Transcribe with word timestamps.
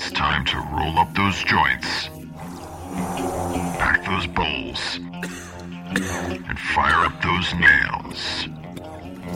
It's 0.00 0.12
time 0.12 0.44
to 0.44 0.56
roll 0.58 0.96
up 1.00 1.12
those 1.16 1.42
joints, 1.42 2.08
pack 3.78 4.06
those 4.06 4.28
bowls, 4.28 5.00
and 5.90 6.58
fire 6.72 7.04
up 7.04 7.20
those 7.20 7.52
nails. 7.54 8.46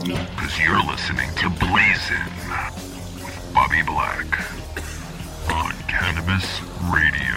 Because 0.05 0.57
you're 0.59 0.81
listening 0.85 1.29
to 1.35 1.49
Blazin' 1.59 2.31
with 3.25 3.51
Bobby 3.53 3.81
Black 3.85 4.39
on 5.51 5.73
Cannabis 5.89 6.61
Radio. 6.93 7.33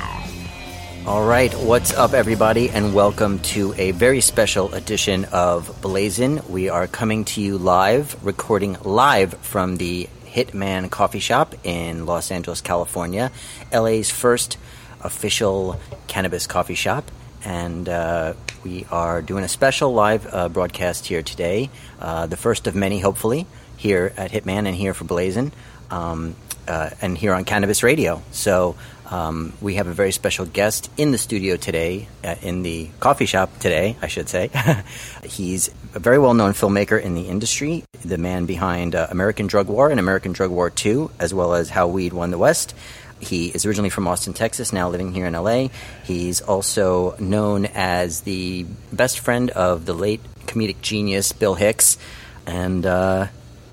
All 1.11 1.27
right, 1.27 1.53
what's 1.55 1.93
up, 1.95 2.13
everybody, 2.15 2.71
and 2.71 2.95
welcome 2.95 3.41
to 3.41 3.75
a 3.77 3.91
very 3.91 4.21
special 4.21 4.73
edition 4.73 5.25
of 5.27 5.81
Blazin. 5.81 6.43
We 6.49 6.69
are 6.69 6.87
coming 6.87 7.25
to 7.25 7.41
you 7.41 7.59
live, 7.59 8.25
recording 8.25 8.77
live 8.85 9.35
from 9.35 9.79
the 9.79 10.09
Hitman 10.37 10.91
Coffee 10.91 11.19
Shop 11.19 11.55
in 11.65 12.05
Los 12.05 12.31
Angeles, 12.31 12.61
California, 12.61 13.33
LA's 13.73 14.11
first 14.11 14.59
official 15.01 15.81
cannabis 16.09 16.47
coffee 16.47 16.75
shop. 16.75 17.11
And 17.43 17.89
uh, 17.89 18.35
we 18.63 18.85
are 18.91 19.23
doing 19.23 19.45
a 19.45 19.49
special 19.49 19.95
live 19.95 20.27
uh, 20.33 20.51
broadcast 20.51 21.07
here 21.07 21.23
today, 21.23 21.71
uh, 22.01 22.27
the 22.27 22.37
first 22.37 22.67
of 22.67 22.75
many, 22.75 22.99
hopefully, 22.99 23.47
here 23.79 24.13
at 24.19 24.31
Hitman 24.31 24.67
and 24.67 24.75
here 24.75 24.93
for 24.93 25.05
Blazin, 25.05 25.53
um, 25.91 26.37
uh, 26.69 26.91
and 27.01 27.17
here 27.17 27.33
on 27.33 27.45
Cannabis 27.45 27.83
Radio. 27.83 28.23
So 28.33 28.77
um, 29.11 29.53
we 29.61 29.77
have 29.77 29.87
a 29.87 29.93
very 29.93 30.13
special 30.13 30.45
guest 30.45 30.91
in 30.97 31.13
the 31.13 31.19
studio 31.19 31.57
today, 31.57 32.09
uh, 32.25 32.35
in 32.43 32.63
the 32.63 32.91
coffee 33.01 33.27
shop 33.27 33.59
today, 33.59 33.97
I 34.03 34.09
should 34.09 34.29
say. 34.29 34.51
He's 35.25 35.71
a 35.97 35.99
very 35.99 36.19
well 36.19 36.35
known 36.35 36.53
filmmaker 36.53 37.01
in 37.01 37.15
the 37.15 37.23
industry, 37.23 37.83
the 38.05 38.19
man 38.19 38.45
behind 38.45 38.95
uh, 38.95 39.07
American 39.11 39.47
Drug 39.47 39.67
War 39.67 39.91
and 39.91 39.99
American 39.99 40.33
Drug 40.33 40.51
War 40.51 40.71
II, 40.85 41.09
as 41.19 41.33
well 41.33 41.55
as 41.55 41.71
How 41.71 41.89
Weed 41.89 42.13
Won 42.13 42.31
the 42.31 42.39
West. 42.39 42.75
He 43.19 43.49
is 43.49 43.65
originally 43.65 43.89
from 43.89 44.07
Austin, 44.07 44.35
Texas, 44.35 44.75
now 44.75 44.91
living 44.91 45.15
here 45.15 45.25
in 45.25 45.33
LA. 45.33 45.69
He's 46.05 46.43
also 46.43 47.17
known 47.17 47.65
as 47.65 48.21
the 48.21 48.67
best 48.93 49.21
friend 49.21 49.51
of 49.53 49.87
the 49.87 49.95
late 49.95 50.21
comedic 50.41 50.83
genius 50.83 51.33
Bill 51.33 51.55
Hicks. 51.55 51.97
And 52.45 52.85
uh, 52.85 53.29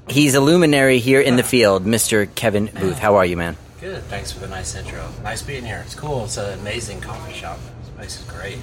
he's 0.08 0.34
a 0.34 0.40
luminary 0.40 1.00
here 1.00 1.20
in 1.20 1.36
the 1.36 1.44
field, 1.44 1.84
Mr. 1.84 2.34
Kevin 2.34 2.68
Booth. 2.68 3.00
How 3.00 3.16
are 3.16 3.26
you, 3.26 3.36
man? 3.36 3.58
Good. 3.82 4.02
Thanks 4.04 4.32
for 4.32 4.40
the 4.40 4.48
nice 4.48 4.76
intro. 4.76 5.06
Nice 5.24 5.42
being 5.42 5.66
here. 5.66 5.84
It's 5.86 5.94
cool. 5.94 6.24
It's 6.24 6.38
an 6.38 6.58
amazing 6.58 7.02
coffee 7.02 7.34
shop. 7.34 7.60
This 7.82 7.90
place 7.90 8.20
is 8.22 8.26
great. 8.32 8.60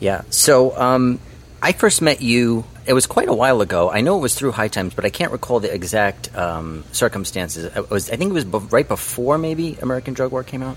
Yeah. 0.00 0.20
So 0.28 0.78
um, 0.78 1.18
I 1.66 1.72
first 1.72 2.00
met 2.00 2.22
you. 2.22 2.64
It 2.86 2.92
was 2.92 3.08
quite 3.08 3.28
a 3.28 3.34
while 3.34 3.60
ago. 3.60 3.90
I 3.90 4.00
know 4.00 4.16
it 4.16 4.20
was 4.20 4.36
through 4.36 4.52
High 4.52 4.68
Times, 4.68 4.94
but 4.94 5.04
I 5.04 5.10
can't 5.10 5.32
recall 5.32 5.58
the 5.58 5.74
exact 5.74 6.32
um, 6.36 6.84
circumstances. 6.92 7.64
It 7.76 7.90
was. 7.90 8.08
I 8.08 8.14
think 8.14 8.30
it 8.30 8.34
was 8.34 8.44
be- 8.44 8.58
right 8.70 8.86
before 8.86 9.36
maybe 9.36 9.76
American 9.82 10.14
Drug 10.14 10.30
War 10.30 10.44
came 10.44 10.62
out. 10.62 10.76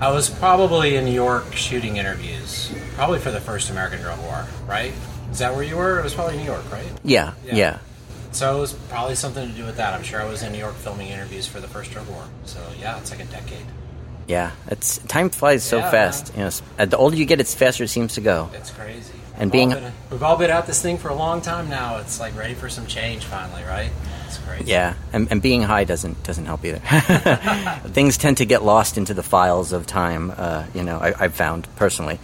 I 0.00 0.10
was 0.10 0.28
probably 0.28 0.96
in 0.96 1.04
New 1.04 1.12
York 1.12 1.54
shooting 1.54 1.98
interviews, 1.98 2.68
probably 2.96 3.20
for 3.20 3.30
the 3.30 3.40
first 3.40 3.70
American 3.70 4.00
Drug 4.00 4.18
War, 4.22 4.44
right? 4.66 4.92
Is 5.30 5.38
that 5.38 5.54
where 5.54 5.62
you 5.62 5.76
were? 5.76 6.00
It 6.00 6.02
was 6.02 6.14
probably 6.14 6.36
New 6.36 6.46
York, 6.46 6.68
right? 6.72 6.90
Yeah. 7.04 7.34
Yeah. 7.44 7.54
Yeah. 7.54 7.78
So 8.32 8.56
it 8.56 8.60
was 8.60 8.72
probably 8.72 9.14
something 9.14 9.48
to 9.48 9.54
do 9.54 9.64
with 9.64 9.76
that. 9.76 9.94
I'm 9.94 10.02
sure 10.02 10.20
I 10.20 10.28
was 10.28 10.42
in 10.42 10.50
New 10.50 10.58
York 10.58 10.74
filming 10.74 11.10
interviews 11.10 11.46
for 11.46 11.60
the 11.60 11.68
first 11.68 11.92
drug 11.92 12.08
war. 12.08 12.24
So 12.44 12.58
yeah, 12.80 12.98
it's 12.98 13.12
like 13.12 13.20
a 13.20 13.26
decade. 13.26 13.66
Yeah. 14.28 14.52
It's 14.68 14.98
time 15.08 15.30
flies 15.30 15.64
so 15.64 15.78
Yeah, 15.78 15.90
fast. 15.90 16.32
You 16.36 16.44
know, 16.44 16.50
uh, 16.78 16.84
the 16.84 16.96
older 16.96 17.16
you 17.16 17.24
get, 17.24 17.40
it's 17.40 17.54
faster 17.54 17.82
it 17.84 17.88
seems 17.88 18.14
to 18.14 18.20
go. 18.20 18.50
It's 18.54 18.70
crazy. 18.70 19.14
And 19.34 19.44
We've 19.46 19.52
being- 19.52 19.72
all 19.72 19.80
been, 19.80 19.92
we've 20.10 20.22
all 20.22 20.36
been 20.36 20.50
at 20.50 20.66
this 20.66 20.80
thing 20.82 20.98
for 20.98 21.08
a 21.08 21.14
long 21.14 21.40
time 21.40 21.68
now. 21.68 21.96
It's 21.98 22.20
like 22.20 22.36
ready 22.36 22.54
for 22.54 22.68
some 22.68 22.86
change 22.86 23.24
finally, 23.24 23.62
right? 23.64 23.90
It's 24.26 24.38
crazy. 24.38 24.64
Yeah, 24.70 24.94
and, 25.12 25.28
and 25.30 25.40
being 25.40 25.62
high 25.62 25.84
doesn't 25.84 26.22
doesn't 26.24 26.44
help 26.44 26.64
either. 26.64 26.80
Things 27.88 28.18
tend 28.18 28.38
to 28.38 28.44
get 28.44 28.62
lost 28.62 28.98
into 28.98 29.14
the 29.14 29.22
files 29.22 29.72
of 29.72 29.86
time. 29.86 30.32
Uh, 30.36 30.66
you 30.74 30.82
know, 30.82 30.98
I, 30.98 31.14
I've 31.18 31.34
found 31.34 31.66
personally. 31.76 32.18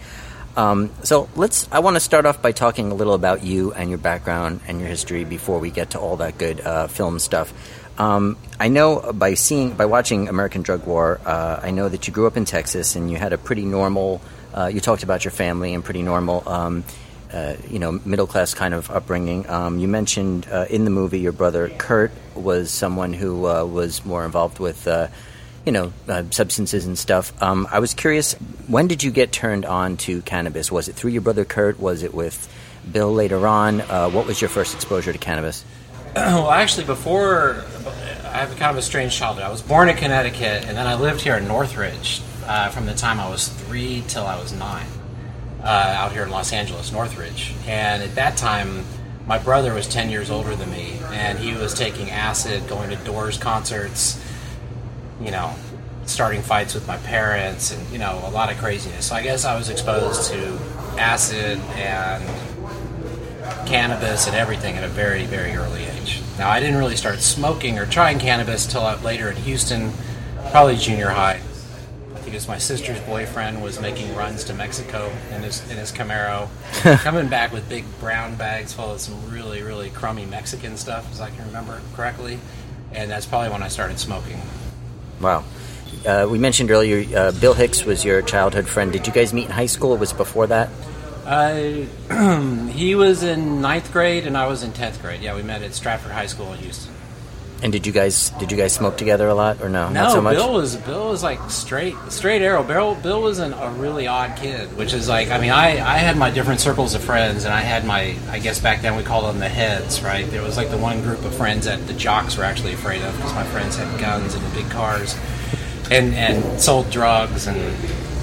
Um, 0.57 0.91
so 1.03 1.27
let's. 1.35 1.67
I 1.71 1.79
want 1.79 1.95
to 1.95 1.99
start 1.99 2.25
off 2.25 2.41
by 2.41 2.51
talking 2.51 2.91
a 2.91 2.95
little 2.95 3.13
about 3.13 3.43
you 3.43 3.73
and 3.73 3.89
your 3.89 3.97
background 3.97 4.61
and 4.67 4.79
your 4.79 4.87
history 4.89 5.23
before 5.25 5.59
we 5.59 5.71
get 5.71 5.91
to 5.91 5.99
all 5.99 6.17
that 6.17 6.37
good 6.37 6.61
uh, 6.61 6.87
film 6.87 7.17
stuff. 7.19 7.53
Um, 7.97 8.37
I 8.59 8.67
know 8.67 9.13
by 9.13 9.35
seeing 9.35 9.73
by 9.73 9.85
watching 9.85 10.27
American 10.27 10.61
Drug 10.61 10.85
War, 10.85 11.19
uh, 11.25 11.59
I 11.61 11.71
know 11.71 11.87
that 11.87 12.07
you 12.07 12.13
grew 12.13 12.27
up 12.27 12.37
in 12.37 12.45
Texas 12.45 12.95
and 12.95 13.09
you 13.09 13.17
had 13.17 13.33
a 13.33 13.37
pretty 13.37 13.65
normal. 13.65 14.21
Uh, 14.53 14.67
you 14.67 14.79
talked 14.79 15.03
about 15.03 15.23
your 15.23 15.31
family 15.31 15.73
and 15.73 15.83
pretty 15.83 16.01
normal. 16.01 16.47
Um, 16.47 16.83
uh, 17.33 17.55
you 17.69 17.79
know, 17.79 17.99
middle 18.05 18.27
class 18.27 18.53
kind 18.53 18.73
of 18.73 18.89
upbringing. 18.89 19.49
Um, 19.49 19.79
you 19.79 19.87
mentioned 19.87 20.47
uh, 20.49 20.67
in 20.69 20.85
the 20.85 20.91
movie 20.91 21.19
your 21.19 21.33
brother 21.33 21.69
Kurt 21.69 22.11
was 22.33 22.71
someone 22.71 23.13
who 23.13 23.47
uh, 23.47 23.65
was 23.65 24.05
more 24.05 24.23
involved 24.23 24.59
with, 24.59 24.87
uh, 24.87 25.07
you 25.65 25.71
know, 25.73 25.91
substances 26.31 26.85
and 26.85 26.97
stuff. 26.97 27.33
Um, 27.41 27.67
I 27.71 27.79
was 27.79 27.93
curious, 27.93 28.33
when 28.67 28.87
did 28.87 29.03
you 29.03 29.11
get 29.11 29.33
turned 29.33 29.65
on 29.65 29.97
to 29.97 30.21
cannabis? 30.21 30.71
Was 30.71 30.87
it 30.87 30.95
through 30.95 31.11
your 31.11 31.23
brother 31.23 31.43
Kurt? 31.43 31.79
Was 31.79 32.03
it 32.03 32.13
with 32.13 32.47
Bill 32.89 33.11
later 33.11 33.45
on? 33.47 33.79
What 33.79 34.27
was 34.27 34.39
your 34.39 34.49
first 34.49 34.73
exposure 34.73 35.11
to 35.11 35.19
cannabis? 35.19 35.65
well, 36.17 36.51
actually, 36.51 36.85
before 36.85 37.65
I 38.35 38.39
have 38.39 38.49
kind 38.57 38.71
of 38.71 38.77
a 38.77 38.81
strange 38.81 39.17
childhood. 39.17 39.43
I 39.43 39.49
was 39.49 39.61
born 39.61 39.87
in 39.87 39.95
Connecticut, 39.95 40.65
and 40.65 40.77
then 40.77 40.87
I 40.87 40.95
lived 40.95 41.21
here 41.21 41.35
in 41.35 41.47
Northridge 41.47 42.21
uh, 42.45 42.69
from 42.69 42.85
the 42.85 42.93
time 42.93 43.17
I 43.19 43.29
was 43.29 43.47
three 43.47 44.03
till 44.07 44.25
I 44.25 44.37
was 44.37 44.51
nine, 44.51 44.87
uh, 45.61 45.67
out 45.67 46.11
here 46.11 46.23
in 46.23 46.29
Los 46.29 46.51
Angeles, 46.51 46.91
Northridge. 46.91 47.53
And 47.65 48.03
at 48.03 48.15
that 48.15 48.35
time, 48.35 48.85
my 49.25 49.37
brother 49.37 49.73
was 49.73 49.87
ten 49.87 50.09
years 50.09 50.29
older 50.29 50.55
than 50.55 50.69
me, 50.71 50.99
and 51.13 51.39
he 51.39 51.53
was 51.53 51.73
taking 51.73 52.09
acid, 52.09 52.67
going 52.67 52.89
to 52.89 52.97
Doors 52.97 53.37
concerts, 53.37 54.21
you 55.21 55.31
know, 55.31 55.53
starting 56.05 56.41
fights 56.41 56.73
with 56.73 56.87
my 56.87 56.97
parents, 56.97 57.71
and 57.71 57.89
you 57.89 57.99
know, 57.99 58.21
a 58.25 58.31
lot 58.31 58.51
of 58.51 58.57
craziness. 58.57 59.07
So 59.07 59.15
I 59.15 59.21
guess 59.21 59.45
I 59.45 59.57
was 59.57 59.69
exposed 59.69 60.31
to 60.31 60.59
acid 60.97 61.59
and 61.75 62.23
cannabis 63.65 64.27
and 64.27 64.35
everything 64.35 64.75
at 64.75 64.83
a 64.83 64.87
very, 64.87 65.25
very 65.25 65.53
early 65.53 65.83
age. 65.83 66.21
Now, 66.37 66.49
I 66.49 66.59
didn't 66.59 66.77
really 66.77 66.95
start 66.95 67.19
smoking 67.19 67.79
or 67.79 67.85
trying 67.85 68.19
cannabis 68.19 68.65
till 68.65 68.83
later 68.97 69.29
in 69.29 69.35
Houston, 69.37 69.91
probably 70.51 70.75
junior 70.75 71.09
high. 71.09 71.41
I 72.13 72.17
think 72.19 72.33
it 72.33 72.33
was 72.33 72.47
my 72.47 72.57
sister's 72.57 72.99
boyfriend 73.01 73.61
was 73.61 73.79
making 73.79 74.15
runs 74.15 74.43
to 74.45 74.53
Mexico 74.53 75.11
in 75.31 75.43
his 75.43 75.61
in 75.69 75.77
his 75.77 75.91
Camaro, 75.91 76.49
coming 77.03 77.27
back 77.27 77.51
with 77.51 77.67
big 77.69 77.85
brown 77.99 78.35
bags 78.35 78.73
full 78.73 78.91
of 78.91 78.99
some 78.99 79.29
really, 79.29 79.61
really 79.61 79.89
crummy 79.91 80.25
Mexican 80.25 80.75
stuff, 80.77 81.11
as 81.11 81.21
I 81.21 81.29
can 81.29 81.45
remember 81.45 81.81
correctly. 81.93 82.39
And 82.91 83.11
that's 83.11 83.25
probably 83.25 83.49
when 83.49 83.61
I 83.61 83.67
started 83.67 83.99
smoking. 83.99 84.41
Wow. 85.21 85.43
Uh, 86.05 86.27
we 86.29 86.37
mentioned 86.37 86.71
earlier 86.71 87.17
uh, 87.17 87.31
Bill 87.33 87.53
Hicks 87.53 87.85
was 87.85 88.05
your 88.05 88.21
childhood 88.21 88.67
friend. 88.67 88.91
Did 88.91 89.07
you 89.07 89.13
guys 89.13 89.33
meet 89.33 89.45
in 89.45 89.51
high 89.51 89.65
school? 89.65 89.91
Or 89.91 89.97
was 89.97 90.11
it 90.11 90.17
before 90.17 90.47
that? 90.47 90.69
Uh, 91.25 91.85
he 92.69 92.93
was 92.95 93.23
in 93.23 93.61
ninth 93.61 93.91
grade 93.91 94.27
and 94.27 94.37
I 94.37 94.47
was 94.47 94.63
in 94.63 94.73
tenth 94.73 95.01
grade. 95.01 95.21
Yeah, 95.21 95.35
we 95.35 95.41
met 95.41 95.63
at 95.63 95.73
Stratford 95.73 96.11
High 96.11 96.27
School 96.27 96.53
in 96.53 96.59
Houston. 96.59 96.93
And 97.63 97.71
did 97.71 97.87
you 97.87 97.93
guys 97.93 98.31
did 98.31 98.51
you 98.51 98.57
guys 98.57 98.73
smoke 98.73 98.97
together 98.97 99.27
a 99.27 99.33
lot 99.33 99.61
or 99.61 99.69
no? 99.69 99.87
No, 99.87 100.03
Not 100.03 100.11
so 100.11 100.21
much. 100.21 100.35
Bill 100.35 100.53
was 100.53 100.75
Bill 100.75 101.09
was 101.09 101.23
like 101.23 101.39
straight 101.49 101.95
straight 102.09 102.41
arrow. 102.41 102.63
Bill 102.63 102.95
Bill 102.95 103.21
was 103.21 103.39
an, 103.39 103.53
a 103.53 103.71
really 103.71 104.07
odd 104.07 104.37
kid, 104.37 104.75
which 104.77 104.93
is 104.93 105.07
like 105.07 105.31
I 105.31 105.39
mean 105.39 105.51
I 105.51 105.69
I 105.79 105.97
had 105.97 106.17
my 106.17 106.29
different 106.29 106.59
circles 106.59 106.93
of 106.93 107.03
friends, 107.03 107.45
and 107.45 107.53
I 107.53 107.61
had 107.61 107.85
my 107.85 108.15
I 108.29 108.39
guess 108.39 108.59
back 108.59 108.81
then 108.81 108.97
we 108.97 109.03
called 109.03 109.25
them 109.25 109.39
the 109.39 109.49
heads, 109.49 110.03
right? 110.03 110.29
There 110.29 110.43
was 110.43 110.57
like 110.57 110.69
the 110.69 110.77
one 110.77 111.01
group 111.01 111.23
of 111.23 111.33
friends 111.33 111.65
that 111.65 111.87
the 111.87 111.93
jocks 111.93 112.37
were 112.37 112.43
actually 112.43 112.73
afraid 112.73 113.01
of 113.01 113.15
because 113.15 113.33
my 113.33 113.45
friends 113.45 113.77
had 113.77 113.99
guns 113.99 114.35
and 114.35 114.53
big 114.53 114.69
cars, 114.69 115.17
and 115.89 116.13
and 116.13 116.61
sold 116.61 116.89
drugs, 116.91 117.47
and 117.47 117.57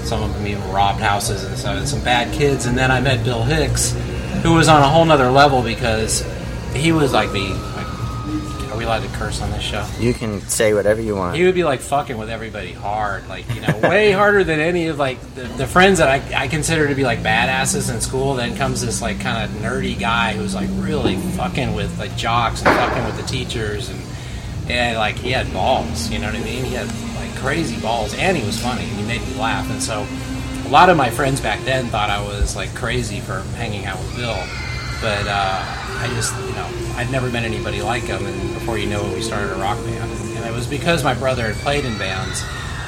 some 0.05 0.21
of 0.23 0.33
them 0.33 0.45
even 0.47 0.63
robbed 0.71 0.99
houses 0.99 1.43
and 1.43 1.57
so 1.57 1.83
some 1.85 2.03
bad 2.03 2.33
kids. 2.33 2.65
And 2.65 2.77
then 2.77 2.91
I 2.91 2.99
met 3.01 3.23
Bill 3.23 3.43
Hicks, 3.43 3.91
who 4.43 4.53
was 4.53 4.67
on 4.67 4.81
a 4.81 4.87
whole 4.87 5.05
nother 5.05 5.29
level 5.29 5.61
because 5.61 6.21
he 6.73 6.91
was 6.91 7.13
like 7.13 7.31
the 7.31 7.49
like, 7.75 8.71
are 8.73 8.77
we 8.77 8.85
allowed 8.85 9.03
to 9.03 9.17
curse 9.17 9.41
on 9.41 9.51
this 9.51 9.61
show? 9.61 9.87
You 9.99 10.13
can 10.13 10.41
say 10.41 10.73
whatever 10.73 10.99
you 11.01 11.15
want. 11.15 11.35
He 11.35 11.45
would 11.45 11.53
be 11.53 11.63
like 11.63 11.79
fucking 11.79 12.17
with 12.17 12.29
everybody 12.29 12.73
hard, 12.73 13.27
like 13.27 13.47
you 13.53 13.61
know, 13.61 13.79
way 13.87 14.11
harder 14.11 14.43
than 14.43 14.59
any 14.59 14.87
of 14.87 14.97
like 14.97 15.19
the, 15.35 15.43
the 15.43 15.67
friends 15.67 15.99
that 15.99 16.09
I, 16.09 16.43
I 16.43 16.47
consider 16.47 16.87
to 16.87 16.95
be 16.95 17.03
like 17.03 17.19
badasses 17.19 17.93
in 17.93 18.01
school. 18.01 18.33
Then 18.33 18.55
comes 18.57 18.81
this 18.81 19.01
like 19.01 19.19
kind 19.19 19.43
of 19.43 19.57
nerdy 19.61 19.99
guy 19.99 20.33
who's 20.33 20.55
like 20.55 20.69
really 20.73 21.17
fucking 21.17 21.75
with 21.75 21.97
like 21.99 22.15
jocks 22.17 22.63
and 22.63 22.75
fucking 22.75 23.05
with 23.05 23.17
the 23.17 23.27
teachers 23.27 23.89
and 23.89 24.01
and 24.69 24.97
like 24.97 25.15
he 25.15 25.31
had 25.31 25.51
balls, 25.53 26.09
you 26.09 26.19
know 26.19 26.27
what 26.27 26.35
I 26.35 26.43
mean? 26.43 26.65
He 26.65 26.73
had 26.73 26.89
crazy 27.43 27.77
balls, 27.81 28.13
and 28.13 28.37
he 28.37 28.45
was 28.45 28.57
funny, 28.57 28.83
and 28.83 28.97
he 28.97 29.05
made 29.05 29.21
me 29.27 29.35
laugh. 29.35 29.69
And 29.69 29.83
so, 29.83 30.07
a 30.65 30.71
lot 30.71 30.89
of 30.89 30.95
my 30.95 31.09
friends 31.09 31.41
back 31.41 31.59
then 31.65 31.87
thought 31.87 32.09
I 32.09 32.23
was 32.23 32.55
like 32.55 32.73
crazy 32.73 33.19
for 33.19 33.41
hanging 33.57 33.85
out 33.85 33.99
with 33.99 34.15
Bill, 34.15 34.41
but 35.01 35.27
uh, 35.27 35.59
I 35.99 36.09
just, 36.15 36.33
you 36.39 36.55
know, 36.55 36.69
I'd 36.95 37.11
never 37.11 37.29
met 37.29 37.43
anybody 37.43 37.81
like 37.81 38.03
him. 38.03 38.25
And 38.25 38.53
before 38.53 38.77
you 38.77 38.87
know 38.87 39.05
it, 39.05 39.13
we 39.13 39.21
started 39.21 39.51
a 39.51 39.55
rock 39.55 39.77
band, 39.83 40.09
and 40.37 40.45
it 40.45 40.53
was 40.53 40.67
because 40.67 41.03
my 41.03 41.13
brother 41.13 41.51
had 41.51 41.55
played 41.57 41.83
in 41.83 41.97
bands 41.97 42.41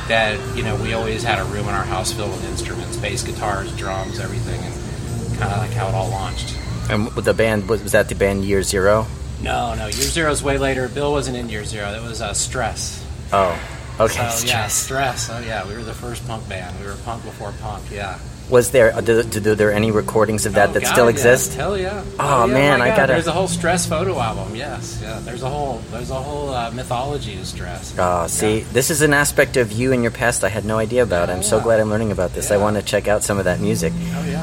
that 0.07 0.40
you 0.56 0.63
know 0.63 0.75
we 0.78 0.94
always 0.94 1.22
had 1.22 1.40
a 1.40 1.44
room 1.46 1.68
in 1.68 1.74
our 1.74 1.84
house 1.84 2.13
filled 2.13 2.31
with 2.31 2.50
instruments, 2.50 2.96
bass 2.96 3.24
guitars, 3.24 3.75
drums, 3.75 4.19
everything, 4.19 4.62
and 4.62 5.38
kind 5.38 5.52
of 5.52 5.57
like 5.57 5.72
how 5.72 5.90
it 5.90 5.94
all 5.94 6.10
launched. 6.10 6.57
And 6.90 7.13
with 7.13 7.25
the 7.25 7.34
band 7.34 7.68
was, 7.68 7.84
was 7.84 7.92
that 7.92 8.07
the 8.07 8.16
band 8.16 8.46
Year 8.46 8.63
Zero? 8.63 9.06
No, 9.42 9.74
no, 9.75 9.88
Year 9.88 9.92
Zero 9.92 10.31
is 10.31 10.42
way 10.42 10.57
later. 10.57 10.88
Bill 10.88 11.12
wasn't 11.12 11.36
in 11.36 11.50
Year 11.50 11.66
Zero. 11.66 11.92
That 11.92 12.02
was 12.02 12.22
uh, 12.22 12.34
Stress. 12.34 13.06
Oh, 13.34 13.60
Okay, 14.00 14.13
So, 14.30 14.45
yeah, 14.45 14.68
Stress. 14.68 14.74
stress. 14.74 15.30
Oh 15.31 15.39
yeah, 15.39 15.68
we 15.68 15.74
were 15.75 15.83
the 15.83 15.94
first 15.94 16.27
punk 16.27 16.47
band. 16.50 16.77
We 16.80 16.86
were 16.88 16.95
punk 17.06 17.24
before 17.24 17.53
punk. 17.62 17.83
Yeah. 17.92 18.18
Was 18.47 18.69
there 18.69 18.94
are 18.94 19.01
there, 19.01 19.21
are 19.21 19.56
there 19.56 19.71
any 19.71 19.89
recordings 19.89 20.45
of 20.45 20.53
that 20.53 20.69
Oh, 20.69 20.74
that 20.74 20.83
God, 20.83 20.92
still 20.92 21.06
yeah. 21.06 21.09
exist? 21.12 21.53
Hell 21.56 21.77
yeah. 21.80 22.03
Oh, 22.19 22.45
yeah, 22.45 22.53
man, 22.53 22.81
I 22.81 22.89
gotta- 22.95 23.13
There's 23.13 23.25
a 23.25 23.31
whole 23.31 23.47
stress 23.47 23.88
photo 23.88 24.19
album. 24.19 24.56
Yes, 24.56 25.00
yeah. 25.01 25.19
There's 25.24 25.42
a 25.42 25.50
whole 25.50 25.81
there's 25.92 26.12
a 26.12 26.15
whole 26.21 26.53
uh, 26.53 26.69
mythology 26.71 27.39
of 27.39 27.47
stress. 27.47 27.95
Oh, 27.97 28.27
see, 28.27 28.59
Yeah. 28.59 28.65
this 28.71 28.92
is 28.92 29.01
an 29.01 29.13
aspect 29.15 29.57
of 29.57 29.71
you 29.71 29.94
and 29.94 30.03
your 30.03 30.12
past 30.12 30.44
I 30.44 30.50
had 30.50 30.63
no 30.63 30.77
idea 30.77 31.01
about. 31.01 31.31
I'm 31.31 31.42
so 31.42 31.59
glad 31.59 31.80
I'm 31.80 31.89
learning 31.89 32.12
about 32.12 32.33
this. 32.36 32.51
I 32.51 32.57
want 32.57 32.75
to 32.77 32.83
check 32.83 33.07
out 33.07 33.24
some 33.24 33.39
of 33.39 33.45
that 33.45 33.62
music. 33.62 33.94
Oh 33.95 34.25
yeah. 34.27 34.34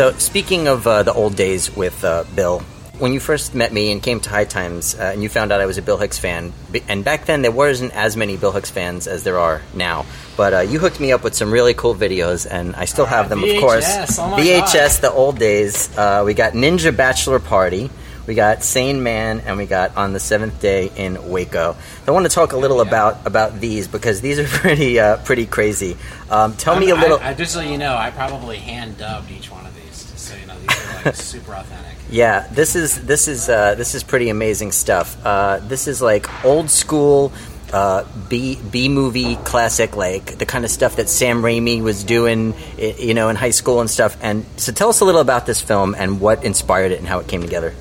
So, 0.00 0.12
speaking 0.12 0.66
of 0.66 0.86
uh, 0.86 1.02
the 1.02 1.12
old 1.12 1.36
days 1.36 1.76
with 1.76 2.02
uh, 2.06 2.24
Bill, 2.34 2.60
when 2.98 3.12
you 3.12 3.20
first 3.20 3.54
met 3.54 3.70
me 3.70 3.92
and 3.92 4.02
came 4.02 4.18
to 4.20 4.30
High 4.30 4.46
Times, 4.46 4.94
uh, 4.94 5.10
and 5.12 5.22
you 5.22 5.28
found 5.28 5.52
out 5.52 5.60
I 5.60 5.66
was 5.66 5.76
a 5.76 5.82
Bill 5.82 5.98
Hicks 5.98 6.16
fan, 6.16 6.54
and 6.88 7.04
back 7.04 7.26
then 7.26 7.42
there 7.42 7.50
wasn't 7.50 7.92
as 7.94 8.16
many 8.16 8.38
Bill 8.38 8.52
Hicks 8.52 8.70
fans 8.70 9.06
as 9.06 9.24
there 9.24 9.38
are 9.38 9.60
now. 9.74 10.06
But 10.38 10.54
uh, 10.54 10.60
you 10.60 10.78
hooked 10.78 11.00
me 11.00 11.12
up 11.12 11.22
with 11.22 11.34
some 11.34 11.52
really 11.52 11.74
cool 11.74 11.94
videos, 11.94 12.46
and 12.50 12.74
I 12.76 12.86
still 12.86 13.04
have 13.04 13.28
them, 13.28 13.44
of 13.44 13.50
course. 13.60 13.86
VHS, 13.86 14.18
oh 14.20 14.36
VHS, 14.42 15.00
the 15.02 15.12
old 15.12 15.38
days. 15.38 15.94
Uh, 15.98 16.22
we 16.24 16.32
got 16.32 16.54
Ninja 16.54 16.96
Bachelor 16.96 17.38
Party. 17.38 17.90
We 18.26 18.34
got 18.34 18.62
Sane 18.62 19.02
Man, 19.02 19.40
and 19.40 19.56
we 19.58 19.66
got 19.66 19.96
On 19.96 20.12
the 20.12 20.20
Seventh 20.20 20.60
Day 20.60 20.90
in 20.94 21.30
Waco. 21.30 21.76
I 22.06 22.10
want 22.12 22.26
to 22.26 22.30
talk 22.32 22.52
a 22.52 22.56
little 22.56 22.76
Yeah. 22.76 22.88
about 22.88 23.26
about 23.26 23.60
these 23.60 23.88
because 23.88 24.20
these 24.20 24.38
are 24.38 24.44
pretty 24.60 25.00
uh, 25.00 25.16
pretty 25.24 25.46
crazy. 25.46 25.96
Um, 26.30 26.54
tell 26.54 26.78
me 26.78 26.90
a 26.90 26.94
little. 26.94 27.18
I, 27.18 27.34
just 27.34 27.52
so 27.52 27.60
you 27.60 27.76
know, 27.76 27.96
I 27.96 28.10
probably 28.10 28.58
hand 28.58 28.98
dubbed 28.98 29.30
each 29.32 29.50
one 29.50 29.66
of 29.66 29.74
these, 29.74 30.04
just 30.12 30.18
so 30.28 30.36
you 30.36 30.46
know 30.46 30.54
these 30.60 30.70
are 30.70 30.89
like 31.04 31.14
super 31.16 31.54
authentic. 31.54 31.96
Yeah, 32.10 32.46
this 32.52 32.74
is 32.76 33.04
this 33.06 33.28
is 33.28 33.48
uh, 33.48 33.74
this 33.76 33.94
is 33.94 34.02
pretty 34.02 34.28
amazing 34.30 34.72
stuff. 34.72 35.16
Uh, 35.24 35.58
this 35.62 35.86
is 35.88 36.02
like 36.02 36.26
old 36.44 36.70
school 36.70 37.32
uh, 37.72 38.04
B 38.28 38.58
B 38.70 38.88
movie 38.88 39.36
classic, 39.36 39.96
like 39.96 40.38
the 40.38 40.46
kind 40.46 40.64
of 40.64 40.70
stuff 40.72 40.96
that 40.96 41.08
Sam 41.08 41.42
Raimi 41.42 41.82
was 41.82 42.02
doing, 42.02 42.54
you 42.78 43.14
know, 43.14 43.28
in 43.28 43.36
high 43.36 43.50
school 43.52 43.80
and 43.80 43.88
stuff. 43.88 44.16
And 44.20 44.44
so, 44.56 44.72
tell 44.72 44.88
us 44.88 45.00
a 45.00 45.04
little 45.04 45.20
about 45.20 45.46
this 45.46 45.60
film 45.60 45.94
and 45.96 46.20
what 46.20 46.44
inspired 46.44 46.90
it 46.92 46.98
and 46.98 47.06
how 47.06 47.20
it 47.20 47.28
came 47.28 47.42
together. 47.42 47.74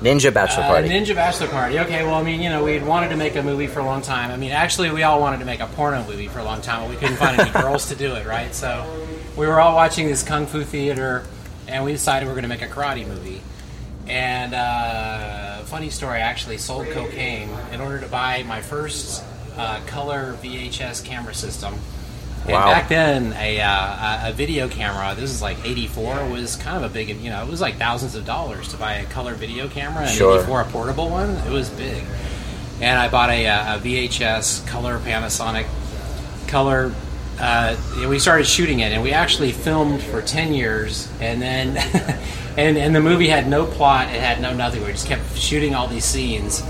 Ninja 0.00 0.34
Bachelor 0.34 0.64
Uh, 0.64 0.68
Party. 0.68 0.88
Ninja 0.90 1.14
Bachelor 1.14 1.46
Party. 1.46 1.78
Okay, 1.78 2.04
well, 2.04 2.16
I 2.16 2.22
mean, 2.22 2.42
you 2.42 2.50
know, 2.50 2.62
we 2.62 2.74
had 2.74 2.84
wanted 2.86 3.08
to 3.08 3.16
make 3.16 3.36
a 3.36 3.42
movie 3.42 3.66
for 3.68 3.80
a 3.80 3.84
long 3.86 4.02
time. 4.02 4.30
I 4.30 4.36
mean, 4.36 4.50
actually, 4.50 4.90
we 4.90 5.02
all 5.02 5.18
wanted 5.18 5.38
to 5.38 5.46
make 5.46 5.60
a 5.60 5.66
porno 5.68 6.04
movie 6.06 6.28
for 6.28 6.40
a 6.40 6.44
long 6.44 6.60
time, 6.60 6.82
but 6.82 6.90
we 6.90 6.96
couldn't 6.96 7.16
find 7.16 7.40
any 7.40 7.50
girls 7.62 7.88
to 7.88 7.94
do 7.94 8.14
it, 8.14 8.26
right? 8.26 8.54
So 8.54 8.84
we 9.34 9.46
were 9.46 9.58
all 9.58 9.74
watching 9.74 10.06
this 10.08 10.22
kung 10.22 10.46
fu 10.46 10.62
theater, 10.62 11.24
and 11.68 11.84
we 11.84 11.92
decided 11.92 12.26
we 12.26 12.32
are 12.32 12.34
going 12.34 12.42
to 12.42 12.48
make 12.48 12.62
a 12.62 12.68
karate 12.68 13.06
movie. 13.06 13.42
And 14.06 14.54
uh, 14.54 15.58
funny 15.64 15.90
story, 15.90 16.18
I 16.18 16.20
actually 16.20 16.58
sold 16.58 16.88
cocaine 16.90 17.48
in 17.72 17.80
order 17.80 17.98
to 18.00 18.06
buy 18.06 18.42
my 18.42 18.60
first 18.60 19.24
uh, 19.56 19.80
color 19.86 20.36
VHS 20.42 21.04
camera 21.04 21.34
system. 21.34 21.74
And 22.44 22.52
Wow. 22.52 22.66
back 22.66 22.88
then, 22.90 23.32
a, 23.38 23.60
uh, 23.60 24.28
a 24.28 24.32
video 24.34 24.68
camera, 24.68 25.14
this 25.14 25.30
is 25.30 25.40
like 25.40 25.56
84, 25.64 26.26
was 26.28 26.56
kind 26.56 26.76
of 26.76 26.90
a 26.90 26.92
big, 26.92 27.08
you 27.08 27.30
know, 27.30 27.42
it 27.42 27.48
was 27.48 27.62
like 27.62 27.76
thousands 27.76 28.14
of 28.14 28.26
dollars 28.26 28.68
to 28.68 28.76
buy 28.76 28.96
a 28.96 29.06
color 29.06 29.32
video 29.34 29.66
camera. 29.68 30.02
And 30.02 30.10
Sure. 30.10 30.36
84, 30.40 30.60
a 30.60 30.64
portable 30.66 31.08
one, 31.08 31.30
it 31.30 31.50
was 31.50 31.70
big. 31.70 32.04
And 32.82 32.98
I 32.98 33.08
bought 33.08 33.30
a, 33.30 33.46
uh, 33.46 33.76
a 33.76 33.78
VHS 33.78 34.66
color 34.66 34.98
Panasonic 34.98 35.64
color. 36.48 36.92
Uh, 37.38 37.76
we 38.08 38.18
started 38.18 38.46
shooting 38.46 38.80
it, 38.80 38.92
and 38.92 39.02
we 39.02 39.12
actually 39.12 39.52
filmed 39.52 40.02
for 40.02 40.22
10 40.22 40.54
years. 40.54 41.08
And 41.20 41.42
then, 41.42 41.76
and, 42.56 42.78
and 42.78 42.94
the 42.94 43.00
movie 43.00 43.28
had 43.28 43.48
no 43.48 43.66
plot, 43.66 44.08
it 44.08 44.20
had 44.20 44.40
no 44.40 44.54
nothing. 44.54 44.84
We 44.84 44.92
just 44.92 45.06
kept 45.06 45.36
shooting 45.36 45.74
all 45.74 45.88
these 45.88 46.04
scenes. 46.04 46.62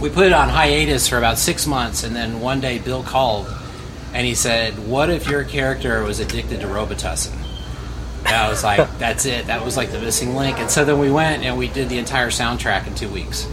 We 0.00 0.10
put 0.10 0.26
it 0.26 0.32
on 0.32 0.48
hiatus 0.48 1.08
for 1.08 1.18
about 1.18 1.38
six 1.38 1.66
months, 1.66 2.04
and 2.04 2.16
then 2.16 2.40
one 2.40 2.60
day 2.60 2.78
Bill 2.78 3.02
called 3.02 3.46
and 4.14 4.24
he 4.24 4.34
said, 4.34 4.78
"What 4.88 5.10
if 5.10 5.28
your 5.28 5.44
character 5.44 6.02
was 6.04 6.20
addicted 6.20 6.60
to 6.60 6.66
Robitussin?" 6.68 7.34
And 8.24 8.28
I 8.28 8.48
was 8.48 8.62
like, 8.62 8.88
"That's 8.98 9.26
it. 9.26 9.48
That 9.48 9.64
was 9.64 9.76
like 9.76 9.90
the 9.90 9.98
missing 9.98 10.36
link." 10.36 10.58
And 10.58 10.70
so 10.70 10.84
then 10.84 10.98
we 10.98 11.10
went 11.10 11.42
and 11.42 11.58
we 11.58 11.68
did 11.68 11.88
the 11.88 11.98
entire 11.98 12.30
soundtrack 12.30 12.86
in 12.86 12.94
two 12.94 13.08
weeks. 13.08 13.46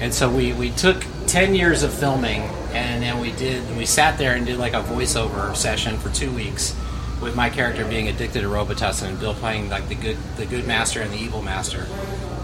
And 0.00 0.14
so 0.14 0.30
we, 0.30 0.52
we 0.54 0.70
took 0.70 1.04
ten 1.26 1.54
years 1.54 1.82
of 1.82 1.92
filming, 1.92 2.40
and 2.72 3.02
then 3.02 3.20
we 3.20 3.32
did 3.32 3.76
we 3.76 3.84
sat 3.84 4.16
there 4.16 4.34
and 4.34 4.46
did 4.46 4.58
like 4.58 4.72
a 4.72 4.82
voiceover 4.82 5.54
session 5.54 5.98
for 5.98 6.08
two 6.08 6.32
weeks, 6.32 6.74
with 7.20 7.36
my 7.36 7.50
character 7.50 7.84
being 7.84 8.08
addicted 8.08 8.40
to 8.40 8.48
Robitussin 8.48 9.08
and 9.08 9.20
Bill 9.20 9.34
playing 9.34 9.68
like 9.68 9.88
the 9.88 9.94
good 9.94 10.16
the 10.36 10.46
good 10.46 10.66
master 10.66 11.02
and 11.02 11.12
the 11.12 11.18
evil 11.18 11.42
master, 11.42 11.86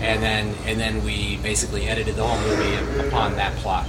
and 0.01 0.23
then 0.23 0.55
and 0.67 0.79
then 0.79 1.03
we 1.03 1.39
basically 1.39 1.89
edited 1.89 2.17
the 2.17 2.27
whole 2.27 2.39
movie 2.47 3.09
upon 3.09 3.37
that 3.37 3.57
plot. 3.57 3.87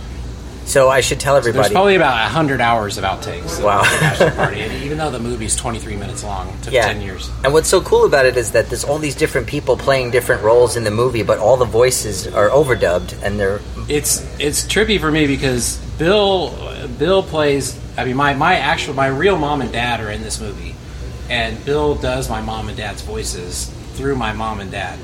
So 0.67 0.89
I 0.89 1.01
should 1.01 1.19
tell 1.19 1.35
everybody. 1.35 1.63
There's 1.63 1.73
probably 1.73 1.95
about 1.95 2.29
hundred 2.29 2.61
hours 2.61 2.97
of 2.97 3.03
outtakes. 3.03 3.63
Wow. 3.63 3.83
Party, 4.35 4.59
even 4.83 4.97
though 4.97 5.09
the 5.09 5.19
movie's 5.19 5.55
23 5.55 5.95
minutes 5.95 6.23
long, 6.23 6.49
it 6.49 6.63
took 6.63 6.73
yeah. 6.73 6.87
10 6.87 7.01
years. 7.01 7.29
And 7.43 7.53
what's 7.53 7.69
so 7.69 7.81
cool 7.81 8.05
about 8.05 8.25
it 8.25 8.37
is 8.37 8.51
that 8.51 8.67
there's 8.67 8.83
all 8.83 8.99
these 8.99 9.15
different 9.15 9.47
people 9.47 9.77
playing 9.77 10.11
different 10.11 10.43
roles 10.43 10.75
in 10.75 10.83
the 10.83 10.91
movie, 10.91 11.23
but 11.23 11.39
all 11.39 11.57
the 11.57 11.65
voices 11.65 12.27
are 12.27 12.49
overdubbed, 12.49 13.21
and 13.23 13.39
they're 13.39 13.61
It's 13.87 14.21
it's 14.39 14.63
trippy 14.63 14.99
for 14.99 15.11
me 15.11 15.27
because 15.27 15.77
Bill 15.97 16.53
Bill 16.97 17.23
plays. 17.23 17.79
I 17.97 18.05
mean, 18.05 18.15
my 18.15 18.33
my 18.33 18.55
actual 18.55 18.93
my 18.93 19.07
real 19.07 19.37
mom 19.37 19.61
and 19.61 19.71
dad 19.71 20.01
are 20.01 20.11
in 20.11 20.21
this 20.21 20.39
movie, 20.39 20.75
and 21.29 21.63
Bill 21.65 21.95
does 21.95 22.29
my 22.29 22.41
mom 22.41 22.67
and 22.67 22.77
dad's 22.77 23.01
voices 23.01 23.73
through 23.97 24.15
my 24.15 24.31
mom 24.31 24.59
and 24.59 24.71
dad. 24.71 24.99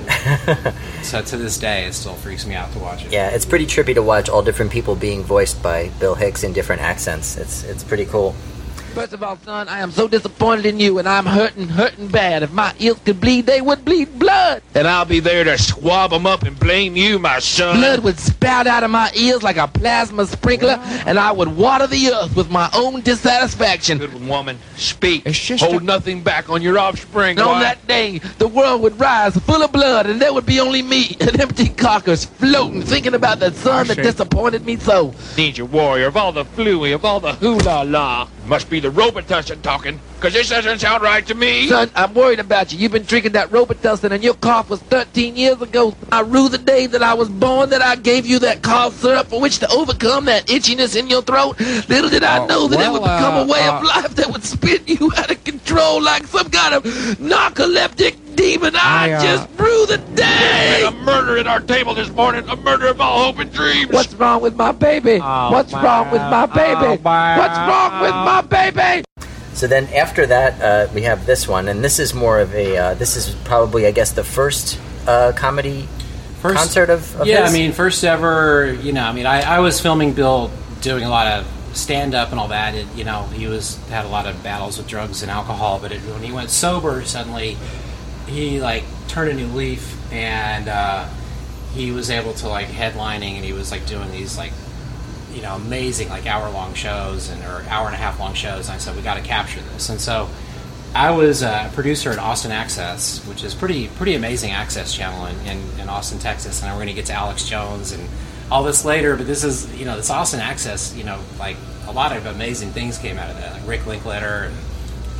so 1.01 1.21
to 1.21 1.35
this 1.35 1.57
day, 1.57 1.85
it 1.85 1.93
still 1.93 2.13
freaks 2.13 2.45
me 2.45 2.53
out 2.53 2.71
to 2.73 2.79
watch 2.79 3.03
it. 3.03 3.11
Yeah, 3.11 3.29
it's 3.29 3.45
pretty 3.45 3.65
trippy 3.65 3.95
to 3.95 4.03
watch 4.03 4.29
all 4.29 4.43
different 4.43 4.71
people 4.71 4.95
being 4.95 5.23
voiced 5.23 5.61
by 5.63 5.89
Bill 5.99 6.15
Hicks 6.15 6.43
in 6.43 6.53
different 6.53 6.81
accents. 6.81 7.35
It's 7.35 7.63
it's 7.63 7.83
pretty 7.83 8.05
cool. 8.05 8.35
First 8.93 9.13
of 9.13 9.23
all, 9.23 9.37
son, 9.37 9.67
I 9.69 9.79
am 9.79 9.89
so 9.89 10.07
disappointed 10.07 10.67
in 10.67 10.79
you, 10.79 10.99
and 10.99 11.09
I'm 11.09 11.25
hurting, 11.25 11.67
hurting 11.67 12.09
bad. 12.09 12.43
If 12.43 12.51
my 12.51 12.75
ears 12.77 12.97
could 13.03 13.19
bleed, 13.19 13.47
they 13.47 13.59
would 13.59 13.83
bleed 13.83 14.19
blood. 14.19 14.61
And 14.75 14.87
I'll 14.87 15.03
be 15.03 15.19
there 15.19 15.43
to 15.43 15.57
swab 15.57 16.13
'em 16.13 16.27
up 16.27 16.43
and 16.43 16.57
blame 16.59 16.95
you, 16.95 17.17
my 17.17 17.39
son. 17.39 17.77
Blood 17.77 18.01
would 18.01 18.19
spout 18.19 18.67
out 18.67 18.83
of 18.83 18.91
my 18.91 19.09
ears 19.15 19.41
like 19.41 19.57
a 19.57 19.67
plasma 19.67 20.27
sprinkler, 20.27 20.79
and 21.07 21.17
I 21.17 21.31
would 21.31 21.57
water 21.57 21.87
the 21.87 22.11
earth 22.13 22.35
with 22.35 22.51
my 22.51 22.69
own 22.71 23.01
dissatisfaction. 23.01 23.97
Good 23.97 24.27
woman, 24.27 24.59
speak. 24.77 25.27
Hold 25.59 25.81
nothing 25.83 26.21
back 26.21 26.51
on 26.51 26.61
your 26.61 26.77
offspring. 26.77 27.39
And 27.39 27.47
on 27.47 27.61
that 27.61 27.87
day, 27.87 28.19
the 28.37 28.47
world 28.47 28.81
would 28.83 28.99
rise 28.99 29.35
full 29.37 29.63
of 29.63 29.71
blood, 29.71 30.05
and 30.05 30.21
there 30.21 30.33
would 30.33 30.45
be 30.45 30.59
only 30.59 30.83
me, 30.83 31.17
an 31.21 31.41
empty 31.41 31.69
carcass, 31.69 32.25
floating, 32.25 32.83
thinking 32.83 33.15
about 33.15 33.39
the 33.39 33.51
son 33.53 33.87
that 33.87 33.97
disappointed 33.97 34.67
me 34.67 34.77
so. 34.77 35.09
Ninja 35.35 35.67
warrior 35.67 36.07
of 36.07 36.15
all 36.15 36.31
the 36.31 36.45
fluey, 36.45 36.93
of 36.93 37.03
all 37.03 37.19
the 37.19 37.33
hula 37.33 37.83
la. 37.83 38.27
Must 38.45 38.69
be 38.69 38.81
the 38.81 38.89
Robitussin 38.89 39.61
talking, 39.61 40.01
because 40.17 40.33
this 40.33 40.49
doesn't 40.49 40.79
sound 40.79 41.01
right 41.01 41.25
to 41.27 41.33
me. 41.33 41.67
Son, 41.69 41.89
I'm 41.95 42.13
worried 42.13 42.39
about 42.41 42.73
you. 42.73 42.77
You've 42.77 42.91
been 42.91 43.03
drinking 43.03 43.31
that 43.31 43.49
Robitussin 43.51 44.11
and 44.11 44.21
your 44.21 44.33
cough 44.33 44.69
was 44.69 44.81
13 44.81 45.37
years 45.37 45.61
ago. 45.61 45.95
I 46.11 46.19
rue 46.21 46.49
the 46.49 46.57
day 46.57 46.85
that 46.87 47.01
I 47.01 47.13
was 47.13 47.29
born 47.29 47.69
that 47.69 47.81
I 47.81 47.95
gave 47.95 48.25
you 48.25 48.39
that 48.39 48.61
cough 48.61 48.95
syrup 48.95 49.27
for 49.27 49.39
which 49.39 49.59
to 49.59 49.71
overcome 49.71 50.25
that 50.25 50.47
itchiness 50.47 50.97
in 50.99 51.07
your 51.07 51.21
throat. 51.21 51.57
Little 51.87 52.09
did 52.09 52.23
I 52.25 52.39
Oh, 52.39 52.47
know 52.47 52.67
that 52.67 52.81
it 52.85 52.91
would 52.91 52.99
become 53.01 53.35
uh, 53.35 53.43
a 53.45 53.47
way 53.47 53.61
uh, 53.61 53.77
of 53.77 53.83
life 53.85 54.15
that 54.15 54.29
would 54.29 54.43
spin 54.43 54.81
you 54.87 55.09
out 55.17 55.31
of 55.31 55.41
control 55.45 56.01
like 56.01 56.27
some 56.27 56.49
kind 56.49 56.73
of 56.75 56.83
narcoleptic 56.83 58.17
demon. 58.35 58.75
I, 58.75 59.09
I, 59.09 59.11
uh, 59.13 59.21
just 59.23 59.49
rue 59.59 59.85
the 59.85 59.97
day. 60.15 60.83
a 60.85 60.91
murder 60.91 61.37
at 61.37 61.47
our 61.47 61.59
table 61.59 61.93
this 61.93 62.09
morning, 62.09 62.47
a 62.49 62.55
murder 62.55 62.87
of 62.87 62.99
all 63.01 63.25
hope 63.25 63.39
and 63.39 63.51
dreams. 63.51 63.91
What's 63.91 64.13
wrong 64.15 64.41
with 64.41 64.55
my 64.55 64.71
baby? 64.71 65.19
Oh, 65.21 65.51
What's 65.51 65.73
wrong 65.73 66.11
with 66.11 66.21
my 66.21 66.45
baby? 66.45 67.01
my- 67.03 67.37
What's 67.37 67.57
wrong 67.57 68.01
with 68.01 68.11
my 68.11 68.41
baby? 68.41 69.03
So 69.53 69.67
then 69.67 69.87
after 69.93 70.25
that, 70.25 70.61
uh, 70.61 70.91
we 70.93 71.03
have 71.03 71.25
this 71.25 71.47
one, 71.47 71.67
and 71.67 71.83
this 71.83 71.99
is 71.99 72.13
more 72.13 72.39
of 72.39 72.53
a. 72.55 72.75
Uh, 72.77 72.93
this 72.95 73.15
is 73.15 73.35
probably, 73.45 73.85
I 73.85 73.91
guess, 73.91 74.11
the 74.11 74.23
first 74.23 74.79
uh, 75.07 75.31
comedy 75.35 75.87
First- 76.41 76.55
concert 76.57 76.89
of, 76.89 77.15
of 77.21 77.27
yeah, 77.27 77.43
his? 77.43 77.51
I 77.51 77.57
mean, 77.57 77.71
first 77.71 78.03
ever. 78.03 78.73
You 78.81 78.93
know, 78.93 79.03
I 79.03 79.11
mean, 79.13 79.25
I, 79.25 79.41
I 79.41 79.59
was 79.59 79.79
filming 79.79 80.13
Bill 80.13 80.49
doing 80.81 81.03
a 81.03 81.09
lot 81.09 81.27
of 81.27 81.47
stand 81.77 82.13
up 82.15 82.31
and 82.31 82.39
all 82.39 82.49
that. 82.49 82.75
It, 82.75 82.87
you 82.95 83.03
know, 83.03 83.23
he 83.27 83.47
was 83.47 83.77
had 83.89 84.05
a 84.05 84.09
lot 84.09 84.25
of 84.25 84.41
battles 84.43 84.77
with 84.77 84.87
drugs 84.87 85.21
and 85.21 85.31
alcohol, 85.31 85.79
but 85.79 85.91
it, 85.91 85.99
when 86.01 86.23
he 86.23 86.31
went 86.31 86.49
sober, 86.49 87.03
suddenly 87.05 87.55
he 88.27 88.61
like 88.61 88.83
turned 89.07 89.29
a 89.31 89.33
new 89.33 89.47
leaf 89.47 89.97
and 90.11 90.67
uh, 90.67 91.07
he 91.73 91.91
was 91.91 92.09
able 92.09 92.33
to 92.33 92.47
like 92.47 92.67
headlining 92.67 93.35
and 93.35 93.45
he 93.45 93.53
was 93.53 93.71
like 93.71 93.85
doing 93.85 94.11
these 94.11 94.37
like 94.37 94.51
you 95.33 95.41
know 95.41 95.55
amazing 95.55 96.09
like 96.09 96.25
hour 96.25 96.49
long 96.51 96.73
shows 96.73 97.29
and 97.29 97.41
or 97.43 97.63
hour 97.69 97.87
and 97.87 97.95
a 97.95 97.97
half 97.97 98.19
long 98.19 98.33
shows. 98.33 98.67
And 98.67 98.75
I 98.75 98.77
said 98.77 98.95
we 98.95 99.01
got 99.01 99.15
to 99.15 99.23
capture 99.23 99.61
this, 99.73 99.89
and 99.89 99.99
so. 99.99 100.29
I 100.95 101.09
was 101.09 101.41
a 101.41 101.71
producer 101.73 102.11
at 102.11 102.19
Austin 102.19 102.51
Access, 102.51 103.25
which 103.25 103.43
is 103.43 103.55
pretty 103.55 103.87
pretty 103.87 104.13
amazing 104.13 104.51
access 104.51 104.93
channel 104.93 105.25
in, 105.25 105.35
in, 105.47 105.79
in 105.79 105.89
Austin, 105.89 106.19
Texas, 106.19 106.61
and 106.61 106.71
we're 106.71 106.77
going 106.77 106.87
to 106.89 106.93
get 106.93 107.07
to 107.07 107.13
Alex 107.13 107.49
Jones 107.49 107.93
and 107.93 108.07
all 108.51 108.61
this 108.61 108.85
later. 108.85 109.15
But 109.15 109.25
this 109.25 109.43
is 109.43 109.75
you 109.75 109.85
know 109.85 109.97
this 109.97 110.11
Austin 110.11 110.39
Access, 110.39 110.95
you 110.95 111.03
know, 111.03 111.19
like 111.39 111.57
a 111.87 111.91
lot 111.91 112.15
of 112.15 112.27
amazing 112.27 112.73
things 112.73 112.99
came 112.99 113.17
out 113.17 113.31
of 113.31 113.37
that, 113.37 113.53
like 113.53 113.67
Rick 113.67 113.87
Linklater 113.87 114.51
and 114.51 114.55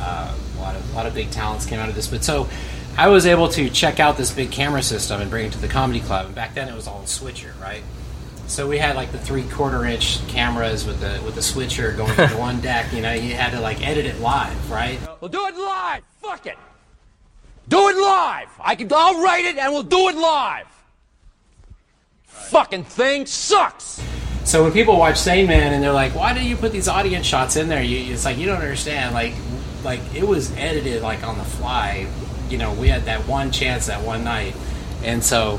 uh, 0.00 0.32
a 0.58 0.60
lot 0.60 0.76
of 0.76 0.92
a 0.92 0.96
lot 0.96 1.06
of 1.06 1.14
big 1.14 1.32
talents 1.32 1.66
came 1.66 1.80
out 1.80 1.88
of 1.88 1.96
this. 1.96 2.06
But 2.06 2.22
so 2.22 2.48
I 2.96 3.08
was 3.08 3.26
able 3.26 3.48
to 3.50 3.68
check 3.70 3.98
out 3.98 4.16
this 4.16 4.30
big 4.30 4.52
camera 4.52 4.82
system 4.82 5.20
and 5.20 5.28
bring 5.28 5.46
it 5.46 5.52
to 5.52 5.58
the 5.58 5.68
comedy 5.68 6.00
club. 6.00 6.26
And 6.26 6.34
back 6.34 6.54
then 6.54 6.68
it 6.68 6.74
was 6.74 6.86
all 6.86 7.04
switcher, 7.06 7.52
right? 7.60 7.82
So 8.46 8.68
we 8.68 8.78
had 8.78 8.94
like 8.94 9.10
the 9.10 9.18
three 9.18 9.42
quarter 9.44 9.84
inch 9.84 10.26
cameras 10.28 10.86
with 10.86 11.00
the 11.00 11.20
with 11.24 11.34
the 11.34 11.42
switcher 11.42 11.92
going 11.92 12.14
to 12.14 12.28
one 12.38 12.60
deck. 12.60 12.92
You 12.92 13.02
know, 13.02 13.12
you 13.12 13.34
had 13.34 13.50
to 13.50 13.60
like 13.60 13.84
edit 13.86 14.04
it 14.06 14.20
live, 14.20 14.70
right? 14.70 14.98
We'll 15.20 15.30
do 15.30 15.46
it 15.46 15.56
live. 15.56 16.02
Fuck 16.20 16.46
it. 16.46 16.56
Do 17.68 17.88
it 17.88 17.96
live. 17.96 18.48
I 18.60 18.74
can. 18.74 18.88
I'll 18.92 19.22
write 19.22 19.46
it, 19.46 19.56
and 19.56 19.72
we'll 19.72 19.82
do 19.82 20.08
it 20.08 20.16
live. 20.16 20.66
Fucking 22.26 22.84
thing 22.84 23.26
sucks. 23.26 24.02
So 24.44 24.62
when 24.62 24.72
people 24.72 24.98
watch 24.98 25.16
Sane 25.16 25.46
Man 25.46 25.72
and 25.72 25.82
they're 25.82 25.92
like, 25.92 26.14
"Why 26.14 26.34
do 26.34 26.44
you 26.44 26.56
put 26.56 26.72
these 26.72 26.88
audience 26.88 27.26
shots 27.26 27.56
in 27.56 27.68
there?" 27.68 27.82
You, 27.82 28.12
it's 28.12 28.26
like 28.26 28.36
you 28.36 28.46
don't 28.46 28.60
understand. 28.60 29.14
Like, 29.14 29.32
like 29.82 30.00
it 30.14 30.28
was 30.28 30.54
edited 30.56 31.02
like 31.02 31.24
on 31.24 31.38
the 31.38 31.44
fly. 31.44 32.06
You 32.50 32.58
know, 32.58 32.72
we 32.74 32.88
had 32.88 33.04
that 33.04 33.26
one 33.26 33.50
chance 33.50 33.86
that 33.86 34.02
one 34.02 34.24
night, 34.24 34.54
and 35.02 35.22
so 35.24 35.58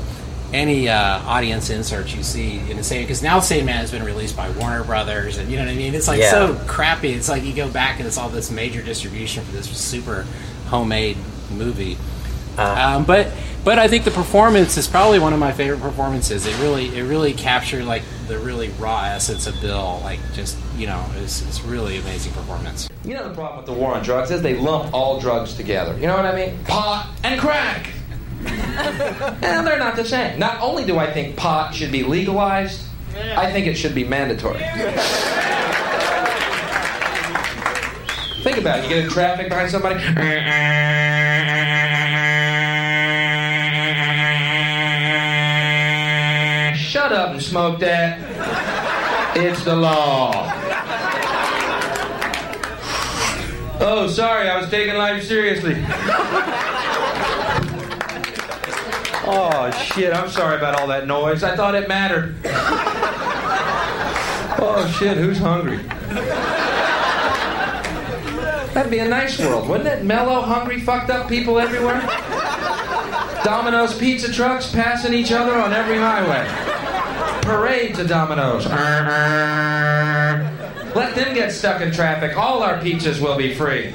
any 0.52 0.88
uh, 0.88 1.18
audience 1.22 1.70
insert 1.70 2.14
you 2.14 2.22
see 2.22 2.58
in 2.70 2.76
the 2.76 2.84
same 2.84 3.02
because 3.02 3.22
now 3.22 3.40
Sane 3.40 3.66
Man 3.66 3.76
has 3.76 3.90
been 3.90 4.04
released 4.04 4.36
by 4.36 4.48
Warner 4.50 4.84
Brothers, 4.84 5.38
and 5.38 5.50
you 5.50 5.56
know 5.56 5.64
what 5.64 5.72
I 5.72 5.74
mean. 5.74 5.94
It's 5.94 6.08
like 6.08 6.20
Yeah. 6.20 6.30
so 6.30 6.54
crappy. 6.66 7.12
It's 7.12 7.28
like 7.28 7.42
you 7.44 7.52
go 7.54 7.68
back 7.68 7.98
and 7.98 8.06
it's 8.06 8.16
all 8.16 8.28
this 8.28 8.50
major 8.50 8.82
distribution 8.82 9.44
for 9.44 9.52
this 9.52 9.66
super 9.68 10.24
homemade 10.68 11.16
movie. 11.50 11.98
Um, 12.58 13.04
but 13.04 13.32
but 13.64 13.78
I 13.80 13.88
think 13.88 14.04
the 14.04 14.10
performance 14.12 14.76
is 14.76 14.86
probably 14.86 15.18
one 15.18 15.32
of 15.32 15.40
my 15.40 15.52
favorite 15.52 15.80
performances. 15.80 16.46
It 16.46 16.56
really 16.60 16.96
it 16.96 17.02
really 17.02 17.32
captured 17.32 17.84
like 17.84 18.02
the 18.28 18.38
really 18.38 18.68
raw 18.78 19.04
essence 19.04 19.46
of 19.46 19.60
Bill. 19.60 20.00
Like 20.02 20.20
just 20.34 20.56
you 20.76 20.86
know, 20.86 21.04
it's 21.16 21.42
it's 21.42 21.62
really 21.62 21.98
amazing 21.98 22.32
performance. 22.32 22.88
You 23.04 23.14
know 23.14 23.28
the 23.28 23.34
problem 23.34 23.58
with 23.58 23.66
the 23.66 23.72
war 23.72 23.94
on 23.94 24.04
drugs 24.04 24.30
is 24.30 24.40
they 24.40 24.56
lump 24.56 24.94
all 24.94 25.18
drugs 25.20 25.54
together. 25.54 25.94
You 25.98 26.06
know 26.06 26.16
what 26.16 26.26
I 26.26 26.34
mean? 26.34 26.64
Pot 26.64 27.12
and 27.24 27.40
crack. 27.40 27.90
and 28.46 29.66
they're 29.66 29.78
not 29.78 29.96
the 29.96 30.04
same. 30.04 30.38
Not 30.38 30.60
only 30.60 30.84
do 30.84 30.98
I 30.98 31.12
think 31.12 31.36
pot 31.36 31.74
should 31.74 31.90
be 31.90 32.04
legalized, 32.04 32.82
I 33.36 33.50
think 33.50 33.66
it 33.66 33.74
should 33.74 33.94
be 33.94 34.04
mandatory. 34.04 34.58
think 38.44 38.58
about 38.58 38.78
it. 38.78 38.84
You 38.84 38.88
get 38.90 39.04
in 39.04 39.10
traffic 39.10 39.48
behind 39.48 39.70
somebody. 39.72 39.98
Shut 47.06 47.14
up 47.14 47.30
and 47.30 47.40
smoke 47.40 47.78
that. 47.78 48.18
It's 49.36 49.62
the 49.62 49.76
law. 49.76 50.52
Oh, 53.78 54.08
sorry, 54.08 54.48
I 54.48 54.58
was 54.60 54.68
taking 54.70 54.96
life 54.96 55.22
seriously. 55.22 55.76
Oh, 59.24 59.70
shit, 59.84 60.12
I'm 60.12 60.28
sorry 60.28 60.56
about 60.56 60.80
all 60.80 60.88
that 60.88 61.06
noise. 61.06 61.44
I 61.44 61.54
thought 61.54 61.76
it 61.76 61.86
mattered. 61.86 62.34
Oh, 64.58 64.92
shit, 64.98 65.16
who's 65.16 65.38
hungry? 65.38 65.76
That'd 68.74 68.90
be 68.90 68.98
a 68.98 69.08
nice 69.08 69.38
world, 69.38 69.68
wouldn't 69.68 69.88
it? 69.88 70.02
Mellow, 70.04 70.40
hungry, 70.40 70.80
fucked 70.80 71.10
up 71.10 71.28
people 71.28 71.60
everywhere. 71.60 72.00
Domino's 73.44 73.96
pizza 73.96 74.32
trucks 74.32 74.72
passing 74.72 75.14
each 75.14 75.30
other 75.30 75.54
on 75.54 75.72
every 75.72 75.98
highway. 75.98 76.65
Parades 77.46 77.98
of 77.98 78.08
Domino's. 78.08 78.66
Let 80.94 81.14
them 81.14 81.34
get 81.34 81.52
stuck 81.52 81.80
in 81.80 81.92
traffic. 81.92 82.36
All 82.36 82.62
our 82.62 82.78
pizzas 82.78 83.20
will 83.20 83.36
be 83.36 83.54
free. 83.54 83.94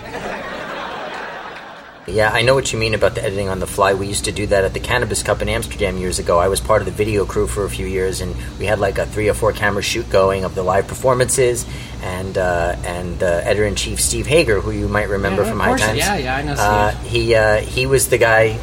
Yeah, 2.08 2.32
I 2.34 2.42
know 2.42 2.56
what 2.56 2.74
you 2.74 2.80
mean 2.80 2.94
about 2.96 3.14
the 3.16 3.24
editing 3.24 3.48
on 3.50 3.60
the 3.60 3.68
fly. 3.68 3.94
We 3.94 4.08
used 4.08 4.26
to 4.26 4.32
do 4.32 4.46
that 4.48 4.64
at 4.64 4.74
the 4.74 4.80
Cannabis 4.80 5.22
Cup 5.24 5.42
in 5.42 5.48
Amsterdam 5.50 5.98
years 5.98 6.20
ago. 6.20 6.40
I 6.40 6.48
was 6.48 6.60
part 6.60 6.82
of 6.82 6.86
the 6.86 6.92
video 6.92 7.26
crew 7.26 7.46
for 7.48 7.64
a 7.64 7.70
few 7.70 7.86
years, 7.86 8.22
and 8.22 8.36
we 8.60 8.66
had 8.66 8.80
like 8.80 8.98
a 8.98 9.06
three 9.06 9.30
or 9.30 9.34
four 9.34 9.54
camera 9.54 9.84
shoot 9.84 10.10
going 10.10 10.44
of 10.44 10.56
the 10.56 10.64
live 10.64 10.88
performances. 10.88 11.66
And 12.02 12.38
uh, 12.38 12.76
and 12.84 13.20
the 13.20 13.46
editor 13.46 13.66
in 13.66 13.76
chief 13.76 14.02
Steve 14.02 14.26
Hager, 14.26 14.60
who 14.62 14.72
you 14.72 14.88
might 14.88 15.10
remember 15.10 15.44
Yeah, 15.44 15.50
from 15.50 15.60
of 15.62 15.64
High 15.66 15.70
course. 15.72 15.82
Times, 15.82 15.98
Yeah, 16.00 16.18
yeah, 16.18 16.36
I 16.36 16.42
know 16.42 16.54
Uh, 16.58 16.92
Steve. 16.92 17.12
he 17.12 17.36
uh, 17.36 17.58
he 17.62 17.86
was 17.86 18.10
the 18.10 18.18
guy 18.18 18.60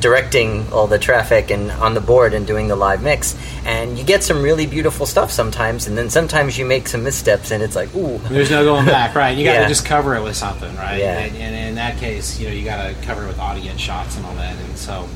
directing 0.00 0.70
all 0.72 0.86
the 0.86 0.98
traffic 0.98 1.50
and 1.50 1.70
on 1.72 1.94
the 1.94 2.00
board 2.00 2.34
and 2.34 2.46
doing 2.46 2.68
the 2.68 2.76
live 2.76 3.02
mix. 3.02 3.36
And 3.64 3.98
you 3.98 4.04
get 4.04 4.22
some 4.22 4.42
really 4.42 4.66
beautiful 4.66 5.06
stuff 5.06 5.30
sometimes, 5.30 5.86
and 5.86 5.96
then 5.98 6.10
sometimes 6.10 6.56
you 6.58 6.64
make 6.64 6.88
some 6.88 7.02
missteps, 7.02 7.50
and 7.50 7.62
it's 7.62 7.76
like, 7.76 7.94
ooh, 7.94 8.18
There's 8.28 8.50
no 8.50 8.64
going 8.64 8.86
back, 8.86 9.14
right? 9.16 9.36
You 9.36 9.44
got 9.44 9.54
to 9.54 9.60
Yeah. 9.62 9.68
just 9.68 9.84
cover 9.84 10.14
it 10.16 10.22
with 10.22 10.36
something, 10.36 10.74
right? 10.76 10.98
Yeah. 10.98 11.18
And, 11.18 11.36
and 11.36 11.54
in 11.68 11.74
that 11.76 11.98
case, 11.98 12.38
you 12.38 12.48
know, 12.48 12.52
you 12.54 12.64
got 12.64 12.86
to 12.88 12.94
cover 13.06 13.24
it 13.24 13.28
with 13.28 13.38
audience 13.38 13.80
shots 13.80 14.16
and 14.16 14.24
all 14.26 14.34
that. 14.34 14.56
And 14.56 14.76
so, 14.78 15.08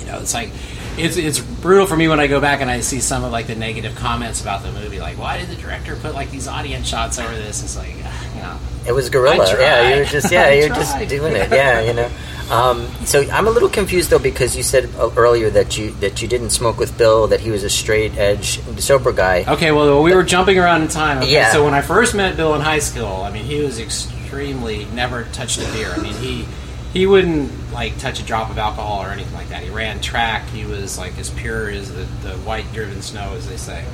you 0.00 0.06
know, 0.06 0.18
it's 0.18 0.34
like 0.34 0.50
it's 0.96 1.16
it's 1.16 1.40
brutal 1.40 1.86
for 1.86 1.96
me 1.96 2.06
when 2.06 2.20
I 2.20 2.26
go 2.28 2.40
back 2.40 2.60
and 2.60 2.70
I 2.70 2.80
see 2.80 3.00
some 3.00 3.24
of 3.24 3.32
like 3.32 3.46
the 3.48 3.56
negative 3.56 3.96
comments 3.96 4.40
about 4.42 4.62
the 4.62 4.70
movie, 4.70 5.00
like 5.00 5.18
why 5.18 5.38
did 5.38 5.48
the 5.48 5.56
director 5.56 5.96
put 5.96 6.14
like 6.14 6.30
these 6.30 6.46
audience 6.46 6.86
shots 6.86 7.18
over 7.18 7.34
this? 7.34 7.62
It's 7.64 7.76
like, 7.76 7.96
you 8.36 8.42
know, 8.42 8.56
It 8.86 8.92
was 8.92 9.08
tried. 9.10 9.38
Yeah, 9.58 9.94
you 9.94 10.00
were 10.00 10.04
just 10.04 10.30
yeah, 10.30 10.50
you're 10.52 10.68
just 10.68 10.96
doing 11.08 11.34
it. 11.34 11.50
Yeah, 11.50 11.80
you 11.80 11.94
know. 11.94 12.10
Um, 12.50 12.86
so 13.06 13.22
I'm 13.30 13.46
a 13.46 13.50
little 13.50 13.68
confused 13.68 14.10
though 14.10 14.18
because 14.18 14.56
you 14.56 14.62
said 14.62 14.90
uh, 14.96 15.10
earlier 15.16 15.50
that 15.50 15.78
you 15.78 15.92
that 16.00 16.20
you 16.20 16.28
didn't 16.28 16.50
smoke 16.50 16.78
with 16.78 16.96
Bill, 16.98 17.26
that 17.28 17.40
he 17.40 17.50
was 17.50 17.64
a 17.64 17.70
straight 17.70 18.16
edge 18.16 18.60
sober 18.80 19.12
guy. 19.12 19.44
Okay, 19.48 19.72
well, 19.72 20.02
we 20.02 20.14
were 20.14 20.22
jumping 20.22 20.58
around 20.58 20.82
in 20.82 20.88
time. 20.88 21.18
Okay, 21.18 21.32
Yeah. 21.32 21.52
So 21.52 21.64
when 21.64 21.74
I 21.74 21.80
first 21.80 22.14
met 22.14 22.36
Bill 22.36 22.54
in 22.54 22.60
high 22.60 22.80
school, 22.80 23.22
I 23.22 23.30
mean, 23.30 23.44
he 23.44 23.60
was 23.60 23.78
extremely 23.78 24.84
never 24.86 25.24
touched 25.32 25.58
a 25.60 25.72
beer. 25.72 25.90
I 25.90 25.98
mean, 25.98 26.14
he 26.14 26.46
he 26.92 27.06
wouldn't 27.06 27.72
like 27.72 27.98
touch 27.98 28.20
a 28.20 28.24
drop 28.24 28.50
of 28.50 28.58
alcohol 28.58 29.02
or 29.02 29.08
anything 29.08 29.34
like 29.34 29.48
that. 29.48 29.62
He 29.62 29.70
ran 29.70 30.00
track. 30.00 30.46
He 30.50 30.64
was 30.64 30.96
like 30.98 31.18
as 31.18 31.30
pure 31.30 31.68
as 31.70 31.92
the, 31.92 32.04
the 32.28 32.36
white 32.38 32.70
driven 32.72 33.02
snow, 33.02 33.32
as 33.34 33.48
they 33.48 33.56
say. 33.56 33.84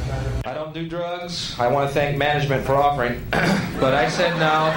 I 0.44 0.52
don't 0.52 0.74
do 0.74 0.86
drugs. 0.88 1.58
I 1.58 1.68
want 1.68 1.88
to 1.88 1.94
thank 1.94 2.18
management 2.18 2.66
for 2.66 2.74
offering, 2.74 3.26
but 3.30 3.94
I 3.94 4.08
said 4.10 4.36
no. 4.38 4.70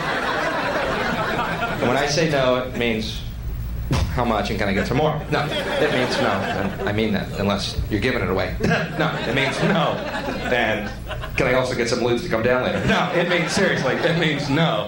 And 1.79 1.87
when 1.89 1.97
I 1.97 2.05
say 2.05 2.29
no, 2.29 2.57
it 2.59 2.77
means 2.77 3.19
how 4.13 4.23
much 4.23 4.51
and 4.51 4.59
can 4.59 4.69
I 4.69 4.73
get 4.73 4.85
some 4.85 4.97
more? 4.97 5.19
No, 5.31 5.43
it 5.45 5.91
means 5.91 6.15
no. 6.17 6.29
And 6.29 6.87
I 6.87 6.91
mean 6.91 7.13
that, 7.13 7.27
unless 7.39 7.81
you're 7.89 7.99
giving 7.99 8.21
it 8.21 8.29
away. 8.29 8.55
no, 8.61 9.11
it 9.27 9.33
means 9.33 9.59
no. 9.63 9.95
And 10.53 10.87
can 11.35 11.47
I 11.47 11.55
also 11.55 11.73
get 11.75 11.89
some 11.89 11.99
lubes 11.99 12.21
to 12.21 12.29
come 12.29 12.43
down 12.43 12.63
later? 12.63 12.85
No, 12.85 13.11
it 13.15 13.27
means 13.27 13.51
seriously, 13.51 13.95
it 13.95 14.19
means 14.19 14.51
no. 14.51 14.87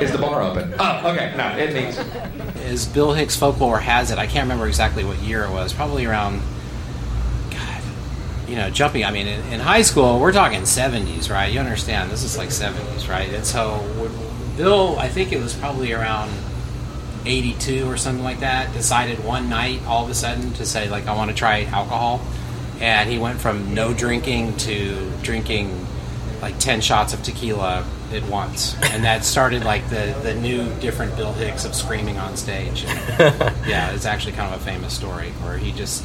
Is 0.00 0.12
the 0.12 0.18
bar 0.18 0.42
open? 0.42 0.74
Oh, 0.78 1.10
okay. 1.10 1.32
No, 1.38 1.56
it 1.56 1.72
means 1.72 1.96
As 2.66 2.86
Bill 2.86 3.14
Hicks 3.14 3.34
folklore 3.34 3.78
has 3.78 4.10
it, 4.10 4.18
I 4.18 4.26
can't 4.26 4.44
remember 4.44 4.68
exactly 4.68 5.04
what 5.04 5.18
year 5.20 5.44
it 5.44 5.50
was. 5.50 5.72
Probably 5.72 6.04
around. 6.04 6.42
God, 7.50 7.82
you 8.46 8.56
know, 8.56 8.68
jumping. 8.68 9.06
I 9.06 9.10
mean, 9.10 9.26
in, 9.26 9.54
in 9.54 9.60
high 9.60 9.82
school, 9.82 10.20
we're 10.20 10.32
talking 10.32 10.60
70s, 10.60 11.30
right? 11.30 11.50
You 11.50 11.60
understand? 11.60 12.10
This 12.10 12.24
is 12.24 12.36
like 12.36 12.50
70s, 12.50 13.08
right? 13.08 13.32
And 13.32 13.46
so 13.46 13.80
Bill, 14.58 14.98
I 14.98 15.08
think 15.08 15.32
it 15.32 15.40
was 15.40 15.54
probably 15.54 15.94
around 15.94 16.30
82 17.26 17.88
or 17.88 17.96
something 17.96 18.24
like 18.24 18.40
that, 18.40 18.72
decided 18.72 19.22
one 19.24 19.48
night 19.48 19.84
all 19.86 20.04
of 20.04 20.10
a 20.10 20.14
sudden 20.14 20.52
to 20.54 20.64
say, 20.64 20.88
like, 20.88 21.06
I 21.06 21.16
want 21.16 21.30
to 21.30 21.36
try 21.36 21.64
alcohol. 21.64 22.20
And 22.80 23.10
he 23.10 23.18
went 23.18 23.40
from 23.40 23.74
no 23.74 23.94
drinking 23.94 24.56
to 24.58 25.10
drinking 25.22 25.86
like 26.42 26.58
10 26.58 26.82
shots 26.82 27.14
of 27.14 27.22
tequila 27.22 27.86
at 28.12 28.22
once. 28.24 28.76
And 28.82 29.04
that 29.04 29.24
started 29.24 29.64
like 29.64 29.88
the, 29.88 30.14
the 30.22 30.34
new 30.34 30.72
different 30.80 31.16
Bill 31.16 31.32
Hicks 31.32 31.64
of 31.64 31.74
screaming 31.74 32.18
on 32.18 32.36
stage. 32.36 32.84
And, 32.84 32.98
yeah, 33.66 33.92
it's 33.92 34.04
actually 34.04 34.32
kind 34.32 34.54
of 34.54 34.60
a 34.60 34.64
famous 34.64 34.94
story 34.94 35.30
where 35.42 35.56
he 35.56 35.72
just 35.72 36.04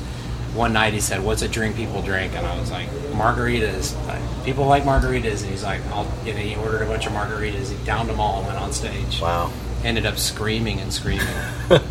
one 0.53 0.73
night 0.73 0.93
he 0.93 0.99
said, 0.99 1.23
"What's 1.23 1.41
a 1.41 1.47
drink 1.47 1.77
people 1.77 2.01
drink?" 2.01 2.35
And 2.35 2.45
I 2.45 2.59
was 2.59 2.71
like, 2.71 2.89
"Margaritas. 3.13 3.95
Like, 4.07 4.45
people 4.45 4.65
like 4.65 4.83
margaritas." 4.83 5.43
And 5.43 5.51
he's 5.51 5.63
like, 5.63 5.85
"I'll." 5.87 6.11
You 6.25 6.33
know, 6.33 6.39
he 6.39 6.55
ordered 6.55 6.81
a 6.81 6.85
bunch 6.85 7.05
of 7.05 7.13
margaritas. 7.13 7.71
He 7.71 7.85
downed 7.85 8.09
them 8.09 8.19
all 8.19 8.39
and 8.39 8.47
went 8.47 8.59
on 8.59 8.73
stage. 8.73 9.21
Wow. 9.21 9.51
Ended 9.83 10.05
up 10.05 10.17
screaming 10.17 10.79
and 10.79 10.91
screaming. 10.93 11.27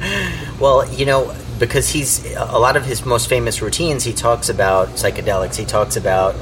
Well, 0.60 0.86
you 0.92 1.06
know, 1.06 1.34
because 1.58 1.88
he's 1.88 2.22
a 2.34 2.58
lot 2.58 2.76
of 2.76 2.84
his 2.84 3.06
most 3.06 3.28
famous 3.30 3.62
routines, 3.62 4.04
he 4.04 4.12
talks 4.12 4.50
about 4.50 4.88
psychedelics. 4.88 5.56
He 5.56 5.64
talks 5.64 5.96
about 5.96 6.34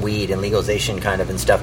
weed 0.00 0.30
and 0.30 0.40
legalization, 0.40 1.00
kind 1.00 1.20
of, 1.20 1.28
and 1.28 1.40
stuff. 1.40 1.60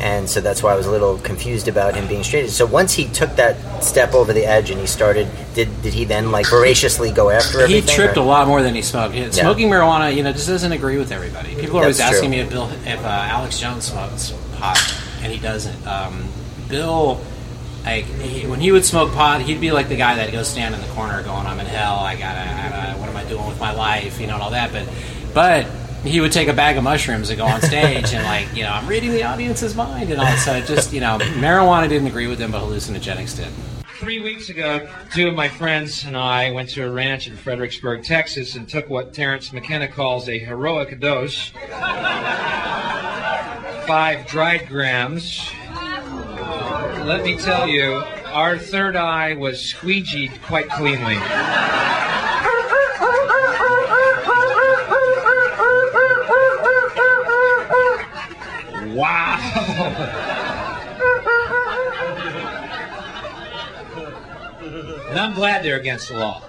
And 0.00 0.28
so 0.28 0.42
that's 0.42 0.62
why 0.62 0.72
I 0.72 0.76
was 0.76 0.86
a 0.86 0.90
little 0.90 1.16
confused 1.18 1.68
about 1.68 1.94
him 1.94 2.06
being 2.06 2.22
straight. 2.22 2.50
So 2.50 2.66
once 2.66 2.92
he 2.92 3.06
took 3.08 3.34
that 3.36 3.82
step 3.82 4.12
over 4.12 4.34
the 4.34 4.44
edge 4.44 4.68
and 4.70 4.78
he 4.78 4.86
started, 4.86 5.26
did 5.54 5.70
did 5.82 5.94
he 5.94 6.04
then 6.04 6.30
like 6.32 6.46
voraciously 6.48 7.10
go 7.12 7.30
after 7.30 7.62
everything? 7.62 7.88
he 7.88 7.94
tripped 7.94 8.18
or- 8.18 8.20
a 8.20 8.24
lot 8.24 8.46
more 8.46 8.60
than 8.60 8.74
he 8.74 8.82
smoked. 8.82 9.14
Yeah, 9.14 9.30
Smoking 9.30 9.70
marijuana, 9.70 10.14
you 10.14 10.22
know, 10.22 10.32
just 10.32 10.48
doesn't 10.48 10.72
agree 10.72 10.98
with 10.98 11.12
everybody. 11.12 11.54
People 11.54 11.78
are 11.78 11.82
always 11.82 12.00
asking 12.00 12.28
true. 12.28 12.30
me 12.30 12.40
if 12.40 12.50
Bill, 12.50 12.68
if 12.84 13.02
uh, 13.02 13.08
Alex 13.08 13.58
Jones 13.58 13.84
smokes 13.86 14.34
pot, 14.56 14.78
and 15.22 15.32
he 15.32 15.38
doesn't. 15.38 15.86
Um, 15.86 16.24
Bill, 16.68 17.20
like 17.84 18.04
he, 18.04 18.46
when 18.46 18.60
he 18.60 18.72
would 18.72 18.84
smoke 18.84 19.12
pot, 19.12 19.42
he'd 19.42 19.60
be 19.60 19.72
like 19.72 19.88
the 19.88 19.96
guy 19.96 20.16
that 20.16 20.32
goes 20.32 20.48
stand 20.48 20.74
in 20.74 20.80
the 20.80 20.86
corner, 20.88 21.22
going, 21.22 21.46
"I'm 21.46 21.60
in 21.60 21.66
hell. 21.66 21.98
I 21.98 22.16
gotta, 22.16 22.40
I 22.40 22.70
gotta 22.70 22.98
what 22.98 23.08
am 23.08 23.16
I 23.16 23.24
doing 23.24 23.46
with 23.46 23.60
my 23.60 23.72
life?" 23.72 24.20
You 24.20 24.26
know, 24.26 24.34
and 24.34 24.42
all 24.42 24.50
that. 24.50 24.72
But, 24.72 24.88
but 25.34 25.66
he 26.04 26.20
would 26.20 26.32
take 26.32 26.48
a 26.48 26.52
bag 26.52 26.76
of 26.76 26.84
mushrooms 26.84 27.30
and 27.30 27.38
go 27.38 27.46
on 27.46 27.62
stage 27.62 28.12
and 28.12 28.24
like, 28.24 28.54
you 28.54 28.62
know, 28.62 28.70
I'm 28.70 28.86
reading 28.86 29.10
the 29.12 29.24
audience's 29.24 29.74
mind 29.74 30.10
and 30.10 30.20
all. 30.20 30.36
So 30.36 30.60
just, 30.60 30.92
you 30.92 31.00
know, 31.00 31.18
marijuana 31.18 31.88
didn't 31.88 32.08
agree 32.08 32.26
with 32.26 32.38
him, 32.38 32.52
but 32.52 32.60
hallucinogenics 32.60 33.36
did. 33.36 33.48
Three 33.98 34.20
weeks 34.20 34.50
ago, 34.50 34.86
two 35.14 35.28
of 35.28 35.34
my 35.34 35.48
friends 35.48 36.04
and 36.04 36.16
I 36.16 36.50
went 36.50 36.68
to 36.70 36.82
a 36.82 36.90
ranch 36.90 37.26
in 37.26 37.36
Fredericksburg, 37.36 38.04
Texas, 38.04 38.54
and 38.54 38.68
took 38.68 38.90
what 38.90 39.14
Terence 39.14 39.50
McKenna 39.52 39.88
calls 39.88 40.28
a 40.28 40.38
heroic 40.38 41.00
dose. 41.00 41.52
Five 43.86 44.26
dried 44.26 44.68
grams. 44.68 45.50
Let 47.04 47.22
me 47.22 47.36
tell 47.36 47.68
you, 47.68 48.02
our 48.32 48.56
third 48.56 48.96
eye 48.96 49.34
was 49.34 49.58
squeegeed 49.58 50.40
quite 50.40 50.70
cleanly. 50.70 51.16
Wow! 58.96 59.36
And 65.10 65.18
I'm 65.18 65.34
glad 65.34 65.62
they're 65.62 65.76
against 65.78 66.08
the 66.08 66.16
law. 66.16 66.42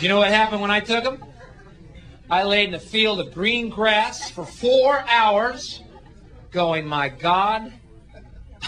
you 0.00 0.08
know 0.08 0.18
what 0.18 0.30
happened 0.30 0.62
when 0.62 0.72
I 0.72 0.80
took 0.80 1.04
them? 1.04 1.24
I 2.28 2.42
laid 2.42 2.70
in 2.70 2.74
a 2.74 2.80
field 2.80 3.20
of 3.20 3.32
green 3.32 3.68
grass 3.68 4.28
for 4.28 4.44
four 4.44 5.04
hours, 5.08 5.80
going, 6.50 6.88
My 6.88 7.08
God, 7.08 7.72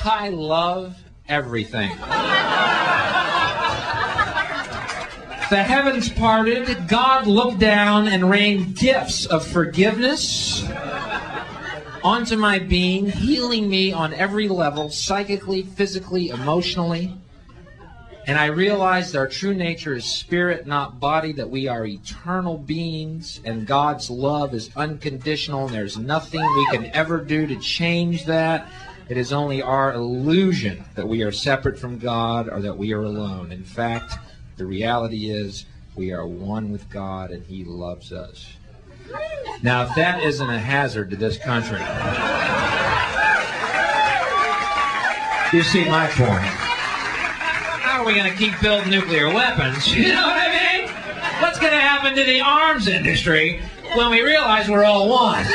I 0.04 0.28
love 0.30 0.97
everything. 1.28 1.90
The 5.50 5.62
heavens 5.62 6.10
parted, 6.10 6.89
God 6.89 7.26
looked 7.26 7.58
down 7.58 8.06
and 8.06 8.28
rained 8.28 8.76
gifts 8.76 9.25
of 9.25 9.47
forgiveness 9.47 10.62
onto 12.04 12.36
my 12.36 12.58
being, 12.58 13.10
healing 13.10 13.69
me 13.69 13.93
on 13.93 14.12
every 14.12 14.47
level 14.49 14.91
psychically, 14.91 15.62
physically, 15.62 16.28
emotionally. 16.28 17.17
And 18.26 18.36
I 18.36 18.47
realized 18.47 19.17
our 19.17 19.26
true 19.26 19.54
nature 19.54 19.95
is 19.95 20.04
spirit, 20.04 20.67
not 20.67 21.00
body, 21.00 21.32
that 21.32 21.49
we 21.49 21.67
are 21.67 21.86
eternal 21.86 22.58
beings, 22.58 23.41
and 23.43 23.67
God's 23.67 24.10
love 24.10 24.52
is 24.52 24.69
unconditional, 24.76 25.65
and 25.65 25.75
there's 25.75 25.97
nothing 25.97 26.43
we 26.43 26.67
can 26.67 26.95
ever 26.95 27.25
do 27.25 27.47
to 27.47 27.56
change 27.56 28.26
that. 28.26 28.71
It 29.08 29.16
is 29.16 29.32
only 29.32 29.62
our 29.62 29.94
illusion 29.94 30.84
that 30.94 31.08
we 31.08 31.23
are 31.23 31.32
separate 31.32 31.78
from 31.78 31.99
God 31.99 32.47
or 32.49 32.60
that 32.60 32.76
we 32.76 32.92
are 32.92 33.02
alone. 33.02 33.52
In 33.52 33.64
fact, 33.64 34.14
the 34.58 34.66
reality 34.66 35.30
is 35.30 35.64
we 35.97 36.12
are 36.12 36.26
one 36.26 36.71
with 36.71 36.90
God, 36.90 37.30
and 37.30 37.42
He 37.44 37.64
loves 37.64 38.12
us. 38.12 38.47
Now, 39.62 39.84
if 39.84 39.94
that 39.94 40.23
isn't 40.23 40.50
a 40.50 40.58
hazard 40.58 41.08
to 41.10 41.16
this 41.16 41.38
country, 41.38 41.80
you 45.56 45.62
see 45.62 45.88
my 45.88 46.06
point. 46.08 46.44
How 47.80 48.02
are 48.02 48.06
we 48.06 48.14
going 48.14 48.30
to 48.30 48.36
keep 48.36 48.60
building 48.60 48.90
nuclear 48.90 49.32
weapons? 49.32 49.90
You 49.97 50.08
know 50.08 50.26
what 50.26 50.36
I 50.36 50.80
mean? 50.80 50.88
What's 51.40 51.58
going 51.58 51.73
to 51.73 51.80
happen 51.80 52.14
to 52.14 52.25
the 52.25 52.42
arms 52.42 52.88
industry 52.88 53.62
when 53.94 54.10
we 54.10 54.21
realize 54.21 54.68
we're 54.68 54.84
all 54.84 55.08
one? 55.08 55.47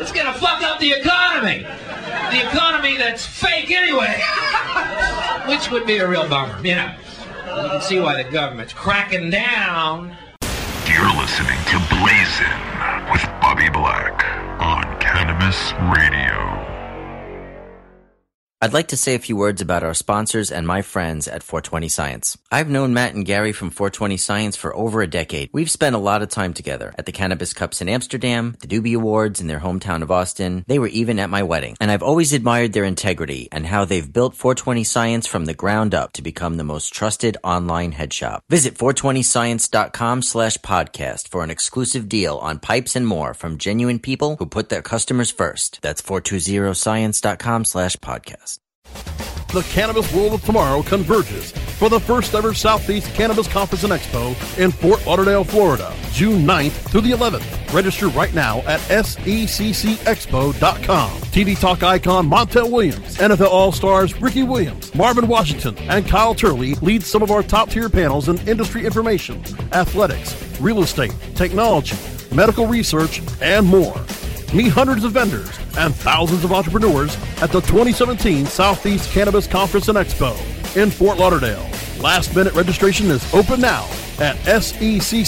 it's 0.00 0.12
going 0.12 0.26
to 0.26 0.38
fuck 0.38 0.62
up 0.62 0.80
the 0.80 0.92
economy. 0.92 1.66
The 2.30 2.46
economy 2.48 2.96
that's 2.96 3.26
fake 3.26 3.70
anyway. 3.70 4.22
Which 5.48 5.70
would 5.70 5.86
be 5.86 5.98
a 5.98 6.08
real 6.08 6.28
bummer, 6.28 6.64
you 6.64 6.76
know. 6.76 6.94
You 7.46 7.68
can 7.70 7.80
see 7.80 7.98
why 7.98 8.22
the 8.22 8.30
government's 8.30 8.72
cracking 8.72 9.30
down 9.30 10.16
You're 10.88 11.12
listening 11.16 11.58
to 11.66 11.78
Blazin' 11.88 13.10
with 13.10 13.24
Bobby 13.40 13.68
Black 13.68 14.24
on 14.60 14.84
Cannabis 15.00 15.72
Radio. 15.98 16.59
I'd 18.62 18.74
like 18.74 18.88
to 18.88 18.96
say 18.98 19.14
a 19.14 19.18
few 19.18 19.36
words 19.36 19.62
about 19.62 19.82
our 19.82 19.94
sponsors 19.94 20.52
and 20.52 20.66
my 20.66 20.82
friends 20.82 21.26
at 21.26 21.42
420 21.42 21.88
Science. 21.88 22.36
I've 22.52 22.68
known 22.68 22.92
Matt 22.92 23.14
and 23.14 23.24
Gary 23.24 23.52
from 23.52 23.70
420 23.70 24.18
Science 24.18 24.54
for 24.54 24.76
over 24.76 25.00
a 25.00 25.06
decade. 25.06 25.48
We've 25.50 25.70
spent 25.70 25.96
a 25.96 25.98
lot 25.98 26.20
of 26.20 26.28
time 26.28 26.52
together 26.52 26.92
at 26.98 27.06
the 27.06 27.12
Cannabis 27.12 27.54
Cups 27.54 27.80
in 27.80 27.88
Amsterdam, 27.88 28.58
the 28.60 28.66
Doobie 28.66 28.94
Awards 28.94 29.40
in 29.40 29.46
their 29.46 29.60
hometown 29.60 30.02
of 30.02 30.10
Austin. 30.10 30.66
They 30.68 30.78
were 30.78 30.88
even 30.88 31.18
at 31.18 31.30
my 31.30 31.42
wedding. 31.42 31.74
And 31.80 31.90
I've 31.90 32.02
always 32.02 32.34
admired 32.34 32.74
their 32.74 32.84
integrity 32.84 33.48
and 33.50 33.66
how 33.66 33.86
they've 33.86 34.12
built 34.12 34.34
420 34.36 34.84
Science 34.84 35.26
from 35.26 35.46
the 35.46 35.54
ground 35.54 35.94
up 35.94 36.12
to 36.12 36.20
become 36.20 36.58
the 36.58 36.62
most 36.62 36.92
trusted 36.92 37.38
online 37.42 37.92
head 37.92 38.12
shop. 38.12 38.44
Visit 38.50 38.74
420science.com 38.74 40.20
slash 40.20 40.58
podcast 40.58 41.28
for 41.28 41.42
an 41.42 41.48
exclusive 41.48 42.10
deal 42.10 42.36
on 42.36 42.58
pipes 42.58 42.94
and 42.94 43.06
more 43.06 43.32
from 43.32 43.56
genuine 43.56 44.00
people 44.00 44.36
who 44.36 44.44
put 44.44 44.68
their 44.68 44.82
customers 44.82 45.30
first. 45.30 45.78
That's 45.80 46.02
420science.com 46.02 47.64
slash 47.64 47.96
podcast. 47.96 48.49
The 49.52 49.62
cannabis 49.62 50.12
world 50.14 50.34
of 50.34 50.44
tomorrow 50.44 50.82
converges 50.82 51.50
for 51.50 51.88
the 51.88 51.98
first 51.98 52.34
ever 52.34 52.54
Southeast 52.54 53.12
Cannabis 53.14 53.48
Conference 53.48 53.82
and 53.82 53.92
Expo 53.92 54.30
in 54.58 54.70
Fort 54.70 55.04
Lauderdale, 55.06 55.42
Florida, 55.42 55.92
June 56.12 56.46
9th 56.46 56.70
through 56.90 57.00
the 57.00 57.10
11th. 57.10 57.74
Register 57.74 58.08
right 58.08 58.32
now 58.32 58.58
at 58.60 58.78
seccexpo.com. 58.80 60.52
TV 61.32 61.58
Talk 61.58 61.82
icon 61.82 62.30
Montel 62.30 62.70
Williams, 62.70 63.16
NFL 63.16 63.48
All-Stars 63.48 64.20
Ricky 64.20 64.44
Williams, 64.44 64.94
Marvin 64.94 65.26
Washington, 65.26 65.76
and 65.88 66.06
Kyle 66.06 66.34
Turley 66.34 66.74
lead 66.76 67.02
some 67.02 67.22
of 67.22 67.32
our 67.32 67.42
top-tier 67.42 67.88
panels 67.88 68.28
in 68.28 68.38
industry 68.46 68.86
information, 68.86 69.42
athletics, 69.72 70.36
real 70.60 70.82
estate, 70.82 71.14
technology, 71.34 71.96
medical 72.32 72.66
research, 72.66 73.20
and 73.40 73.66
more. 73.66 74.00
Meet 74.52 74.70
hundreds 74.70 75.04
of 75.04 75.12
vendors 75.12 75.58
and 75.78 75.94
thousands 75.94 76.42
of 76.42 76.52
entrepreneurs 76.52 77.16
at 77.40 77.52
the 77.52 77.60
2017 77.60 78.46
Southeast 78.46 79.08
Cannabis 79.12 79.46
Conference 79.46 79.86
and 79.88 79.96
Expo 79.96 80.34
in 80.76 80.90
Fort 80.90 81.18
Lauderdale. 81.18 81.64
Last 82.00 82.34
minute 82.34 82.54
registration 82.54 83.06
is 83.10 83.32
open 83.32 83.60
now 83.60 83.84
at 84.18 84.36
seccexpo.com. 84.38 85.20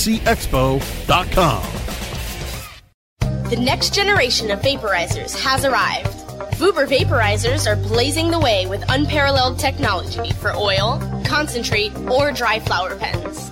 The 3.48 3.60
next 3.60 3.94
generation 3.94 4.50
of 4.50 4.60
vaporizers 4.60 5.38
has 5.40 5.64
arrived. 5.64 6.08
Vuber 6.56 6.88
vaporizers 6.88 7.70
are 7.70 7.76
blazing 7.76 8.30
the 8.30 8.40
way 8.40 8.66
with 8.66 8.82
unparalleled 8.88 9.58
technology 9.58 10.32
for 10.32 10.52
oil, 10.52 11.00
concentrate, 11.24 11.94
or 12.10 12.32
dry 12.32 12.58
flower 12.58 12.96
pens. 12.96 13.51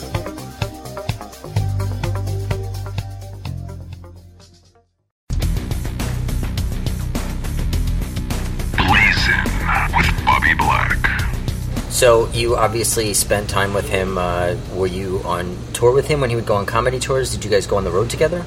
So 12.01 12.27
you 12.29 12.55
obviously 12.55 13.13
spent 13.13 13.47
time 13.47 13.75
with 13.75 13.87
him. 13.87 14.17
Uh, 14.17 14.55
were 14.73 14.87
you 14.87 15.21
on 15.23 15.55
tour 15.73 15.91
with 15.91 16.07
him 16.07 16.19
when 16.19 16.31
he 16.31 16.35
would 16.35 16.47
go 16.47 16.55
on 16.55 16.65
comedy 16.65 16.97
tours? 16.97 17.29
Did 17.31 17.45
you 17.45 17.51
guys 17.51 17.67
go 17.67 17.77
on 17.77 17.83
the 17.83 17.91
road 17.91 18.09
together? 18.09 18.43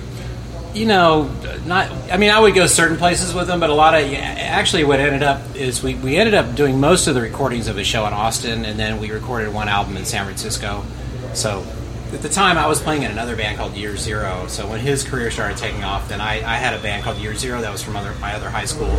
you 0.75 0.87
know, 0.87 1.31
not. 1.65 1.89
I 2.11 2.17
mean, 2.17 2.31
I 2.31 2.41
would 2.41 2.57
go 2.57 2.67
certain 2.67 2.97
places 2.97 3.33
with 3.33 3.49
him, 3.49 3.61
but 3.61 3.71
a 3.71 3.75
lot 3.75 3.95
of 3.95 4.13
actually, 4.13 4.83
what 4.83 4.99
ended 4.99 5.23
up 5.23 5.55
is 5.55 5.85
we, 5.85 5.95
we 5.95 6.17
ended 6.17 6.35
up 6.35 6.57
doing 6.57 6.81
most 6.81 7.07
of 7.07 7.15
the 7.15 7.21
recordings 7.21 7.69
of 7.69 7.77
his 7.77 7.87
show 7.87 8.05
in 8.07 8.13
Austin, 8.13 8.65
and 8.65 8.77
then 8.77 8.99
we 8.99 9.13
recorded 9.13 9.55
one 9.55 9.69
album 9.69 9.97
in 9.97 10.05
San 10.05 10.25
Francisco. 10.25 10.85
So 11.33 11.65
at 12.13 12.23
the 12.23 12.29
time, 12.29 12.59
I 12.59 12.67
was 12.67 12.83
playing 12.83 13.05
in 13.05 13.13
another 13.13 13.37
band 13.37 13.57
called 13.57 13.77
Year 13.77 13.97
Zero. 13.97 14.47
So 14.49 14.69
when 14.69 14.81
his 14.81 15.05
career 15.05 15.31
started 15.31 15.59
taking 15.59 15.85
off, 15.85 16.09
then 16.09 16.21
I, 16.21 16.39
I 16.39 16.57
had 16.57 16.75
a 16.75 16.83
band 16.83 17.05
called 17.05 17.19
Year 17.19 17.37
Zero 17.37 17.61
that 17.61 17.71
was 17.71 17.85
from 17.85 17.95
other, 17.95 18.13
my 18.21 18.35
other 18.35 18.51
high 18.51 18.65
school 18.65 18.97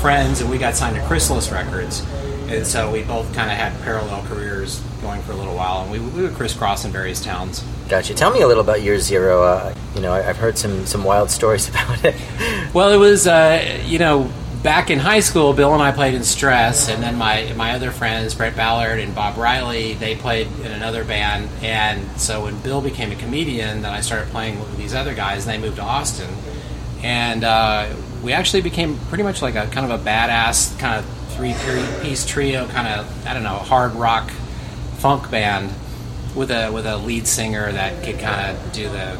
friends, 0.00 0.40
and 0.40 0.50
we 0.50 0.58
got 0.58 0.74
signed 0.74 0.96
to 0.96 1.02
Chrysalis 1.02 1.52
Records. 1.52 2.04
And 2.48 2.66
so 2.66 2.90
we 2.92 3.02
both 3.02 3.26
kind 3.34 3.50
of 3.50 3.56
had 3.56 3.80
parallel 3.82 4.22
careers 4.26 4.80
going 5.00 5.20
for 5.22 5.32
a 5.32 5.36
little 5.36 5.54
while, 5.54 5.82
and 5.82 5.90
we, 5.90 5.98
we 5.98 6.22
would 6.22 6.34
crisscross 6.34 6.84
in 6.84 6.92
various 6.92 7.22
towns. 7.22 7.64
Gotcha. 7.88 8.14
Tell 8.14 8.32
me 8.32 8.42
a 8.42 8.46
little 8.46 8.62
about 8.62 8.82
Year 8.82 8.98
Zero. 8.98 9.42
Uh, 9.42 9.74
you 9.94 10.00
know, 10.00 10.12
I, 10.12 10.22
have 10.22 10.36
heard 10.36 10.56
some 10.58 10.86
some 10.86 11.04
wild 11.04 11.30
stories 11.38 11.68
about 11.68 12.04
it. 12.04 12.14
Well, 12.72 12.92
it 12.92 12.98
was 12.98 13.26
uh, 13.26 13.82
you 13.84 13.98
know 13.98 14.30
back 14.66 14.90
in 14.90 14.98
high 14.98 15.20
school, 15.20 15.52
Bill 15.52 15.72
and 15.74 15.82
I 15.82 15.92
played 15.92 16.14
in 16.14 16.24
Stress, 16.24 16.88
and 16.88 17.00
then 17.00 17.16
my 17.16 17.52
my 17.56 17.72
other 17.72 17.92
friends, 17.92 18.34
Brett 18.34 18.56
Ballard 18.56 18.98
and 18.98 19.14
Bob 19.14 19.36
Riley, 19.36 19.94
they 19.94 20.16
played 20.16 20.48
in 20.60 20.72
another 20.72 21.04
band. 21.04 21.48
And 21.62 22.20
so 22.20 22.42
when 22.42 22.58
Bill 22.62 22.80
became 22.80 23.12
a 23.12 23.14
comedian, 23.14 23.82
then 23.82 23.92
I 23.92 24.00
started 24.00 24.28
playing 24.30 24.58
with 24.58 24.76
these 24.76 24.92
other 24.92 25.14
guys, 25.14 25.46
and 25.46 25.54
they 25.54 25.64
moved 25.64 25.76
to 25.76 25.82
Austin, 25.82 26.34
and 27.02 27.44
uh, 27.44 27.94
we 28.22 28.32
actually 28.32 28.62
became 28.62 28.98
pretty 29.08 29.22
much 29.24 29.42
like 29.42 29.54
a 29.54 29.66
kind 29.68 29.90
of 29.90 30.00
a 30.00 30.04
badass 30.04 30.78
kind 30.78 30.98
of 30.98 31.04
three 31.36 31.54
piece 32.02 32.24
trio, 32.26 32.66
kind 32.68 32.88
of 32.88 33.26
I 33.26 33.34
don't 33.34 33.42
know 33.42 33.50
hard 33.56 33.94
rock 33.94 34.30
funk 34.98 35.30
band 35.30 35.72
with 36.34 36.50
a 36.50 36.70
with 36.70 36.86
a 36.86 36.96
lead 36.96 37.26
singer 37.26 37.70
that 37.72 38.02
could 38.04 38.18
kind 38.18 38.56
of 38.56 38.72
do 38.72 38.88
the 38.88 39.18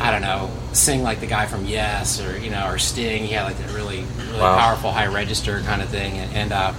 I 0.00 0.10
don't 0.10 0.22
know 0.22 0.50
sing 0.72 1.02
like 1.04 1.20
the 1.20 1.26
guy 1.26 1.46
from 1.46 1.64
Yes 1.66 2.20
or 2.20 2.36
you 2.38 2.50
know 2.50 2.66
or 2.68 2.78
Sting. 2.78 3.24
He 3.24 3.32
had 3.32 3.44
like 3.44 3.58
a 3.70 3.72
really 3.72 4.04
really 4.26 4.40
Wow. 4.40 4.58
powerful 4.58 4.90
high 4.90 5.06
register 5.06 5.60
kind 5.60 5.80
of 5.82 5.88
thing, 5.88 6.14
and. 6.18 6.32
and 6.34 6.52
uh, 6.52 6.72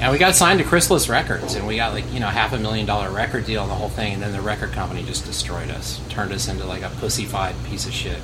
and 0.00 0.10
we 0.10 0.18
got 0.18 0.34
signed 0.34 0.58
to 0.58 0.64
Chrysalis 0.64 1.08
Records, 1.08 1.54
and 1.54 1.68
we 1.68 1.76
got 1.76 1.92
like 1.94 2.12
you 2.12 2.18
know 2.18 2.26
half 2.26 2.52
a 2.52 2.58
million 2.58 2.84
dollar 2.84 3.10
record 3.12 3.46
deal 3.46 3.62
and 3.62 3.70
the 3.70 3.76
whole 3.76 3.88
thing. 3.88 4.14
And 4.14 4.20
then 4.22 4.32
the 4.32 4.40
record 4.40 4.72
company 4.72 5.04
just 5.04 5.24
destroyed 5.24 5.70
us, 5.70 6.00
turned 6.08 6.32
us 6.32 6.48
into 6.48 6.66
like 6.66 6.82
a 6.82 6.88
pussyfied 6.88 7.54
piece 7.70 7.86
of 7.86 7.92
shit. 7.92 8.18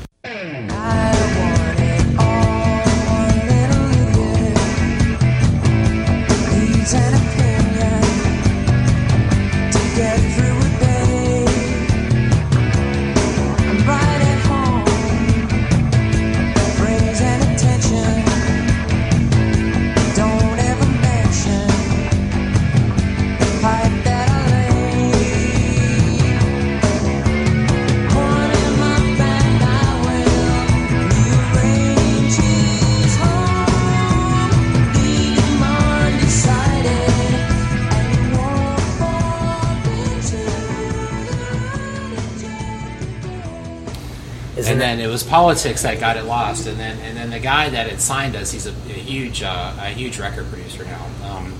Was 45.20 45.28
politics 45.28 45.82
that 45.82 46.00
got 46.00 46.16
it 46.16 46.24
lost, 46.24 46.66
and 46.66 46.78
then 46.78 46.98
and 47.00 47.16
then 47.16 47.30
the 47.30 47.40
guy 47.40 47.68
that 47.68 47.88
had 47.88 48.00
signed 48.00 48.36
us, 48.36 48.52
he's 48.52 48.66
a, 48.66 48.70
a 48.70 48.92
huge 48.92 49.42
uh, 49.42 49.74
a 49.78 49.88
huge 49.90 50.18
record 50.18 50.46
producer 50.48 50.84
now. 50.84 51.04
Um, 51.24 51.54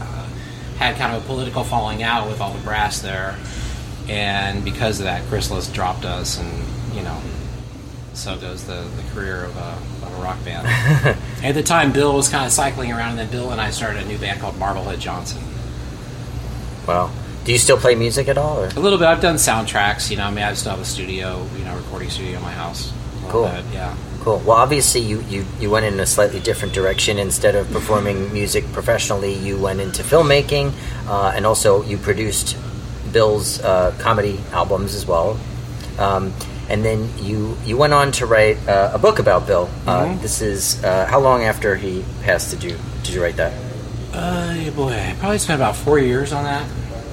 uh, 0.00 0.26
had 0.78 0.96
kind 0.96 1.14
of 1.14 1.22
a 1.22 1.26
political 1.26 1.64
falling 1.64 2.02
out 2.02 2.28
with 2.28 2.40
all 2.40 2.52
the 2.52 2.62
brass 2.62 3.00
there, 3.00 3.36
and 4.08 4.64
because 4.64 5.00
of 5.00 5.04
that, 5.04 5.26
Chrysalis 5.28 5.68
dropped 5.68 6.04
us, 6.04 6.38
and 6.38 6.64
you 6.94 7.02
know, 7.02 7.20
so 8.14 8.38
goes 8.38 8.64
the, 8.64 8.86
the 8.96 9.02
career 9.14 9.44
of 9.44 9.56
a, 9.56 10.06
of 10.06 10.18
a 10.18 10.22
rock 10.22 10.42
band. 10.44 10.66
At 11.44 11.52
the 11.52 11.62
time, 11.62 11.92
Bill 11.92 12.14
was 12.14 12.28
kind 12.28 12.46
of 12.46 12.52
cycling 12.52 12.92
around, 12.92 13.10
and 13.10 13.18
then 13.18 13.30
Bill 13.30 13.50
and 13.50 13.60
I 13.60 13.70
started 13.70 14.02
a 14.02 14.06
new 14.06 14.18
band 14.18 14.40
called 14.40 14.56
Marblehead 14.58 15.00
Johnson. 15.00 15.42
Wow. 16.86 17.10
Do 17.48 17.52
you 17.52 17.58
still 17.58 17.78
play 17.78 17.94
music 17.94 18.28
at 18.28 18.36
all? 18.36 18.58
Or? 18.58 18.66
A 18.66 18.78
little 18.78 18.98
bit. 18.98 19.06
I've 19.08 19.22
done 19.22 19.36
soundtracks. 19.36 20.10
You 20.10 20.18
know, 20.18 20.24
I 20.24 20.30
mean, 20.30 20.44
I 20.44 20.52
still 20.52 20.72
have 20.72 20.80
a 20.80 20.84
studio, 20.84 21.48
you 21.56 21.64
know, 21.64 21.74
recording 21.76 22.10
studio 22.10 22.36
in 22.36 22.42
my 22.42 22.52
house. 22.52 22.92
Cool. 23.28 23.44
yeah. 23.72 23.96
Cool. 24.20 24.36
Well, 24.40 24.58
obviously, 24.58 25.00
you, 25.00 25.22
you, 25.30 25.46
you 25.58 25.70
went 25.70 25.86
in 25.86 25.98
a 25.98 26.04
slightly 26.04 26.40
different 26.40 26.74
direction. 26.74 27.16
Instead 27.18 27.54
of 27.54 27.66
performing 27.70 28.30
music 28.34 28.70
professionally, 28.74 29.32
you 29.32 29.56
went 29.56 29.80
into 29.80 30.02
filmmaking, 30.02 30.74
uh, 31.06 31.32
and 31.34 31.46
also 31.46 31.82
you 31.84 31.96
produced 31.96 32.54
Bill's 33.14 33.60
uh, 33.62 33.94
comedy 33.98 34.38
albums 34.52 34.94
as 34.94 35.06
well. 35.06 35.40
Um, 35.98 36.34
and 36.68 36.84
then 36.84 37.08
you 37.16 37.56
you 37.64 37.78
went 37.78 37.94
on 37.94 38.12
to 38.20 38.26
write 38.26 38.58
uh, 38.68 38.90
a 38.92 38.98
book 38.98 39.20
about 39.20 39.46
Bill. 39.46 39.70
Uh, 39.86 40.04
Mhm. 40.04 40.20
this 40.20 40.42
is 40.42 40.84
uh, 40.84 41.06
how 41.06 41.18
long 41.18 41.44
after 41.44 41.76
he 41.76 42.04
passed 42.24 42.50
did 42.50 42.62
you 42.62 42.76
did 43.04 43.14
you 43.14 43.22
write 43.22 43.36
that? 43.36 43.54
Uh, 44.12 44.68
boy, 44.72 44.92
I 44.92 45.16
probably 45.18 45.38
spent 45.38 45.58
about 45.62 45.76
four 45.76 45.98
years 45.98 46.34
on 46.34 46.44
that. 46.44 46.68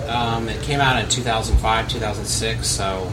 Um, 0.08 0.50
it 0.50 0.62
came 0.62 0.80
out 0.80 1.02
in 1.04 1.10
2005, 1.10 1.90
2006, 1.90 2.68
so 2.68 3.12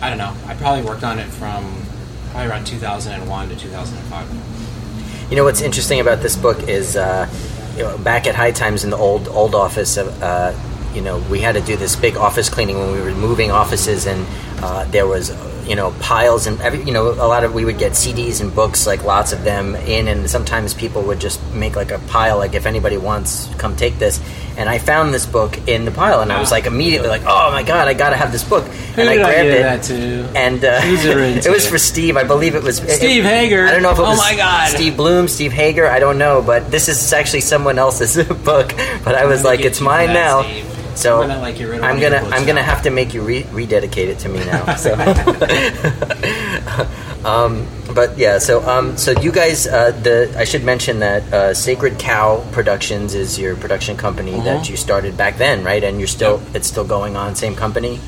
I 0.00 0.08
don't 0.08 0.18
know. 0.18 0.34
I 0.46 0.54
probably 0.54 0.84
worked 0.84 1.04
on 1.04 1.18
it 1.18 1.26
from 1.26 1.82
probably 2.30 2.50
around 2.50 2.66
2001 2.66 3.48
to 3.48 3.56
2005. 3.56 5.30
You 5.30 5.36
know 5.36 5.44
what's 5.44 5.60
interesting 5.60 6.00
about 6.00 6.20
this 6.20 6.36
book 6.36 6.68
is, 6.68 6.96
uh, 6.96 7.28
you 7.76 7.82
know, 7.82 7.98
back 7.98 8.26
at 8.26 8.34
High 8.34 8.52
Times 8.52 8.84
in 8.84 8.90
the 8.90 8.96
old 8.96 9.28
old 9.28 9.54
office, 9.54 9.98
uh, 9.98 10.54
you 10.94 11.02
know, 11.02 11.18
we 11.30 11.40
had 11.40 11.52
to 11.54 11.60
do 11.60 11.76
this 11.76 11.96
big 11.96 12.16
office 12.16 12.48
cleaning 12.48 12.78
when 12.78 12.92
we 12.92 13.00
were 13.00 13.12
moving 13.12 13.50
offices, 13.50 14.06
and 14.06 14.26
uh, 14.62 14.84
there 14.86 15.06
was, 15.06 15.30
you 15.68 15.76
know, 15.76 15.92
piles 16.00 16.46
and 16.46 16.60
every, 16.60 16.82
you 16.82 16.92
know, 16.92 17.08
a 17.10 17.28
lot 17.28 17.44
of 17.44 17.54
we 17.54 17.64
would 17.64 17.78
get 17.78 17.92
CDs 17.92 18.40
and 18.40 18.54
books, 18.54 18.86
like 18.86 19.04
lots 19.04 19.32
of 19.32 19.44
them 19.44 19.74
in, 19.76 20.08
and 20.08 20.28
sometimes 20.28 20.74
people 20.74 21.02
would 21.02 21.20
just 21.20 21.40
make 21.52 21.76
like 21.76 21.90
a 21.90 21.98
pile, 22.08 22.38
like 22.38 22.54
if 22.54 22.66
anybody 22.66 22.96
wants, 22.96 23.48
come 23.56 23.76
take 23.76 23.98
this. 23.98 24.20
And 24.56 24.68
I 24.68 24.78
found 24.78 25.14
this 25.14 25.24
book 25.24 25.68
in 25.68 25.84
the 25.84 25.92
pile, 25.92 26.20
and 26.20 26.32
I 26.32 26.40
was 26.40 26.50
like 26.50 26.66
immediately 26.66 27.08
like, 27.08 27.22
"Oh 27.24 27.52
my 27.52 27.62
god, 27.62 27.86
I 27.86 27.94
gotta 27.94 28.16
have 28.16 28.32
this 28.32 28.42
book!" 28.42 28.64
Who 28.64 29.02
and 29.02 29.10
I 29.10 29.14
did 29.14 29.24
I 29.24 29.60
grabbed 29.60 29.90
it. 29.90 30.36
And 30.36 30.64
uh, 30.64 30.80
it 30.82 31.48
was 31.48 31.64
for 31.64 31.78
Steve. 31.78 32.16
I 32.16 32.24
believe 32.24 32.56
it 32.56 32.64
was 32.64 32.78
Steve 32.78 33.24
it- 33.24 33.28
Hager. 33.28 33.66
I 33.66 33.70
don't 33.70 33.82
know 33.82 33.92
if 33.92 33.98
it 33.98 34.02
was 34.02 34.18
Oh 34.18 34.22
my 34.22 34.34
God. 34.36 34.68
Steve 34.70 34.96
Bloom, 34.96 35.28
Steve 35.28 35.52
Hager. 35.52 35.86
I 35.86 36.00
don't 36.00 36.18
know, 36.18 36.42
but 36.42 36.72
this 36.72 36.88
is 36.88 37.12
actually 37.12 37.42
someone 37.42 37.78
else's 37.78 38.16
book. 38.44 38.72
But 39.04 39.14
I 39.14 39.26
was 39.26 39.44
like, 39.44 39.60
it's 39.60 39.80
mine 39.80 40.12
now. 40.12 40.42
Steve. 40.42 40.77
So 40.98 41.22
I'm 41.22 41.28
gonna, 41.28 41.40
like, 41.40 41.56
get 41.56 41.64
rid 41.68 41.78
of 41.78 41.84
I'm 41.84 41.96
one 41.96 42.04
of 42.04 42.10
your 42.12 42.20
gonna 42.20 42.34
I'm 42.36 42.46
gonna 42.46 42.62
have 42.62 42.82
to 42.82 42.90
make 42.90 43.14
you 43.14 43.22
re- 43.22 43.46
rededicate 43.52 44.08
it 44.08 44.18
to 44.20 44.28
me 44.28 44.40
now. 44.44 44.74
So. 44.76 44.94
Um, 47.24 47.66
but 47.94 48.16
yeah, 48.16 48.38
so 48.38 48.62
um, 48.66 48.96
so 48.96 49.10
you 49.10 49.32
guys, 49.32 49.66
uh, 49.66 49.90
the 49.90 50.32
I 50.38 50.44
should 50.44 50.62
mention 50.62 51.00
that 51.00 51.22
uh, 51.32 51.52
Sacred 51.52 51.98
Cow 51.98 52.44
Productions 52.52 53.12
is 53.14 53.38
your 53.38 53.56
production 53.56 53.96
company 53.96 54.30
that 54.40 54.62
Mhm. 54.64 54.70
you 54.70 54.76
started 54.76 55.16
back 55.16 55.36
then, 55.36 55.64
right? 55.64 55.82
And 55.82 55.98
you're 55.98 56.06
still 56.06 56.40
it's 56.54 56.68
still 56.68 56.84
going 56.84 57.16
on, 57.16 57.34
same 57.34 57.56
company. 57.56 57.98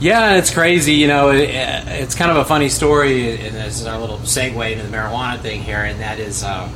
Yeah, 0.00 0.36
it's 0.36 0.50
crazy. 0.50 0.94
You 0.94 1.08
know, 1.08 1.30
it, 1.30 1.50
it's 1.50 2.14
kind 2.14 2.30
of 2.30 2.38
a 2.38 2.44
funny 2.44 2.68
story, 2.70 3.32
and 3.38 3.54
this 3.54 3.80
is 3.80 3.86
our 3.86 3.98
little 4.00 4.18
segue 4.18 4.72
into 4.72 4.82
the 4.86 4.96
marijuana 4.96 5.38
thing 5.40 5.62
here, 5.62 5.84
and 5.84 6.00
that 6.00 6.18
is, 6.18 6.42
uh, 6.42 6.68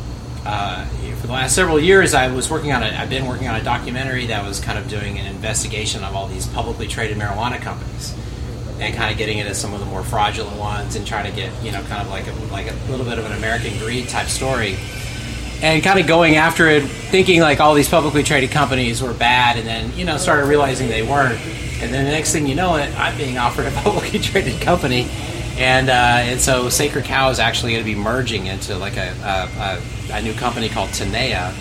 uh, 0.45 0.85
for 1.21 1.27
the 1.27 1.33
last 1.33 1.55
several 1.55 1.81
years, 1.81 2.15
I 2.15 2.29
was 2.29 2.51
working 2.51 2.73
on 2.73 2.83
a, 2.83 2.87
I've 2.87 3.11
been 3.11 3.27
working 3.27 3.49
on 3.49 3.57
a 3.57 3.65
documentary 3.65 4.27
that 4.27 4.47
was 4.47 4.61
kind 4.61 4.79
of 4.79 4.89
doing 4.89 5.19
an 5.19 5.27
investigation 5.27 6.05
of 6.05 6.15
all 6.15 6.29
these 6.29 6.47
publicly 6.47 6.87
traded 6.87 7.19
marijuana 7.19 7.61
companies, 7.61 8.15
and 8.81 8.95
kind 8.95 9.11
of 9.11 9.19
getting 9.19 9.39
into 9.39 9.55
some 9.55 9.75
of 9.75 9.81
the 9.81 9.87
more 9.87 10.03
fraudulent 10.03 10.57
ones, 10.57 10.97
and 10.97 11.07
trying 11.07 11.31
to 11.31 11.37
get, 11.37 11.53
you 11.63 11.73
know, 11.73 11.83
kind 11.85 12.03
of 12.03 12.09
like 12.09 12.27
a 12.27 12.33
like 12.53 12.71
a 12.71 12.75
little 12.91 13.05
bit 13.05 13.19
of 13.19 13.25
an 13.27 13.33
American 13.33 13.77
greed 13.79 14.09
type 14.09 14.29
story 14.29 14.77
and 15.61 15.83
kind 15.83 15.99
of 15.99 16.07
going 16.07 16.37
after 16.37 16.69
it, 16.69 16.85
thinking 16.85 17.41
like 17.41 17.61
all 17.61 17.75
these 17.75 17.89
publicly 17.89 18.23
traded 18.23 18.51
companies 18.51 19.03
were 19.03 19.15
bad, 19.15 19.57
and 19.57 19.67
then 19.67 19.93
you 19.97 20.05
know 20.05 20.17
started 20.17 20.47
realizing 20.47 20.89
they 20.89 21.03
weren't, 21.03 21.41
and 21.81 21.93
then 21.93 22.05
the 22.05 22.11
next 22.11 22.33
thing 22.33 22.47
you 22.47 22.55
know 22.55 22.77
it, 22.77 22.89
I'm 22.99 23.17
being 23.17 23.39
offered 23.39 23.67
a 23.67 23.71
publicly 23.83 24.19
traded 24.19 24.61
company, 24.61 25.09
and 25.59 25.91
uh, 25.91 25.93
and 25.93 26.41
so 26.41 26.69
Sacred 26.69 27.05
Cow 27.05 27.31
is 27.31 27.39
actually 27.39 27.73
going 27.73 27.85
to 27.85 27.91
be 27.95 27.99
merging 27.99 28.47
into 28.47 28.77
like 28.77 28.97
a, 28.97 29.11
a, 29.23 30.15
a, 30.15 30.19
a 30.19 30.23
new 30.23 30.33
company 30.35 30.69
called 30.69 30.91
Tanea, 30.91 31.53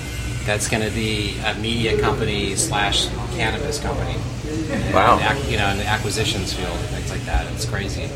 that's 0.45 0.69
going 0.69 0.83
to 0.83 0.91
be 0.91 1.37
a 1.39 1.55
media 1.55 1.99
company 1.99 2.55
slash 2.55 3.07
cannabis 3.35 3.79
company. 3.79 4.15
Wow. 4.93 5.19
Ac- 5.19 5.51
you 5.51 5.57
know, 5.57 5.69
in 5.69 5.77
the 5.77 5.85
acquisitions 5.85 6.53
field, 6.53 6.71
and 6.71 6.87
things 6.87 7.09
like 7.09 7.25
that. 7.25 7.51
It's 7.53 7.65
crazy. 7.65 8.09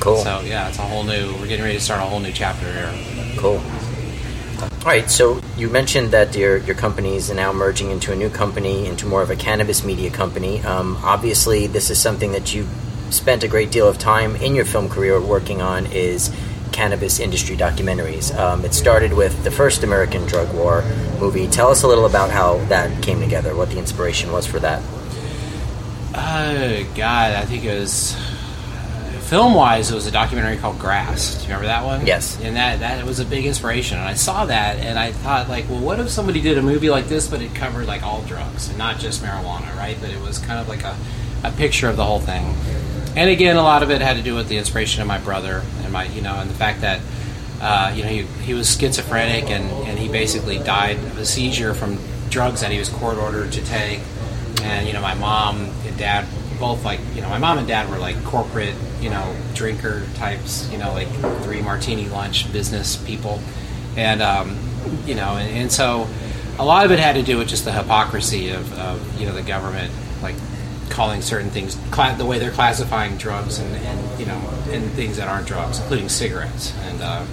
Cool. 0.00 0.16
So 0.18 0.40
yeah, 0.40 0.68
it's 0.68 0.78
a 0.78 0.82
whole 0.82 1.04
new. 1.04 1.32
We're 1.34 1.46
getting 1.46 1.64
ready 1.64 1.78
to 1.78 1.84
start 1.84 2.02
a 2.02 2.04
whole 2.04 2.20
new 2.20 2.32
chapter 2.32 2.70
here. 2.70 2.92
Cool. 3.38 3.62
All 4.60 4.90
right, 4.90 5.10
so 5.10 5.40
you 5.56 5.70
mentioned 5.70 6.10
that 6.10 6.36
your 6.36 6.58
your 6.58 6.74
company 6.74 7.16
is 7.16 7.30
now 7.32 7.52
merging 7.52 7.90
into 7.90 8.12
a 8.12 8.16
new 8.16 8.28
company, 8.28 8.86
into 8.86 9.06
more 9.06 9.22
of 9.22 9.30
a 9.30 9.36
cannabis 9.36 9.82
media 9.82 10.10
company. 10.10 10.60
Um, 10.60 10.98
obviously, 11.02 11.66
this 11.66 11.88
is 11.88 11.98
something 11.98 12.32
that 12.32 12.54
you 12.54 12.66
spent 13.14 13.44
a 13.44 13.48
great 13.48 13.70
deal 13.70 13.88
of 13.88 13.98
time 13.98 14.36
in 14.36 14.54
your 14.54 14.64
film 14.64 14.88
career 14.88 15.20
working 15.20 15.62
on. 15.62 15.86
Is 15.86 16.30
cannabis 16.74 17.20
industry 17.20 17.56
documentaries. 17.56 18.36
Um, 18.36 18.64
it 18.64 18.74
started 18.74 19.12
with 19.12 19.44
the 19.44 19.50
first 19.50 19.84
American 19.84 20.26
Drug 20.26 20.52
War 20.52 20.82
movie. 21.20 21.46
Tell 21.46 21.68
us 21.68 21.84
a 21.84 21.88
little 21.88 22.04
about 22.04 22.30
how 22.30 22.58
that 22.66 23.00
came 23.00 23.20
together, 23.20 23.54
what 23.54 23.70
the 23.70 23.78
inspiration 23.78 24.32
was 24.32 24.44
for 24.44 24.58
that. 24.58 24.82
Oh 26.16 26.92
God, 26.96 27.32
I 27.32 27.44
think 27.44 27.64
it 27.64 27.78
was 27.78 28.16
film 29.20 29.54
wise. 29.54 29.90
It 29.90 29.94
was 29.94 30.06
a 30.06 30.10
documentary 30.10 30.56
called 30.56 30.78
Grass. 30.80 31.36
Do 31.36 31.42
you 31.42 31.44
remember 31.46 31.66
that 31.66 31.84
one? 31.84 32.06
Yes. 32.06 32.40
And 32.40 32.56
that 32.56 32.80
that 32.80 33.04
was 33.04 33.20
a 33.20 33.24
big 33.24 33.46
inspiration. 33.46 33.98
And 33.98 34.06
I 34.06 34.14
saw 34.14 34.44
that, 34.46 34.78
and 34.78 34.98
I 34.98 35.12
thought 35.12 35.48
like, 35.48 35.68
well, 35.68 35.80
what 35.80 36.00
if 36.00 36.10
somebody 36.10 36.40
did 36.40 36.58
a 36.58 36.62
movie 36.62 36.90
like 36.90 37.06
this, 37.06 37.28
but 37.28 37.40
it 37.40 37.54
covered 37.54 37.86
like 37.86 38.02
all 38.02 38.22
drugs 38.22 38.68
and 38.68 38.76
not 38.78 38.98
just 38.98 39.22
marijuana, 39.22 39.74
right? 39.76 39.96
But 40.00 40.10
it 40.10 40.20
was 40.20 40.38
kind 40.38 40.58
of 40.58 40.68
like 40.68 40.82
a, 40.82 40.96
a 41.44 41.52
picture 41.52 41.88
of 41.88 41.96
the 41.96 42.04
whole 42.04 42.20
thing. 42.20 42.54
And 43.16 43.30
again, 43.30 43.56
a 43.56 43.62
lot 43.62 43.82
of 43.82 43.90
it 43.90 44.00
had 44.00 44.16
to 44.16 44.22
do 44.22 44.34
with 44.34 44.48
the 44.48 44.56
inspiration 44.58 45.02
of 45.02 45.08
my 45.08 45.18
brother 45.18 45.62
and 45.82 45.92
my, 45.92 46.04
you 46.06 46.20
know, 46.20 46.34
and 46.34 46.48
the 46.50 46.54
fact 46.54 46.80
that. 46.82 47.00
Uh, 47.60 47.90
you 47.94 48.02
know, 48.02 48.10
he, 48.10 48.22
he 48.42 48.52
was 48.52 48.68
schizophrenic 48.68 49.48
and, 49.48 49.64
and 49.86 49.98
he 49.98 50.06
basically 50.08 50.58
died 50.58 50.98
of 50.98 51.16
a 51.16 51.24
seizure 51.24 51.72
from 51.72 51.98
drugs 52.28 52.60
that 52.60 52.70
he 52.70 52.78
was 52.78 52.90
court 52.90 53.16
ordered 53.16 53.52
to 53.52 53.64
take 53.64 54.00
and 54.62 54.86
you 54.86 54.92
know 54.92 55.00
my 55.00 55.14
mom 55.14 55.70
and 55.86 55.96
dad 55.96 56.26
both 56.58 56.84
like 56.84 57.00
you 57.14 57.20
know 57.20 57.28
my 57.28 57.38
mom 57.38 57.58
and 57.58 57.68
dad 57.68 57.88
were 57.90 57.98
like 57.98 58.22
corporate 58.24 58.74
you 59.00 59.10
know 59.10 59.36
drinker 59.54 60.02
types 60.14 60.68
you 60.70 60.78
know 60.78 60.92
like 60.92 61.08
three 61.42 61.60
martini 61.60 62.08
lunch 62.08 62.50
business 62.52 62.96
people 62.96 63.40
and 63.96 64.22
um, 64.22 64.58
you 65.06 65.14
know 65.14 65.36
and, 65.36 65.56
and 65.56 65.72
so 65.72 66.08
a 66.58 66.64
lot 66.64 66.84
of 66.84 66.92
it 66.92 66.98
had 66.98 67.14
to 67.14 67.22
do 67.22 67.36
with 67.38 67.48
just 67.48 67.64
the 67.64 67.72
hypocrisy 67.72 68.50
of, 68.50 68.72
of 68.78 69.20
you 69.20 69.26
know 69.26 69.32
the 69.32 69.42
government 69.42 69.92
like 70.22 70.36
calling 70.90 71.22
certain 71.22 71.50
things 71.50 71.76
cla- 71.90 72.14
the 72.16 72.24
way 72.24 72.38
they're 72.38 72.50
classifying 72.50 73.16
drugs 73.16 73.58
and, 73.58 73.74
and 73.76 74.20
you 74.20 74.26
know 74.26 74.38
and 74.70 74.90
things 74.92 75.16
that 75.16 75.28
aren't 75.28 75.46
drugs 75.46 75.78
including 75.80 76.08
cigarettes 76.08 76.72
and 76.82 77.00
uh, 77.02 77.24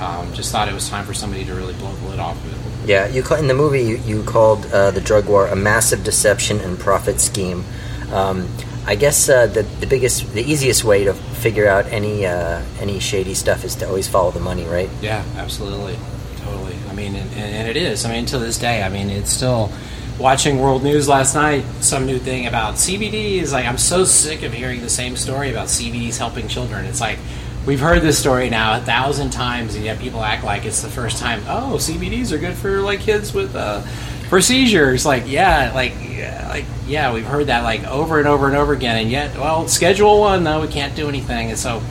um, 0.00 0.32
just 0.34 0.50
thought 0.52 0.68
it 0.68 0.74
was 0.74 0.88
time 0.88 1.04
for 1.04 1.14
somebody 1.14 1.44
to 1.44 1.54
really 1.54 1.74
blow 1.74 1.92
the 1.94 2.08
lid 2.08 2.18
off 2.18 2.36
of 2.44 2.52
it 2.84 2.88
Yeah, 2.88 3.06
you 3.08 3.22
ca- 3.22 3.36
in 3.36 3.46
the 3.48 3.54
movie 3.54 3.82
you, 3.82 3.96
you 3.98 4.22
called 4.24 4.66
uh, 4.66 4.90
the 4.90 5.00
drug 5.00 5.26
war 5.28 5.46
a 5.46 5.56
massive 5.56 6.04
deception 6.04 6.60
and 6.60 6.78
profit 6.78 7.20
scheme. 7.20 7.64
Um, 8.12 8.48
I 8.86 8.96
guess 8.96 9.28
uh, 9.30 9.46
the 9.46 9.62
the 9.80 9.86
biggest, 9.86 10.30
the 10.34 10.42
easiest 10.42 10.84
way 10.84 11.04
to 11.04 11.14
figure 11.14 11.66
out 11.66 11.86
any 11.86 12.26
uh, 12.26 12.60
any 12.80 13.00
shady 13.00 13.32
stuff 13.32 13.64
is 13.64 13.74
to 13.76 13.88
always 13.88 14.06
follow 14.08 14.30
the 14.30 14.40
money, 14.40 14.64
right? 14.64 14.90
Yeah, 15.00 15.24
absolutely, 15.36 15.96
totally. 16.36 16.76
I 16.90 16.92
mean, 16.92 17.14
and, 17.16 17.30
and 17.32 17.66
it 17.66 17.78
is. 17.78 18.04
I 18.04 18.12
mean, 18.12 18.26
to 18.26 18.38
this 18.38 18.58
day, 18.58 18.82
I 18.82 18.90
mean, 18.90 19.08
it's 19.08 19.32
still 19.32 19.72
watching 20.18 20.60
world 20.60 20.82
news 20.82 21.08
last 21.08 21.34
night. 21.34 21.64
Some 21.80 22.06
new 22.06 22.18
thing 22.18 22.46
about 22.46 22.74
CBD 22.74 23.36
is 23.36 23.52
like 23.52 23.66
I'm 23.66 23.78
so 23.78 24.04
sick 24.04 24.42
of 24.42 24.52
hearing 24.52 24.80
the 24.80 24.90
same 24.90 25.16
story 25.16 25.50
about 25.50 25.68
CBDs 25.68 26.18
helping 26.18 26.48
children. 26.48 26.84
It's 26.84 27.00
like 27.00 27.18
we've 27.66 27.80
heard 27.80 28.02
this 28.02 28.18
story 28.18 28.50
now 28.50 28.76
a 28.76 28.80
thousand 28.80 29.30
times, 29.30 29.74
and 29.74 29.84
yet 29.84 29.98
people 29.98 30.22
act 30.22 30.44
like 30.44 30.64
it's 30.64 30.82
the 30.82 30.90
first 30.90 31.18
time. 31.18 31.42
Oh, 31.46 31.76
CBDs 31.76 32.32
are 32.32 32.38
good 32.38 32.54
for 32.54 32.80
like 32.80 33.00
kids 33.00 33.32
with 33.32 33.54
uh, 33.56 33.82
for 34.28 34.40
seizures. 34.40 35.06
Like, 35.06 35.24
yeah, 35.26 35.72
like, 35.74 35.94
yeah, 36.00 36.48
like, 36.48 36.64
yeah, 36.86 37.12
we've 37.12 37.26
heard 37.26 37.46
that 37.46 37.62
like 37.62 37.84
over 37.84 38.18
and 38.18 38.26
over 38.26 38.46
and 38.46 38.56
over 38.56 38.72
again, 38.72 38.96
and 38.96 39.10
yet, 39.10 39.36
well, 39.36 39.68
Schedule 39.68 40.20
One, 40.20 40.44
no, 40.44 40.60
we 40.60 40.68
can't 40.68 40.94
do 40.96 41.08
anything. 41.08 41.50
And 41.50 41.58
so, 41.58 41.82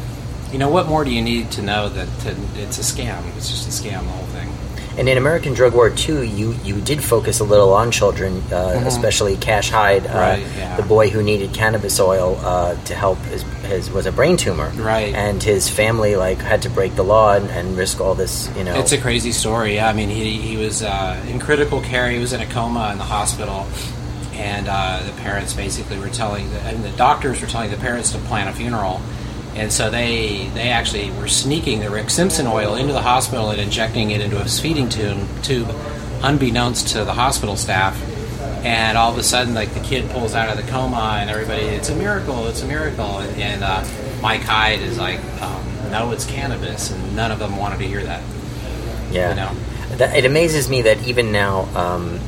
you 0.51 0.59
know, 0.59 0.69
what 0.69 0.87
more 0.87 1.03
do 1.03 1.11
you 1.11 1.21
need 1.21 1.51
to 1.51 1.61
know 1.61 1.89
that 1.89 2.07
to, 2.21 2.31
it's 2.61 2.77
a 2.77 2.81
scam? 2.81 3.25
It's 3.37 3.49
just 3.49 3.67
a 3.67 3.83
scam, 3.83 4.03
the. 4.05 4.22
And 4.97 5.09
in 5.09 5.17
American 5.17 5.53
Drug 5.53 5.73
War 5.73 5.89
2, 5.89 6.21
you, 6.23 6.51
you 6.63 6.79
did 6.81 7.03
focus 7.03 7.39
a 7.39 7.43
little 7.43 7.73
on 7.73 7.89
children, 7.91 8.43
uh, 8.51 8.83
especially 8.85 9.37
Cash 9.37 9.69
Hyde, 9.69 10.05
uh, 10.05 10.09
Mm-hmm. 10.13 10.17
Right, 10.19 10.57
yeah. 10.57 10.75
the 10.77 10.83
boy 10.83 11.09
who 11.09 11.23
needed 11.23 11.53
cannabis 11.53 11.99
oil 11.99 12.37
uh, 12.41 12.75
to 12.85 12.93
help 12.95 13.17
his, 13.25 13.41
his 13.65 13.89
was 13.89 14.05
a 14.05 14.11
brain 14.11 14.37
tumor, 14.37 14.69
Right. 14.69 15.13
And 15.13 15.41
his 15.41 15.67
family 15.69 16.15
like 16.15 16.37
had 16.39 16.61
to 16.63 16.69
break 16.69 16.95
the 16.95 17.03
law 17.03 17.33
and, 17.33 17.49
and 17.49 17.75
risk 17.75 17.99
all 17.99 18.13
this, 18.15 18.49
you 18.55 18.63
know. 18.63 18.75
It's 18.79 18.91
a 18.91 18.97
crazy 19.01 19.31
story. 19.31 19.75
Yeah, 19.75 19.89
I 19.89 19.93
mean, 19.93 20.09
he, 20.09 20.39
he 20.39 20.57
was 20.57 20.83
uh, 20.83 21.23
in 21.27 21.39
critical 21.39 21.81
care. 21.81 22.09
He 22.09 22.19
was 22.19 22.33
in 22.33 22.41
a 22.41 22.45
coma 22.47 22.91
in 22.91 22.97
the 22.99 23.03
hospital, 23.03 23.65
and 24.33 24.67
uh, 24.69 25.01
the 25.05 25.13
parents 25.21 25.53
basically 25.53 25.97
were 25.99 26.09
telling, 26.09 26.49
the, 26.51 26.59
and 26.61 26.83
the 26.83 26.91
doctors 26.91 27.41
were 27.41 27.47
telling 27.47 27.71
the 27.71 27.77
parents 27.77 28.11
to 28.11 28.19
plan 28.19 28.47
a 28.47 28.53
funeral, 28.53 29.01
and 29.55 29.71
so 29.71 29.89
they 29.89 30.49
they 30.53 30.69
actually 30.69 31.11
were 31.11 31.27
sneaking 31.27 31.79
the 31.79 31.89
Rick 31.89 32.09
Simpson 32.09 32.47
oil 32.47 32.75
into 32.75 32.93
the 32.93 33.01
hospital 33.01 33.51
and 33.51 33.61
injecting 33.61 34.11
it 34.11 34.21
into 34.21 34.39
his 34.39 34.59
feeding 34.59 34.89
tube, 34.89 35.27
tube 35.43 35.69
unbeknownst 36.23 36.89
to 36.89 37.03
the 37.03 37.13
hospital 37.13 37.55
staff. 37.55 38.01
And 38.65 38.97
all 38.97 39.11
of 39.11 39.17
a 39.17 39.23
sudden, 39.23 39.53
like 39.53 39.73
the 39.73 39.81
kid 39.81 40.09
pulls 40.11 40.33
out 40.33 40.49
of 40.49 40.63
the 40.63 40.71
coma, 40.71 41.17
and 41.19 41.29
everybody, 41.29 41.63
it's 41.63 41.89
a 41.89 41.95
miracle, 41.95 42.47
it's 42.47 42.61
a 42.61 42.67
miracle. 42.67 43.19
And, 43.19 43.41
and 43.41 43.63
uh, 43.63 43.83
Mike 44.21 44.41
Hyde 44.41 44.79
is 44.79 44.97
like, 44.97 45.19
um, 45.41 45.91
no, 45.91 46.11
it's 46.11 46.25
cannabis, 46.25 46.89
and 46.89 47.15
none 47.15 47.31
of 47.31 47.39
them 47.39 47.57
wanted 47.57 47.79
to 47.79 47.87
hear 47.87 48.01
that. 48.03 48.23
Yeah, 49.11 49.29
you 49.31 49.35
know. 49.35 49.97
that, 49.97 50.15
it 50.15 50.25
amazes 50.25 50.69
me 50.69 50.81
that 50.83 51.05
even 51.05 51.33
now, 51.33 51.67
um, 51.75 52.21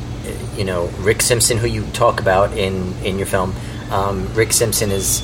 you 0.57 0.65
know, 0.65 0.87
Rick 0.99 1.21
Simpson, 1.21 1.57
who 1.57 1.67
you 1.67 1.85
talk 1.93 2.19
about 2.19 2.51
in 2.57 2.93
in 3.05 3.17
your 3.17 3.27
film, 3.27 3.55
um, 3.89 4.31
Rick 4.33 4.51
Simpson 4.51 4.91
is 4.91 5.23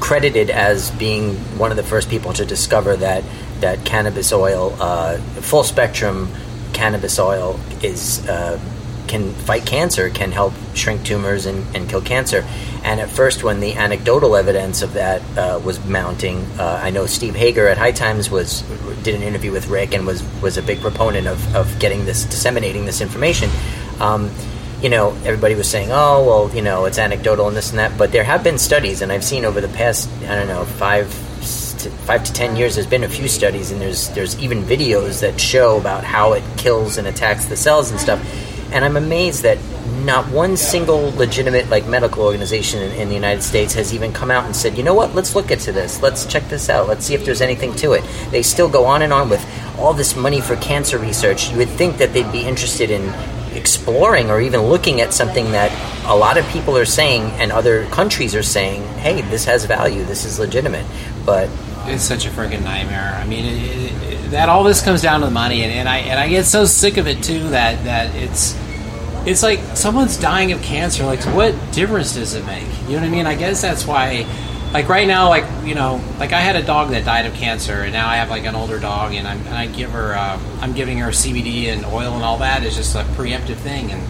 credited 0.00 0.50
as 0.50 0.90
being 0.92 1.34
one 1.58 1.70
of 1.70 1.76
the 1.76 1.82
first 1.82 2.08
people 2.08 2.32
to 2.34 2.44
discover 2.44 2.96
that 2.96 3.24
that 3.60 3.84
cannabis 3.84 4.32
oil, 4.32 4.76
uh, 4.80 5.16
full 5.40 5.64
spectrum 5.64 6.30
cannabis 6.72 7.18
oil, 7.18 7.58
is. 7.82 8.26
Uh, 8.28 8.60
can 9.06 9.32
fight 9.32 9.64
cancer, 9.64 10.10
can 10.10 10.32
help 10.32 10.52
shrink 10.74 11.04
tumors 11.04 11.46
and, 11.46 11.64
and 11.76 11.88
kill 11.88 12.00
cancer. 12.00 12.44
And 12.82 13.00
at 13.00 13.10
first, 13.10 13.42
when 13.42 13.60
the 13.60 13.74
anecdotal 13.74 14.36
evidence 14.36 14.82
of 14.82 14.94
that 14.94 15.22
uh, 15.38 15.60
was 15.64 15.84
mounting, 15.84 16.38
uh, 16.58 16.80
I 16.82 16.90
know 16.90 17.06
Steve 17.06 17.34
Hager 17.34 17.68
at 17.68 17.78
High 17.78 17.92
Times 17.92 18.30
was 18.30 18.62
did 19.02 19.14
an 19.14 19.22
interview 19.22 19.52
with 19.52 19.68
Rick 19.68 19.94
and 19.94 20.06
was 20.06 20.22
was 20.42 20.56
a 20.56 20.62
big 20.62 20.80
proponent 20.80 21.26
of, 21.26 21.54
of 21.54 21.78
getting 21.78 22.04
this 22.04 22.24
disseminating 22.24 22.84
this 22.84 23.00
information. 23.00 23.50
Um, 24.00 24.30
you 24.82 24.88
know, 24.88 25.10
everybody 25.24 25.54
was 25.54 25.68
saying, 25.68 25.90
"Oh, 25.90 26.24
well, 26.24 26.54
you 26.54 26.62
know, 26.62 26.84
it's 26.84 26.98
anecdotal 26.98 27.48
and 27.48 27.56
this 27.56 27.70
and 27.70 27.78
that," 27.78 27.96
but 27.96 28.12
there 28.12 28.24
have 28.24 28.44
been 28.44 28.58
studies, 28.58 29.02
and 29.02 29.10
I've 29.10 29.24
seen 29.24 29.44
over 29.44 29.60
the 29.60 29.68
past, 29.68 30.08
I 30.22 30.34
don't 30.34 30.48
know, 30.48 30.64
five 30.64 31.08
to, 31.78 31.90
five 31.90 32.24
to 32.24 32.32
ten 32.32 32.56
years, 32.56 32.74
there's 32.74 32.86
been 32.86 33.04
a 33.04 33.08
few 33.08 33.28
studies, 33.28 33.70
and 33.70 33.80
there's 33.80 34.08
there's 34.10 34.38
even 34.38 34.62
videos 34.62 35.20
that 35.20 35.40
show 35.40 35.78
about 35.78 36.04
how 36.04 36.32
it 36.34 36.42
kills 36.56 36.98
and 36.98 37.06
attacks 37.06 37.46
the 37.46 37.56
cells 37.56 37.90
and 37.90 38.00
stuff. 38.00 38.20
And 38.72 38.84
I'm 38.84 38.96
amazed 38.96 39.44
that 39.44 39.58
not 40.04 40.28
one 40.30 40.56
single 40.56 41.10
legitimate 41.16 41.70
like 41.70 41.86
medical 41.86 42.24
organization 42.24 42.82
in, 42.82 42.92
in 42.92 43.08
the 43.08 43.14
United 43.14 43.42
States 43.42 43.74
has 43.74 43.94
even 43.94 44.12
come 44.12 44.30
out 44.30 44.44
and 44.44 44.54
said, 44.54 44.76
you 44.76 44.82
know 44.82 44.94
what, 44.94 45.14
let's 45.14 45.34
look 45.34 45.50
into 45.50 45.72
this, 45.72 46.02
let's 46.02 46.26
check 46.26 46.48
this 46.48 46.68
out, 46.68 46.88
let's 46.88 47.06
see 47.06 47.14
if 47.14 47.24
there's 47.24 47.40
anything 47.40 47.74
to 47.76 47.92
it. 47.92 48.04
They 48.30 48.42
still 48.42 48.68
go 48.68 48.84
on 48.84 49.02
and 49.02 49.12
on 49.12 49.28
with 49.28 49.44
all 49.78 49.92
this 49.92 50.16
money 50.16 50.40
for 50.40 50.56
cancer 50.56 50.98
research. 50.98 51.50
You 51.50 51.58
would 51.58 51.68
think 51.70 51.98
that 51.98 52.12
they'd 52.12 52.30
be 52.32 52.42
interested 52.42 52.90
in 52.90 53.12
exploring 53.56 54.30
or 54.30 54.40
even 54.40 54.60
looking 54.62 55.00
at 55.00 55.12
something 55.12 55.52
that 55.52 55.72
a 56.06 56.14
lot 56.16 56.36
of 56.36 56.46
people 56.48 56.76
are 56.76 56.84
saying 56.84 57.22
and 57.40 57.50
other 57.50 57.86
countries 57.86 58.34
are 58.34 58.42
saying, 58.42 58.82
hey, 58.98 59.22
this 59.22 59.44
has 59.44 59.64
value, 59.64 60.04
this 60.04 60.24
is 60.24 60.38
legitimate. 60.38 60.86
But 61.24 61.48
it's 61.86 62.02
such 62.02 62.26
a 62.26 62.30
freaking 62.30 62.62
nightmare. 62.62 63.14
I 63.14 63.26
mean, 63.26 63.44
it, 63.44 64.02
it, 64.12 64.30
that 64.30 64.48
all 64.48 64.64
this 64.64 64.82
comes 64.82 65.02
down 65.02 65.20
to 65.20 65.26
the 65.26 65.32
money, 65.32 65.62
and, 65.62 65.72
and 65.72 65.88
I 65.88 65.98
and 65.98 66.18
I 66.18 66.28
get 66.28 66.44
so 66.44 66.64
sick 66.64 66.96
of 66.96 67.06
it 67.06 67.22
too 67.22 67.50
that 67.50 67.84
that 67.84 68.14
it's 68.14 68.56
it's 69.24 69.42
like 69.42 69.60
someone's 69.76 70.16
dying 70.16 70.52
of 70.52 70.62
cancer. 70.62 71.04
Like, 71.04 71.20
what 71.26 71.54
difference 71.72 72.14
does 72.14 72.34
it 72.34 72.44
make? 72.46 72.66
You 72.82 72.94
know 72.94 73.00
what 73.00 73.04
I 73.04 73.08
mean? 73.08 73.26
I 73.26 73.34
guess 73.34 73.62
that's 73.62 73.86
why. 73.86 74.26
Like 74.76 74.90
right 74.90 75.08
now, 75.08 75.30
like 75.30 75.46
you 75.64 75.74
know, 75.74 76.04
like 76.18 76.34
I 76.34 76.40
had 76.40 76.54
a 76.54 76.62
dog 76.62 76.90
that 76.90 77.06
died 77.06 77.24
of 77.24 77.32
cancer, 77.32 77.80
and 77.80 77.94
now 77.94 78.10
I 78.10 78.16
have 78.16 78.28
like 78.28 78.44
an 78.44 78.54
older 78.54 78.78
dog, 78.78 79.14
and, 79.14 79.26
I'm, 79.26 79.38
and 79.38 79.54
I 79.54 79.68
give 79.68 79.92
her, 79.92 80.14
uh, 80.14 80.38
I'm 80.60 80.74
giving 80.74 80.98
her 80.98 81.08
CBD 81.08 81.68
and 81.68 81.82
oil 81.86 82.12
and 82.12 82.22
all 82.22 82.36
that 82.40 82.62
is 82.62 82.76
just 82.76 82.94
a 82.94 83.02
preemptive 83.16 83.56
thing, 83.56 83.90
and 83.90 84.06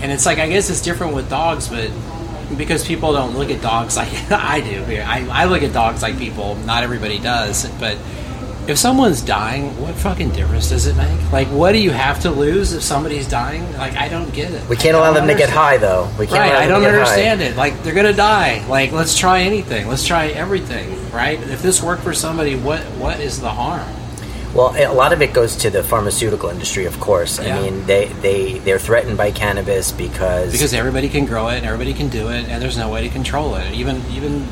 and 0.00 0.10
it's 0.10 0.24
like 0.24 0.38
I 0.38 0.48
guess 0.48 0.70
it's 0.70 0.80
different 0.80 1.14
with 1.14 1.28
dogs, 1.28 1.68
but 1.68 1.90
because 2.56 2.82
people 2.82 3.12
don't 3.12 3.36
look 3.36 3.50
at 3.50 3.60
dogs 3.60 3.98
like 3.98 4.08
I 4.32 4.62
do. 4.62 4.82
I, 5.02 5.28
I 5.30 5.44
look 5.44 5.62
at 5.62 5.74
dogs 5.74 6.00
like 6.00 6.16
people. 6.16 6.54
Not 6.54 6.82
everybody 6.82 7.18
does, 7.18 7.68
but 7.72 7.98
if 8.70 8.78
someone's 8.78 9.20
dying, 9.20 9.78
what 9.80 9.94
fucking 9.94 10.30
difference 10.30 10.70
does 10.70 10.86
it 10.86 10.96
make? 10.96 11.32
Like, 11.32 11.48
what 11.48 11.72
do 11.72 11.78
you 11.78 11.90
have 11.90 12.20
to 12.20 12.30
lose 12.30 12.72
if 12.72 12.82
somebody's 12.82 13.28
dying? 13.28 13.62
Like, 13.76 13.96
I 13.96 14.08
don't 14.08 14.32
get 14.32 14.52
it. 14.52 14.66
we 14.68 14.76
can't 14.76 14.96
allow 14.96 15.12
them 15.12 15.26
to 15.26 15.34
get 15.34 15.50
high, 15.50 15.76
though. 15.76 16.08
We 16.18 16.26
can't 16.26 16.38
Right, 16.38 16.52
I 16.54 16.66
don't 16.68 16.84
understand 16.84 17.40
high. 17.40 17.48
it. 17.48 17.56
Like, 17.56 17.82
they're 17.82 17.94
gonna 17.94 18.12
die. 18.12 18.64
Like, 18.68 18.92
let's 18.92 19.16
try 19.18 19.40
anything. 19.42 19.88
Let's 19.88 20.06
try 20.06 20.28
everything. 20.28 20.96
Right? 21.12 21.38
If 21.40 21.60
this 21.60 21.82
worked 21.82 22.02
for 22.02 22.14
somebody, 22.14 22.56
what 22.56 22.80
what 22.98 23.20
is 23.20 23.40
the 23.40 23.50
harm? 23.50 23.86
Well, 24.54 24.74
a 24.76 24.92
lot 24.92 25.12
of 25.12 25.22
it 25.22 25.32
goes 25.32 25.54
to 25.58 25.70
the 25.70 25.82
pharmaceutical 25.82 26.48
industry, 26.48 26.84
of 26.86 26.98
course. 26.98 27.38
Yeah. 27.38 27.56
I 27.56 27.62
mean, 27.62 27.86
they 27.86 28.06
they 28.20 28.58
they're 28.58 28.80
threatened 28.80 29.16
by 29.16 29.30
cannabis 29.30 29.92
because 29.92 30.50
because 30.52 30.74
everybody 30.74 31.08
can 31.08 31.24
grow 31.24 31.48
it 31.48 31.58
and 31.58 31.66
everybody 31.66 31.94
can 31.94 32.08
do 32.08 32.30
it 32.30 32.48
and 32.48 32.60
there's 32.60 32.76
no 32.76 32.90
way 32.90 33.02
to 33.02 33.08
control 33.08 33.54
it 33.54 33.72
even 33.72 34.02
even 34.10 34.44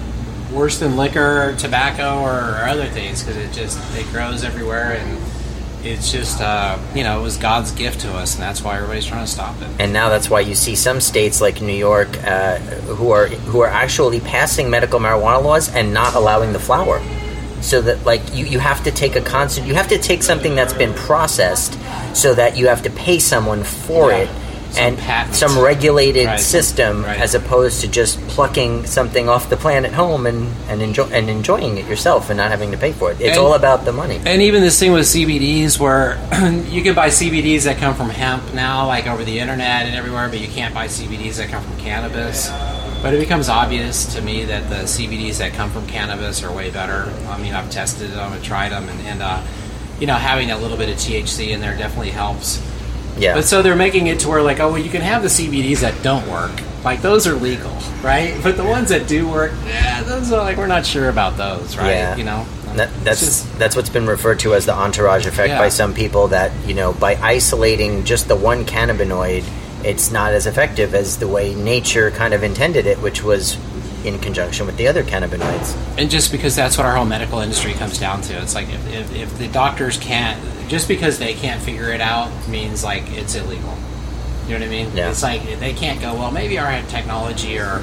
worse 0.52 0.78
than 0.78 0.96
liquor 0.96 1.50
or 1.50 1.52
tobacco 1.56 2.20
or, 2.20 2.32
or 2.32 2.64
other 2.68 2.86
things 2.86 3.22
because 3.22 3.36
it 3.36 3.52
just 3.52 3.78
it 3.96 4.06
grows 4.12 4.44
everywhere 4.44 4.92
and 4.92 5.18
it's 5.84 6.10
just 6.10 6.40
uh, 6.40 6.76
you 6.94 7.04
know 7.04 7.20
it 7.20 7.22
was 7.22 7.36
God's 7.36 7.70
gift 7.70 8.00
to 8.00 8.12
us, 8.12 8.34
and 8.34 8.42
that's 8.42 8.62
why 8.62 8.76
everybody's 8.76 9.06
trying 9.06 9.24
to 9.24 9.30
stop 9.30 9.54
it. 9.62 9.68
and 9.78 9.92
now 9.92 10.08
that's 10.08 10.28
why 10.28 10.40
you 10.40 10.54
see 10.56 10.74
some 10.74 11.00
states 11.00 11.40
like 11.40 11.60
New 11.60 11.72
York 11.76 12.08
uh, 12.24 12.58
who 12.58 13.10
are 13.12 13.26
who 13.28 13.60
are 13.60 13.68
actually 13.68 14.18
passing 14.20 14.68
medical 14.70 14.98
marijuana 14.98 15.42
laws 15.42 15.72
and 15.72 15.94
not 15.94 16.14
allowing 16.14 16.52
the 16.52 16.58
flower. 16.58 17.00
So 17.60 17.80
that 17.82 18.04
like 18.04 18.22
you, 18.34 18.44
you 18.44 18.58
have 18.58 18.82
to 18.84 18.90
take 18.90 19.14
a 19.16 19.20
constant 19.20 19.66
you 19.68 19.74
have 19.74 19.88
to 19.88 19.98
take 19.98 20.22
something 20.24 20.54
that's 20.56 20.72
been 20.72 20.94
processed 20.94 21.78
so 22.14 22.34
that 22.34 22.56
you 22.56 22.66
have 22.68 22.82
to 22.82 22.90
pay 22.90 23.18
someone 23.20 23.62
for 23.64 24.10
Yeah. 24.10 24.18
it 24.18 24.28
Some 24.70 24.84
and 24.84 24.98
patent. 24.98 25.34
some 25.34 25.58
regulated 25.58 26.26
Right. 26.26 26.38
system 26.40 27.04
Right. 27.04 27.18
as 27.18 27.34
opposed 27.34 27.80
to 27.80 27.88
just 27.88 28.20
plucking 28.28 28.86
something 28.86 29.28
off 29.28 29.48
the 29.48 29.56
plant 29.56 29.86
at 29.86 29.92
home 29.94 30.26
and 30.26 30.54
and 30.68 30.82
enjoy 30.82 31.04
and 31.12 31.30
enjoying 31.30 31.78
it 31.78 31.86
yourself 31.88 32.28
and 32.30 32.36
not 32.36 32.50
having 32.50 32.70
to 32.72 32.76
pay 32.76 32.92
for 32.92 33.10
it. 33.10 33.16
It's 33.20 33.36
And- 33.36 33.46
all 33.46 33.54
about 33.54 33.84
the 33.84 33.92
money. 33.92 34.20
And 34.26 34.42
even 34.42 34.62
this 34.62 34.78
thing 34.78 34.92
with 34.92 35.06
CBDs, 35.06 35.78
where 35.80 36.18
you 36.70 36.82
can 36.82 36.94
buy 36.94 37.08
CBDs 37.08 37.64
that 37.64 37.78
come 37.78 37.94
from 37.94 38.10
hemp 38.10 38.52
now, 38.54 38.86
like 38.86 39.06
over 39.06 39.24
the 39.24 39.38
internet 39.38 39.86
and 39.86 39.96
everywhere, 39.96 40.28
but 40.28 40.38
you 40.40 40.48
can't 40.48 40.74
buy 40.74 40.86
CBDs 40.86 41.36
that 41.36 41.50
come 41.50 41.62
from 41.62 41.76
cannabis. 41.78 42.50
But 43.02 43.14
it 43.14 43.20
becomes 43.20 43.48
obvious 43.48 44.06
to 44.16 44.20
me 44.20 44.44
that 44.46 44.68
the 44.68 44.86
CBDs 44.86 45.38
that 45.38 45.54
come 45.54 45.70
from 45.70 45.86
cannabis 45.86 46.42
are 46.42 46.50
way 46.52 46.68
better. 46.70 47.08
I 47.30 47.38
mean, 47.38 47.54
I've 47.54 47.70
tested 47.70 48.10
them, 48.12 48.32
I've 48.32 48.42
tried 48.42 48.72
them, 48.72 48.88
and, 48.88 49.00
and 49.06 49.22
uh, 49.22 49.38
you 50.00 50.06
know, 50.08 50.14
having 50.14 50.50
a 50.50 50.58
little 50.58 50.76
bit 50.76 50.88
of 50.88 50.96
THC 50.96 51.50
in 51.50 51.60
there 51.60 51.76
definitely 51.76 52.10
helps. 52.10 52.60
Yeah. 53.18 53.34
But 53.34 53.44
so 53.44 53.62
they're 53.62 53.76
making 53.76 54.06
it 54.06 54.20
to 54.20 54.28
where, 54.28 54.42
like, 54.42 54.60
oh, 54.60 54.68
well, 54.72 54.78
you 54.78 54.90
can 54.90 55.02
have 55.02 55.22
the 55.22 55.28
CBDs 55.28 55.80
that 55.80 56.00
don't 56.02 56.26
work. 56.28 56.52
Like, 56.84 57.02
those 57.02 57.26
are 57.26 57.34
legal, 57.34 57.72
right? 58.02 58.38
But 58.42 58.56
the 58.56 58.64
ones 58.64 58.88
that 58.90 59.08
do 59.08 59.28
work, 59.28 59.52
yeah, 59.66 60.02
those 60.04 60.30
are 60.32 60.38
like, 60.42 60.56
we're 60.56 60.66
not 60.68 60.86
sure 60.86 61.08
about 61.08 61.36
those, 61.36 61.76
right? 61.76 61.88
Yeah. 61.90 62.16
You 62.16 62.24
know? 62.24 62.46
That, 62.76 62.90
that's 63.02 63.20
just- 63.20 63.58
that's 63.58 63.74
what's 63.74 63.88
been 63.90 64.06
referred 64.06 64.38
to 64.40 64.54
as 64.54 64.66
the 64.66 64.74
entourage 64.74 65.26
effect 65.26 65.48
Yeah. 65.48 65.58
by 65.58 65.68
some 65.70 65.94
people. 65.94 66.28
That 66.28 66.52
you 66.66 66.74
know, 66.74 66.92
by 66.92 67.16
isolating 67.16 68.04
just 68.04 68.28
the 68.28 68.36
one 68.36 68.64
cannabinoid, 68.64 69.42
it's 69.84 70.10
not 70.12 70.32
as 70.32 70.46
effective 70.46 70.94
as 70.94 71.16
the 71.16 71.26
way 71.28 71.54
nature 71.54 72.10
kind 72.12 72.34
of 72.34 72.42
intended 72.44 72.86
it, 72.86 73.00
which 73.00 73.24
was 73.24 73.56
in 74.04 74.18
conjunction 74.20 74.64
with 74.66 74.76
the 74.76 74.86
other 74.86 75.02
cannabinoids. 75.02 75.74
and 75.98 76.08
just 76.10 76.30
because 76.30 76.54
that's 76.54 76.76
what 76.78 76.86
our 76.86 76.94
whole 76.94 77.04
medical 77.04 77.40
industry 77.40 77.72
comes 77.74 77.98
down 77.98 78.20
to 78.22 78.32
it's 78.40 78.54
like 78.54 78.68
if, 78.68 78.94
if, 78.94 79.14
if 79.16 79.38
the 79.38 79.48
doctors 79.48 79.96
can't 79.98 80.40
just 80.68 80.86
because 80.86 81.18
they 81.18 81.34
can't 81.34 81.60
figure 81.60 81.90
it 81.90 82.00
out 82.00 82.30
means 82.48 82.84
like 82.84 83.02
it's 83.12 83.34
illegal 83.34 83.76
you 84.46 84.50
know 84.54 84.60
what 84.60 84.62
i 84.62 84.68
mean 84.68 84.88
Yeah. 84.96 85.10
it's 85.10 85.22
like 85.22 85.42
they 85.58 85.72
can't 85.72 86.00
go 86.00 86.14
well 86.14 86.30
maybe 86.30 86.58
our 86.58 86.80
technology 86.82 87.58
or 87.58 87.82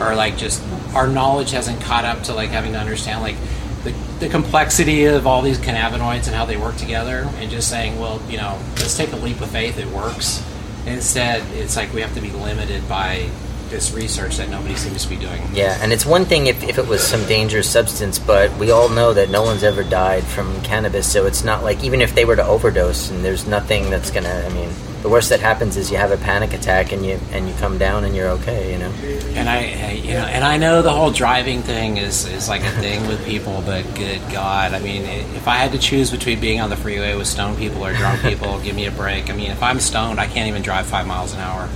or 0.00 0.14
like 0.14 0.36
just 0.36 0.62
our 0.94 1.08
knowledge 1.08 1.50
hasn't 1.50 1.80
caught 1.80 2.04
up 2.04 2.22
to 2.24 2.32
like 2.34 2.50
having 2.50 2.72
to 2.72 2.78
understand 2.78 3.20
like 3.22 3.36
the, 3.84 3.90
the 4.20 4.28
complexity 4.28 5.04
of 5.06 5.26
all 5.26 5.42
these 5.42 5.58
cannabinoids 5.58 6.26
and 6.26 6.34
how 6.36 6.44
they 6.44 6.56
work 6.56 6.76
together 6.76 7.28
and 7.38 7.50
just 7.50 7.68
saying 7.68 7.98
well 7.98 8.20
you 8.28 8.36
know 8.36 8.56
let's 8.76 8.96
take 8.96 9.12
a 9.12 9.16
leap 9.16 9.40
of 9.40 9.50
faith 9.50 9.78
it 9.78 9.88
works 9.88 10.44
instead 10.86 11.42
it's 11.54 11.74
like 11.76 11.92
we 11.92 12.00
have 12.00 12.14
to 12.14 12.20
be 12.20 12.30
limited 12.30 12.88
by 12.88 13.28
this 13.70 13.92
research 13.92 14.36
that 14.36 14.48
nobody 14.48 14.74
seems 14.76 15.02
to 15.02 15.08
be 15.08 15.16
doing 15.16 15.42
Yeah, 15.52 15.78
and 15.82 15.92
it's 15.92 16.06
one 16.06 16.24
thing 16.24 16.46
if, 16.46 16.62
if 16.62 16.78
it 16.78 16.86
was 16.86 17.02
some 17.02 17.24
dangerous 17.26 17.68
substance, 17.70 18.18
but 18.18 18.56
we 18.58 18.70
all 18.70 18.88
know 18.88 19.12
that 19.12 19.30
no 19.30 19.42
one's 19.42 19.62
ever 19.62 19.82
died 19.82 20.24
from 20.24 20.60
cannabis, 20.62 21.10
so 21.10 21.26
it's 21.26 21.44
not 21.44 21.62
like 21.64 21.82
even 21.84 22.00
if 22.00 22.14
they 22.14 22.24
were 22.24 22.36
to 22.36 22.44
overdose 22.46 23.10
and 23.10 23.24
there's 23.24 23.46
nothing 23.46 23.90
that's 23.90 24.10
gonna. 24.10 24.28
I 24.46 24.52
mean, 24.52 24.70
the 25.02 25.08
worst 25.10 25.28
that 25.28 25.40
happens 25.40 25.76
is 25.76 25.90
you 25.90 25.96
have 25.98 26.10
a 26.10 26.16
panic 26.16 26.52
attack 26.52 26.92
and 26.92 27.04
you 27.06 27.18
and 27.32 27.48
you 27.48 27.54
come 27.56 27.78
down 27.78 28.04
and 28.04 28.14
you're 28.16 28.28
okay. 28.30 28.72
You 28.72 28.78
know. 28.78 28.90
And 29.38 29.48
I, 29.48 29.58
I- 29.88 29.92
you 30.06 30.12
know, 30.14 30.24
and 30.24 30.44
I 30.44 30.56
know 30.56 30.82
the 30.82 30.92
whole 30.92 31.10
driving 31.10 31.62
thing 31.62 31.96
is, 31.96 32.26
is 32.26 32.48
like 32.48 32.62
a 32.62 32.70
thing 32.80 33.06
with 33.08 33.24
people, 33.26 33.62
but 33.66 33.82
good 33.94 34.20
God, 34.32 34.72
I 34.72 34.78
mean, 34.78 35.02
if 35.02 35.48
I 35.48 35.56
had 35.56 35.72
to 35.72 35.78
choose 35.78 36.10
between 36.10 36.38
being 36.40 36.60
on 36.60 36.70
the 36.70 36.76
freeway 36.76 37.14
with 37.16 37.26
stoned 37.26 37.58
people 37.58 37.84
or 37.84 37.92
drunk 37.92 38.22
people, 38.22 38.60
give 38.64 38.76
me 38.76 38.86
a 38.86 38.90
break. 38.92 39.28
I 39.30 39.34
mean, 39.34 39.50
if 39.50 39.62
I'm 39.62 39.80
stoned, 39.80 40.20
I 40.20 40.26
can't 40.26 40.48
even 40.48 40.62
drive 40.62 40.86
five 40.86 41.06
miles 41.06 41.34
an 41.34 41.40
hour 41.40 41.68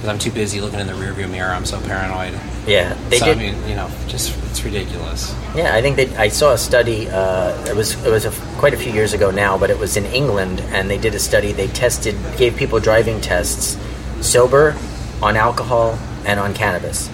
because 0.00 0.14
I'm 0.14 0.18
too 0.18 0.30
busy 0.30 0.62
looking 0.62 0.80
in 0.80 0.86
the 0.86 0.94
rearview 0.94 1.30
mirror. 1.30 1.50
I'm 1.50 1.66
so 1.66 1.78
paranoid. 1.82 2.32
Yeah, 2.66 2.96
they 3.10 3.18
so 3.18 3.26
did. 3.26 3.36
I 3.36 3.40
mean, 3.40 3.68
you 3.68 3.74
know, 3.74 3.90
just 4.08 4.34
it's 4.46 4.64
ridiculous. 4.64 5.34
Yeah, 5.54 5.74
I 5.74 5.82
think 5.82 5.96
that 5.96 6.18
I 6.18 6.28
saw 6.28 6.54
a 6.54 6.58
study. 6.58 7.06
Uh, 7.10 7.54
it 7.66 7.76
was 7.76 8.02
it 8.02 8.10
was 8.10 8.24
a, 8.24 8.30
quite 8.56 8.72
a 8.72 8.78
few 8.78 8.92
years 8.92 9.12
ago 9.12 9.30
now, 9.30 9.58
but 9.58 9.68
it 9.68 9.78
was 9.78 9.98
in 9.98 10.06
England, 10.06 10.62
and 10.72 10.90
they 10.90 10.96
did 10.96 11.14
a 11.14 11.18
study. 11.18 11.52
They 11.52 11.66
tested, 11.66 12.16
gave 12.38 12.56
people 12.56 12.80
driving 12.80 13.20
tests, 13.20 13.76
sober, 14.26 14.74
on 15.20 15.36
alcohol, 15.36 15.98
and 16.24 16.40
on 16.40 16.54
cannabis, 16.54 17.10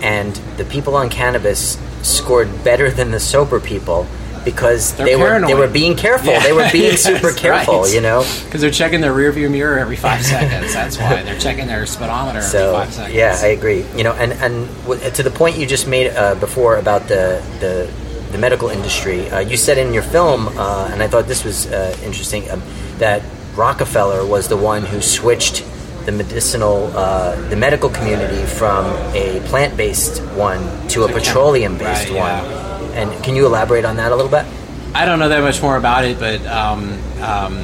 and 0.00 0.34
the 0.56 0.64
people 0.64 0.96
on 0.96 1.10
cannabis 1.10 1.78
scored 2.00 2.64
better 2.64 2.90
than 2.90 3.10
the 3.10 3.20
sober 3.20 3.60
people 3.60 4.06
because 4.44 4.94
They're 4.94 5.06
they 5.06 5.16
were 5.16 5.40
they 5.46 5.54
were 5.54 5.68
being 5.68 5.96
careful. 5.96 6.32
Yeah. 6.32 6.42
They 6.42 6.52
were 6.52 6.68
being 6.72 6.84
Yes, 6.92 7.02
super 7.02 7.32
careful, 7.32 7.82
right. 7.82 7.94
you 7.94 8.00
know. 8.00 8.24
Because 8.44 8.60
they're 8.60 8.70
checking 8.70 9.00
their 9.00 9.12
rearview 9.12 9.50
mirror 9.50 9.78
every 9.78 9.96
five 9.96 10.24
seconds. 10.34 10.72
That's 10.74 10.98
why 10.98 11.22
they're 11.22 11.38
checking 11.38 11.66
their 11.66 11.86
speedometer 11.86 12.38
every 12.38 12.50
So 12.50 12.72
five 12.74 12.92
seconds. 12.92 13.14
yeah, 13.14 13.38
I 13.40 13.48
agree. 13.48 13.84
You 13.96 14.04
know, 14.04 14.12
and 14.12 14.32
and 14.32 14.68
w- 14.84 15.10
to 15.10 15.22
the 15.22 15.30
point 15.30 15.56
you 15.56 15.66
just 15.66 15.86
made 15.86 16.10
uh, 16.10 16.34
before 16.36 16.76
about 16.76 17.08
the 17.08 17.42
the, 17.60 17.90
the 18.32 18.38
medical 18.38 18.68
industry, 18.68 19.28
uh, 19.30 19.40
you 19.40 19.56
said 19.56 19.78
in 19.78 19.92
your 19.94 20.02
film, 20.04 20.48
uh, 20.58 20.88
and 20.92 21.02
I 21.02 21.08
thought 21.08 21.26
this 21.26 21.44
was 21.44 21.66
uh, 21.66 21.96
interesting, 22.04 22.50
um, 22.50 22.62
that 22.98 23.22
Rockefeller 23.56 24.24
was 24.26 24.48
the 24.48 24.56
one 24.56 24.82
who 24.82 25.00
switched 25.02 25.64
the 26.06 26.10
medicinal, 26.12 26.90
uh, 26.96 27.36
the 27.50 27.54
medical 27.56 27.88
community 27.90 28.42
from 28.46 28.86
a 29.14 29.40
plant-based 29.46 30.20
one 30.34 30.60
to 30.88 31.04
a 31.04 31.08
petroleum-based 31.12 32.08
right, 32.10 32.18
one. 32.42 32.61
And 32.94 33.24
can 33.24 33.36
you 33.36 33.46
elaborate 33.46 33.84
on 33.84 33.96
that 33.96 34.12
a 34.12 34.16
little 34.16 34.30
bit? 34.30 34.46
I 34.94 35.06
don't 35.06 35.18
know 35.18 35.30
that 35.30 35.42
much 35.42 35.62
more 35.62 35.76
about 35.76 36.04
it, 36.04 36.18
but 36.18 36.44
um, 36.46 36.92
um, 37.22 37.56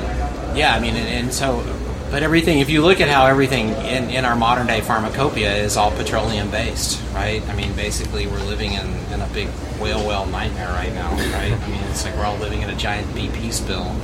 yeah, 0.56 0.74
I 0.74 0.80
mean, 0.80 0.96
and, 0.96 1.08
and 1.08 1.34
so, 1.34 1.62
but 2.10 2.22
everything. 2.22 2.60
If 2.60 2.70
you 2.70 2.82
look 2.82 3.02
at 3.02 3.08
how 3.10 3.26
everything 3.26 3.68
in, 3.68 4.08
in 4.08 4.24
our 4.24 4.34
modern 4.34 4.66
day 4.66 4.80
pharmacopoeia 4.80 5.56
is 5.56 5.76
all 5.76 5.90
petroleum 5.90 6.50
based, 6.50 7.02
right? 7.12 7.46
I 7.48 7.54
mean, 7.54 7.74
basically, 7.74 8.26
we're 8.26 8.42
living 8.44 8.72
in, 8.72 8.86
in 9.12 9.20
a 9.20 9.28
big 9.34 9.48
whale 9.78 10.04
well 10.06 10.24
nightmare 10.24 10.70
right 10.70 10.92
now, 10.94 11.10
right? 11.10 11.52
I 11.52 11.68
mean, 11.68 11.82
it's 11.90 12.04
like 12.04 12.16
we're 12.16 12.24
all 12.24 12.38
living 12.38 12.62
in 12.62 12.70
a 12.70 12.76
giant 12.76 13.06
BP 13.08 13.52
spill. 13.52 13.94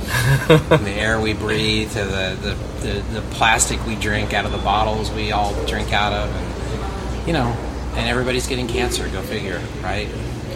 The 0.85 0.91
air 0.91 1.19
we 1.19 1.33
breathe 1.33 1.91
to 1.93 2.03
the, 2.03 2.37
the, 2.41 2.87
the, 2.87 2.99
the 3.19 3.21
plastic 3.31 3.83
we 3.87 3.95
drink 3.95 4.33
out 4.33 4.45
of 4.45 4.51
the 4.51 4.59
bottles 4.59 5.11
we 5.11 5.31
all 5.31 5.53
drink 5.65 5.91
out 5.91 6.13
of, 6.13 6.29
and 6.29 7.27
you 7.27 7.33
know, 7.33 7.47
and 7.95 8.07
everybody's 8.07 8.45
getting 8.45 8.67
cancer. 8.67 9.09
Go 9.09 9.21
figure, 9.23 9.61
right? 9.81 10.07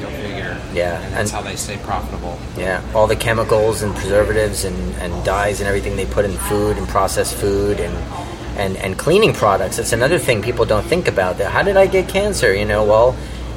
Go 0.02 0.10
figure. 0.10 0.58
Yeah, 0.74 1.02
and 1.02 1.14
that's 1.14 1.32
and- 1.32 1.32
how 1.32 1.42
they 1.42 1.56
stay 1.56 1.78
profitable. 1.78 2.38
Yeah, 2.58 2.82
all 2.94 3.08
the 3.08 3.16
chemicals 3.16 3.82
and 3.82 3.96
preservatives 3.96 4.66
and, 4.66 4.94
and 4.96 5.26
dyes 5.26 5.60
and 5.60 5.68
everything 5.68 5.96
they 5.96 6.06
put 6.06 6.26
in 6.26 6.32
food 6.32 6.78
and 6.78 6.88
processed 6.88 7.36
food 7.36 7.80
and, 7.80 7.96
and 8.58 8.78
and 8.78 8.98
cleaning 8.98 9.34
products. 9.34 9.78
That's 9.78 9.94
another 9.94 10.20
thing 10.20 10.42
people 10.42 10.66
don't 10.66 10.86
think 10.86 11.08
about. 11.08 11.38
That 11.38 11.52
how 11.52 11.64
did 11.64 11.78
I 11.78 11.88
get 11.88 12.08
cancer? 12.08 12.54
You 12.54 12.66
know, 12.66 12.84
well, 12.84 13.16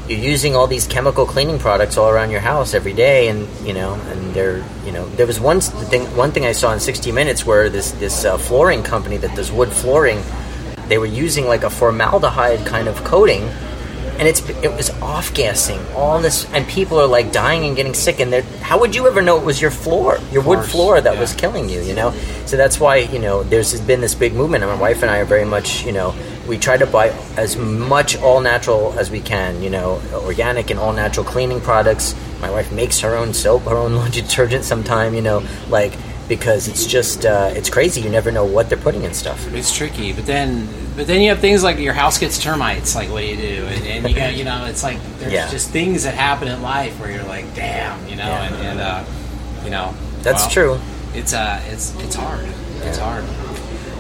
you're 0.09 0.19
using 0.19 0.57
all 0.57 0.67
these 0.67 0.87
chemical 0.87 1.27
cleaning 1.27 1.59
products 1.59 1.97
all 1.97 2.09
around 2.09 2.31
your 2.31 2.41
house 2.41 2.75
every 2.75 2.93
day, 2.93 3.29
and 3.29 3.49
you 3.67 3.73
know, 3.75 3.95
and 3.95 4.35
they're 4.35 4.65
you 4.85 4.93
know, 4.93 5.07
there 5.11 5.27
was 5.27 5.39
one 5.41 5.61
thing 5.61 6.05
one 6.17 6.33
thing 6.33 6.45
I 6.45 6.53
saw 6.53 6.73
in 6.73 6.81
60 6.81 7.13
Minutes 7.13 7.47
where 7.47 7.69
this 7.69 7.93
this 7.93 8.25
uh, 8.25 8.37
flooring 8.39 8.83
company 8.83 9.17
that 9.19 9.35
does 9.37 9.53
wood 9.53 9.73
flooring, 9.73 10.23
they 10.89 10.99
were 10.99 11.07
using 11.07 11.47
like 11.47 11.63
a 11.63 11.71
formaldehyde 11.71 12.67
kind 12.67 12.89
of 12.89 13.03
coating 13.05 13.49
and 14.19 14.29
it's 14.29 14.47
it 14.63 14.73
was 14.73 14.91
off 15.01 15.33
gassing 15.35 15.81
all 15.95 16.21
this 16.21 16.45
and 16.53 16.67
people 16.69 16.99
are 17.01 17.07
like 17.07 17.33
dying 17.33 17.65
and 17.65 17.77
getting 17.77 17.95
sick 17.95 18.21
and 18.21 18.33
they're 18.33 18.43
how 18.61 18.79
would 18.79 18.95
you 18.95 19.07
ever 19.07 19.23
know 19.23 19.39
it 19.39 19.45
was 19.45 19.61
your 19.61 19.71
floor 19.71 20.19
your 20.31 20.43
wood 20.43 20.65
floor 20.65 21.01
that 21.01 21.15
yeah. 21.15 21.21
was 21.21 21.35
killing 21.35 21.69
you 21.69 21.81
you 21.83 21.95
know? 21.95 22.13
So 22.47 22.57
that's 22.57 22.79
why 22.79 22.97
you 22.97 23.19
know 23.19 23.43
there's 23.43 23.81
been 23.81 24.01
this 24.01 24.15
big 24.15 24.35
movement 24.35 24.63
and 24.63 24.73
my 24.73 24.79
wife 24.79 25.03
and 25.03 25.11
i 25.11 25.19
are 25.19 25.25
very 25.25 25.45
much 25.45 25.85
you 25.85 25.93
know 25.93 26.15
we 26.47 26.59
try 26.59 26.77
to 26.77 26.87
buy 26.87 27.09
as 27.37 27.57
much 27.57 28.17
all 28.17 28.41
natural 28.41 28.93
as 28.99 29.11
we 29.11 29.21
can 29.21 29.63
you 29.63 29.71
know 29.71 30.03
organic 30.13 30.71
and 30.71 30.79
all 30.79 30.93
natural 30.93 31.25
cleaning 31.25 31.61
products. 31.61 32.15
My 32.41 32.51
wife 32.51 32.73
makes 32.73 33.01
her 33.01 33.17
own 33.17 33.33
soap 33.33 33.63
her 33.63 33.77
own 33.77 33.95
laundry 33.95 34.23
detergent 34.29 34.65
sometime 34.65 35.15
you 35.15 35.23
know? 35.23 35.47
Like 35.69 35.97
because 36.29 36.69
it's 36.69 36.87
just 36.87 37.27
uh, 37.27 37.51
it's 37.55 37.69
crazy 37.69 38.01
you 38.01 38.09
never 38.09 38.31
know 38.31 38.45
what 38.45 38.69
they're 38.69 38.79
putting 38.79 39.03
in 39.03 39.13
stuff 39.15 39.53
It's 39.55 39.75
tricky, 39.75 40.13
but 40.13 40.25
then 40.27 40.69
but 40.97 41.07
then 41.07 41.21
you 41.23 41.31
have 41.31 41.39
things 41.41 41.63
like 41.63 41.79
your 41.79 41.95
house 41.95 42.19
gets 42.19 42.39
termites. 42.39 42.95
Like, 42.95 43.09
what 43.11 43.21
do 43.21 43.27
you 43.27 43.37
do? 43.37 43.65
And, 43.67 43.87
and 43.87 44.09
you 44.11 44.15
got 44.15 44.35
you 44.35 44.45
know, 44.45 44.67
it's 44.67 44.83
like 44.83 44.99
there's 45.19 45.33
Yeah. 45.33 45.51
just 45.51 45.71
things 45.71 46.05
that 46.05 46.15
happen 46.15 46.49
in 46.49 46.61
life 46.63 46.99
where 47.01 47.11
you're 47.11 47.25
like, 47.25 47.55
damn, 47.55 48.07
you 48.09 48.17
know, 48.17 48.25
Yeah. 48.27 48.45
and, 48.45 48.55
and 48.67 48.81
uh, 48.81 49.05
you 49.65 49.71
know, 49.71 49.95
That's 50.23 50.43
well, 50.43 50.51
true. 50.51 50.81
It's 51.15 51.33
uh, 51.33 51.61
it's 51.71 51.95
it's 52.03 52.15
hard. 52.15 52.47
It's 52.83 52.99
hard. 52.99 53.25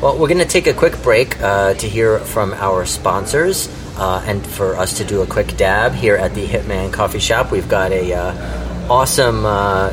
Well, 0.03 0.18
we're 0.18 0.29
going 0.29 0.39
to 0.39 0.45
take 0.45 0.66
a 0.66 0.73
quick 0.75 1.01
break 1.03 1.41
uh, 1.41 1.75
to 1.75 1.89
hear 1.89 2.18
from 2.18 2.53
our 2.55 2.85
sponsors 2.87 3.68
uh, 3.97 4.23
and 4.27 4.45
for 4.45 4.75
us 4.77 4.97
to 4.99 5.05
do 5.05 5.23
a 5.23 5.27
quick 5.27 5.57
dab 5.57 5.93
here 5.93 6.16
at 6.16 6.35
the 6.35 6.45
Hitman 6.47 6.93
Coffee 6.93 7.20
Shop. 7.20 7.53
We've 7.53 7.68
got 7.68 7.93
a 7.93 8.12
uh, 8.12 8.35
awesome 8.91 9.47
uh, 9.47 9.93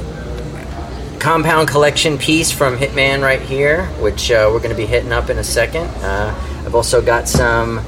compound 1.19 1.67
collection 1.67 2.17
piece 2.17 2.51
from 2.51 2.77
Hitman 2.77 3.21
right 3.21 3.41
here, 3.41 3.85
which 3.97 4.31
uh, 4.31 4.49
we're 4.51 4.59
going 4.59 4.71
to 4.71 4.75
be 4.75 4.85
hitting 4.85 5.11
up 5.11 5.29
in 5.29 5.37
a 5.37 5.43
second. 5.43 5.87
Uh, 6.01 6.33
I've 6.65 6.75
also 6.75 7.01
got 7.01 7.27
some 7.27 7.79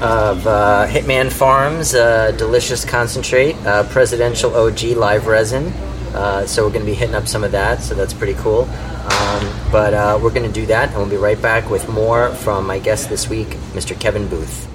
of 0.00 0.46
uh, 0.46 0.86
Hitman 0.88 1.30
Farms 1.30 1.94
uh, 1.94 2.30
delicious 2.32 2.84
concentrate, 2.84 3.56
uh, 3.66 3.82
presidential 3.88 4.54
OG 4.54 4.82
live 4.96 5.26
resin. 5.26 5.66
Uh, 6.14 6.46
so 6.46 6.64
we're 6.64 6.72
going 6.72 6.84
to 6.84 6.90
be 6.90 6.94
hitting 6.94 7.14
up 7.14 7.26
some 7.26 7.44
of 7.44 7.52
that. 7.52 7.82
So 7.82 7.94
that's 7.94 8.14
pretty 8.14 8.34
cool. 8.34 8.62
Um, 8.62 9.70
but 9.72 10.22
we're 10.22 10.30
going 10.30 10.46
to 10.46 10.52
do 10.52 10.66
that, 10.66 10.90
and 10.90 10.98
we'll 10.98 11.08
be 11.08 11.16
right 11.16 11.40
back 11.40 11.70
with 11.70 11.88
more 11.88 12.30
from 12.30 12.66
my 12.66 12.78
guest 12.78 13.08
this 13.08 13.28
week, 13.28 13.48
Mr. 13.72 13.98
Kevin 13.98 14.28
Booth. 14.28 14.68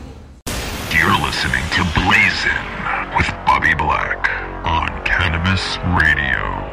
You're 0.92 1.20
listening 1.22 1.64
to 1.72 1.84
Blazin' 1.96 3.18
with 3.18 3.30
Bobby 3.46 3.74
Black 3.76 4.30
on 4.66 4.88
Cannabis 5.06 5.78
Radio. 6.02 6.73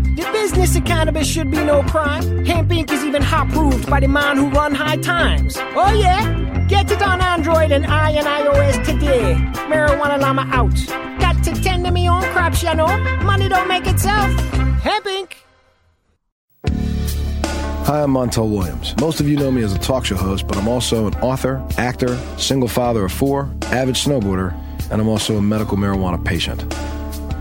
The 0.13 0.29
business 0.33 0.75
of 0.75 0.83
cannabis 0.83 1.25
should 1.25 1.49
be 1.49 1.63
no 1.63 1.83
crime. 1.83 2.43
Hemp 2.45 2.69
Inc. 2.69 2.91
is 2.91 3.01
even 3.05 3.21
hot 3.21 3.47
proved 3.47 3.89
by 3.89 4.01
the 4.01 4.09
man 4.09 4.35
who 4.35 4.49
run 4.49 4.75
high 4.75 4.97
times. 4.97 5.55
Oh 5.57 5.93
yeah? 5.93 6.65
Get 6.67 6.91
it 6.91 7.01
on 7.01 7.21
Android 7.21 7.71
and 7.71 7.85
I 7.85 8.11
and 8.11 8.27
iOS 8.27 8.85
today. 8.85 9.35
Marijuana 9.71 10.19
Llama 10.19 10.45
out. 10.51 10.75
Got 11.21 11.41
to 11.45 11.53
tend 11.63 11.85
to 11.85 11.91
me 11.91 12.09
own 12.09 12.23
crops, 12.33 12.61
you 12.61 12.75
know. 12.75 12.87
Money 13.23 13.47
don't 13.47 13.69
make 13.69 13.87
itself. 13.87 14.29
Hemp 14.81 15.05
Inc. 15.05 15.33
Hi, 17.85 18.03
I'm 18.03 18.11
Montel 18.11 18.51
Williams. 18.51 18.93
Most 18.99 19.21
of 19.21 19.29
you 19.29 19.37
know 19.37 19.49
me 19.49 19.63
as 19.63 19.73
a 19.73 19.79
talk 19.79 20.05
show 20.05 20.17
host, 20.17 20.45
but 20.45 20.57
I'm 20.57 20.67
also 20.67 21.07
an 21.07 21.15
author, 21.15 21.65
actor, 21.77 22.17
single 22.37 22.67
father 22.67 23.05
of 23.05 23.13
four, 23.13 23.49
avid 23.67 23.95
snowboarder, 23.95 24.53
and 24.91 25.01
I'm 25.01 25.07
also 25.07 25.37
a 25.37 25.41
medical 25.41 25.77
marijuana 25.77 26.23
patient. 26.23 26.61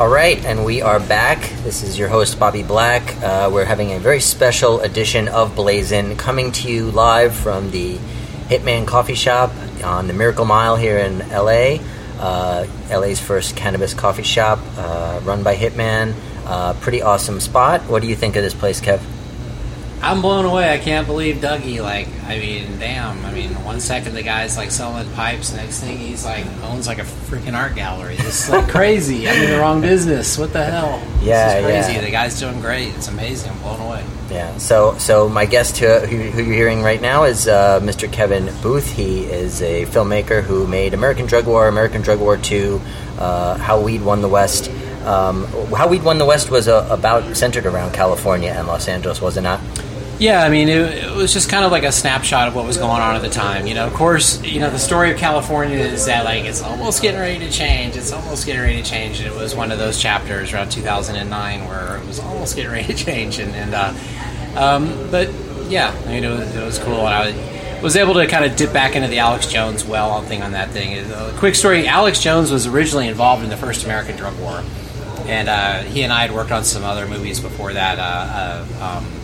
All 0.00 0.08
right, 0.08 0.42
and 0.46 0.64
we 0.64 0.80
are 0.80 0.98
back. 0.98 1.42
This 1.62 1.82
is 1.82 1.98
your 1.98 2.08
host, 2.08 2.38
Bobby 2.38 2.62
Black. 2.62 3.22
Uh, 3.22 3.50
we're 3.52 3.66
having 3.66 3.92
a 3.92 3.98
very 3.98 4.20
special 4.20 4.80
edition 4.80 5.28
of 5.28 5.54
Blazin' 5.54 6.16
coming 6.16 6.52
to 6.52 6.72
you 6.72 6.90
live 6.90 7.34
from 7.34 7.70
the 7.70 7.98
Hitman 8.48 8.86
Coffee 8.86 9.14
Shop 9.14 9.52
on 9.84 10.06
the 10.06 10.14
Miracle 10.14 10.46
Mile 10.46 10.76
here 10.76 10.96
in 10.96 11.18
LA. 11.28 11.84
Uh, 12.18 12.66
LA's 12.88 13.20
first 13.20 13.56
cannabis 13.56 13.92
coffee 13.92 14.22
shop, 14.22 14.58
uh, 14.78 15.20
run 15.22 15.42
by 15.42 15.54
Hitman. 15.54 16.14
Uh, 16.46 16.72
pretty 16.80 17.02
awesome 17.02 17.38
spot. 17.38 17.82
What 17.82 18.00
do 18.00 18.08
you 18.08 18.16
think 18.16 18.36
of 18.36 18.42
this 18.42 18.54
place, 18.54 18.80
Kev? 18.80 19.02
I'm 20.02 20.22
blown 20.22 20.46
away. 20.46 20.72
I 20.72 20.78
can't 20.78 21.06
believe 21.06 21.36
Dougie. 21.36 21.82
Like, 21.82 22.08
I 22.24 22.38
mean, 22.38 22.78
damn. 22.78 23.22
I 23.24 23.32
mean, 23.32 23.50
one 23.64 23.80
second 23.80 24.14
the 24.14 24.22
guy's 24.22 24.56
like 24.56 24.70
selling 24.70 25.10
pipes, 25.12 25.52
next 25.52 25.80
thing 25.80 25.98
he's 25.98 26.24
like 26.24 26.46
owns 26.64 26.86
like 26.86 26.98
a 26.98 27.02
freaking 27.02 27.54
art 27.54 27.74
gallery. 27.74 28.16
This 28.16 28.44
is 28.44 28.50
like 28.50 28.68
crazy. 28.68 29.28
I'm 29.28 29.42
in 29.42 29.50
the 29.50 29.58
wrong 29.58 29.80
business. 29.82 30.38
What 30.38 30.52
the 30.52 30.64
hell? 30.64 31.02
Yeah, 31.22 31.60
crazy. 31.62 31.92
yeah. 31.94 32.00
The 32.00 32.10
guy's 32.10 32.38
doing 32.40 32.60
great. 32.60 32.94
It's 32.94 33.08
amazing. 33.08 33.50
I'm 33.50 33.58
blown 33.60 33.80
away. 33.80 34.04
Yeah. 34.30 34.56
So, 34.58 34.96
so 34.98 35.28
my 35.28 35.44
guest 35.44 35.76
who, 35.78 35.86
who, 35.86 36.16
who 36.30 36.42
you're 36.42 36.54
hearing 36.54 36.82
right 36.82 37.00
now 37.00 37.24
is 37.24 37.46
uh, 37.48 37.80
Mr. 37.80 38.10
Kevin 38.10 38.46
Booth. 38.62 38.90
He 38.90 39.24
is 39.24 39.60
a 39.60 39.84
filmmaker 39.86 40.42
who 40.42 40.66
made 40.66 40.94
American 40.94 41.26
Drug 41.26 41.46
War, 41.46 41.68
American 41.68 42.00
Drug 42.00 42.20
War 42.20 42.36
Two, 42.36 42.80
uh, 43.18 43.58
How 43.58 43.80
Weed 43.80 44.02
Won 44.02 44.22
the 44.22 44.28
West. 44.28 44.70
Um, 45.04 45.46
How 45.74 45.88
Weed 45.88 46.04
Won 46.04 46.18
the 46.18 46.26
West 46.26 46.50
was 46.50 46.68
uh, 46.68 46.86
about 46.90 47.36
centered 47.36 47.66
around 47.66 47.92
California 47.92 48.50
and 48.50 48.66
Los 48.66 48.86
Angeles, 48.86 49.20
was 49.20 49.36
it 49.36 49.42
not? 49.42 49.60
Yeah, 50.20 50.44
I 50.44 50.50
mean, 50.50 50.68
it, 50.68 51.06
it 51.06 51.16
was 51.16 51.32
just 51.32 51.48
kind 51.48 51.64
of 51.64 51.72
like 51.72 51.82
a 51.82 51.90
snapshot 51.90 52.48
of 52.48 52.54
what 52.54 52.66
was 52.66 52.76
going 52.76 53.00
on 53.00 53.16
at 53.16 53.22
the 53.22 53.30
time. 53.30 53.66
You 53.66 53.72
know, 53.72 53.86
of 53.86 53.94
course, 53.94 54.42
you 54.42 54.60
know, 54.60 54.68
the 54.68 54.78
story 54.78 55.10
of 55.10 55.16
California 55.16 55.78
is 55.78 56.04
that, 56.04 56.26
like, 56.26 56.44
it's 56.44 56.60
almost 56.60 57.00
getting 57.00 57.18
ready 57.18 57.38
to 57.38 57.50
change. 57.50 57.96
It's 57.96 58.12
almost 58.12 58.44
getting 58.44 58.60
ready 58.60 58.82
to 58.82 58.88
change. 58.88 59.20
And 59.20 59.26
it 59.26 59.34
was 59.34 59.54
one 59.54 59.72
of 59.72 59.78
those 59.78 59.98
chapters 59.98 60.52
around 60.52 60.70
2009 60.70 61.64
where 61.66 61.96
it 61.96 62.06
was 62.06 62.20
almost 62.20 62.54
getting 62.54 62.70
ready 62.70 62.92
to 62.92 62.94
change. 62.94 63.38
And, 63.38 63.54
and 63.54 63.74
uh, 63.74 63.94
um, 64.56 65.10
but 65.10 65.30
yeah, 65.70 65.98
I 66.04 66.08
mean, 66.08 66.24
it 66.24 66.28
was, 66.28 66.54
it 66.54 66.64
was 66.66 66.78
cool. 66.80 67.08
And 67.08 67.14
I 67.14 67.80
was 67.80 67.96
able 67.96 68.12
to 68.12 68.26
kind 68.26 68.44
of 68.44 68.56
dip 68.56 68.74
back 68.74 68.96
into 68.96 69.08
the 69.08 69.20
Alex 69.20 69.46
Jones 69.46 69.86
well 69.86 70.20
thing 70.20 70.42
on 70.42 70.52
that 70.52 70.68
thing. 70.68 70.98
A 70.98 71.32
quick 71.38 71.54
story 71.54 71.88
Alex 71.88 72.20
Jones 72.20 72.50
was 72.50 72.66
originally 72.66 73.08
involved 73.08 73.42
in 73.42 73.48
the 73.48 73.56
first 73.56 73.86
American 73.86 74.18
drug 74.18 74.38
war. 74.38 74.62
And 75.24 75.48
uh, 75.48 75.80
he 75.80 76.02
and 76.02 76.12
I 76.12 76.20
had 76.26 76.32
worked 76.32 76.52
on 76.52 76.64
some 76.64 76.84
other 76.84 77.06
movies 77.06 77.40
before 77.40 77.72
that. 77.72 77.98
Uh, 77.98 78.66
uh, 78.82 78.98
um, 78.98 79.19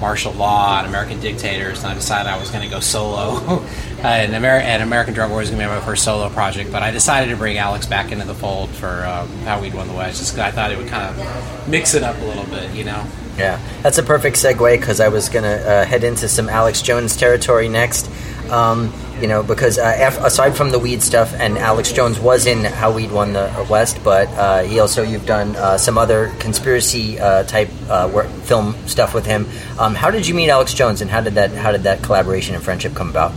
martial 0.00 0.32
law 0.32 0.78
and 0.78 0.86
American 0.86 1.20
dictators, 1.20 1.78
and 1.82 1.88
I 1.88 1.94
decided 1.94 2.28
I 2.28 2.38
was 2.38 2.50
going 2.50 2.64
to 2.64 2.70
go 2.70 2.80
solo. 2.80 3.36
uh, 4.02 4.02
and, 4.02 4.34
and 4.34 4.82
American 4.82 5.14
Drug 5.14 5.30
War 5.30 5.40
was 5.40 5.50
going 5.50 5.60
to 5.60 5.68
be 5.68 5.70
my 5.70 5.80
first 5.84 6.04
solo 6.04 6.28
project, 6.30 6.72
but 6.72 6.82
I 6.82 6.90
decided 6.90 7.30
to 7.30 7.36
bring 7.36 7.58
Alex 7.58 7.86
back 7.86 8.10
into 8.12 8.26
the 8.26 8.34
fold 8.34 8.70
for 8.70 9.04
um, 9.04 9.28
How 9.40 9.60
Weed 9.60 9.74
Won 9.74 9.88
the 9.88 9.94
West, 9.94 10.18
just 10.18 10.34
because 10.34 10.48
I 10.48 10.50
thought 10.50 10.72
it 10.72 10.78
would 10.78 10.88
kind 10.88 11.14
of 11.14 11.68
mix 11.68 11.94
it 11.94 12.02
up 12.02 12.18
a 12.20 12.24
little 12.24 12.46
bit, 12.46 12.72
you 12.74 12.84
know? 12.84 13.06
Yeah, 13.36 13.60
that's 13.82 13.98
a 13.98 14.02
perfect 14.02 14.36
segue 14.36 14.78
because 14.78 15.00
I 15.00 15.08
was 15.08 15.28
going 15.28 15.44
to 15.44 15.70
uh, 15.70 15.84
head 15.84 16.04
into 16.04 16.28
some 16.28 16.48
Alex 16.48 16.82
Jones 16.82 17.16
territory 17.16 17.68
next. 17.68 18.10
Um, 18.50 18.92
you 19.20 19.26
know, 19.28 19.42
because 19.42 19.78
uh, 19.78 20.18
aside 20.24 20.56
from 20.56 20.70
the 20.70 20.78
weed 20.78 21.02
stuff, 21.02 21.34
and 21.34 21.58
Alex 21.58 21.92
Jones 21.92 22.18
was 22.18 22.46
in 22.46 22.64
How 22.64 22.90
Weed 22.90 23.12
Won 23.12 23.34
the 23.34 23.66
West, 23.68 24.02
but 24.02 24.28
uh, 24.28 24.62
he 24.62 24.80
also 24.80 25.02
you've 25.02 25.26
done 25.26 25.54
uh, 25.56 25.76
some 25.76 25.98
other 25.98 26.32
conspiracy 26.38 27.20
uh, 27.20 27.42
type 27.44 27.68
uh, 27.90 28.10
work, 28.12 28.28
film 28.44 28.74
stuff 28.86 29.12
with 29.12 29.26
him. 29.26 29.46
Um, 29.78 29.94
how 29.94 30.10
did 30.10 30.26
you 30.26 30.34
meet 30.34 30.48
Alex 30.48 30.72
Jones, 30.72 31.02
and 31.02 31.10
how 31.10 31.20
did 31.20 31.34
that 31.34 31.50
how 31.52 31.70
did 31.70 31.82
that 31.82 32.02
collaboration 32.02 32.54
and 32.54 32.64
friendship 32.64 32.94
come 32.94 33.10
about? 33.10 33.32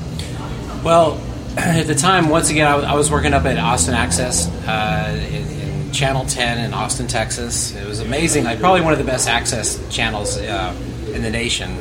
Well, 0.83 1.19
at 1.57 1.85
the 1.87 1.95
time, 1.95 2.29
once 2.29 2.49
again, 2.49 2.65
I 2.67 2.75
was- 2.75 2.85
was 3.03 3.11
working 3.11 3.33
up 3.33 3.43
at 3.45 3.57
Austin 3.57 3.93
Access 3.93 4.47
uh, 4.67 5.19
in, 5.29 5.47
in 5.59 5.91
Channel 5.91 6.25
10 6.25 6.59
in 6.59 6.73
Austin, 6.73 7.07
Texas. 7.07 7.75
It 7.75 7.85
was 7.85 7.99
amazing, 7.99 8.45
like 8.45 8.59
probably 8.59 8.81
one 8.81 8.93
of 8.93 8.99
the 8.99 9.05
best 9.05 9.27
access 9.27 9.77
channels 9.93 10.37
uh, 10.37 10.73
in 11.13 11.21
the 11.21 11.29
nation. 11.29 11.77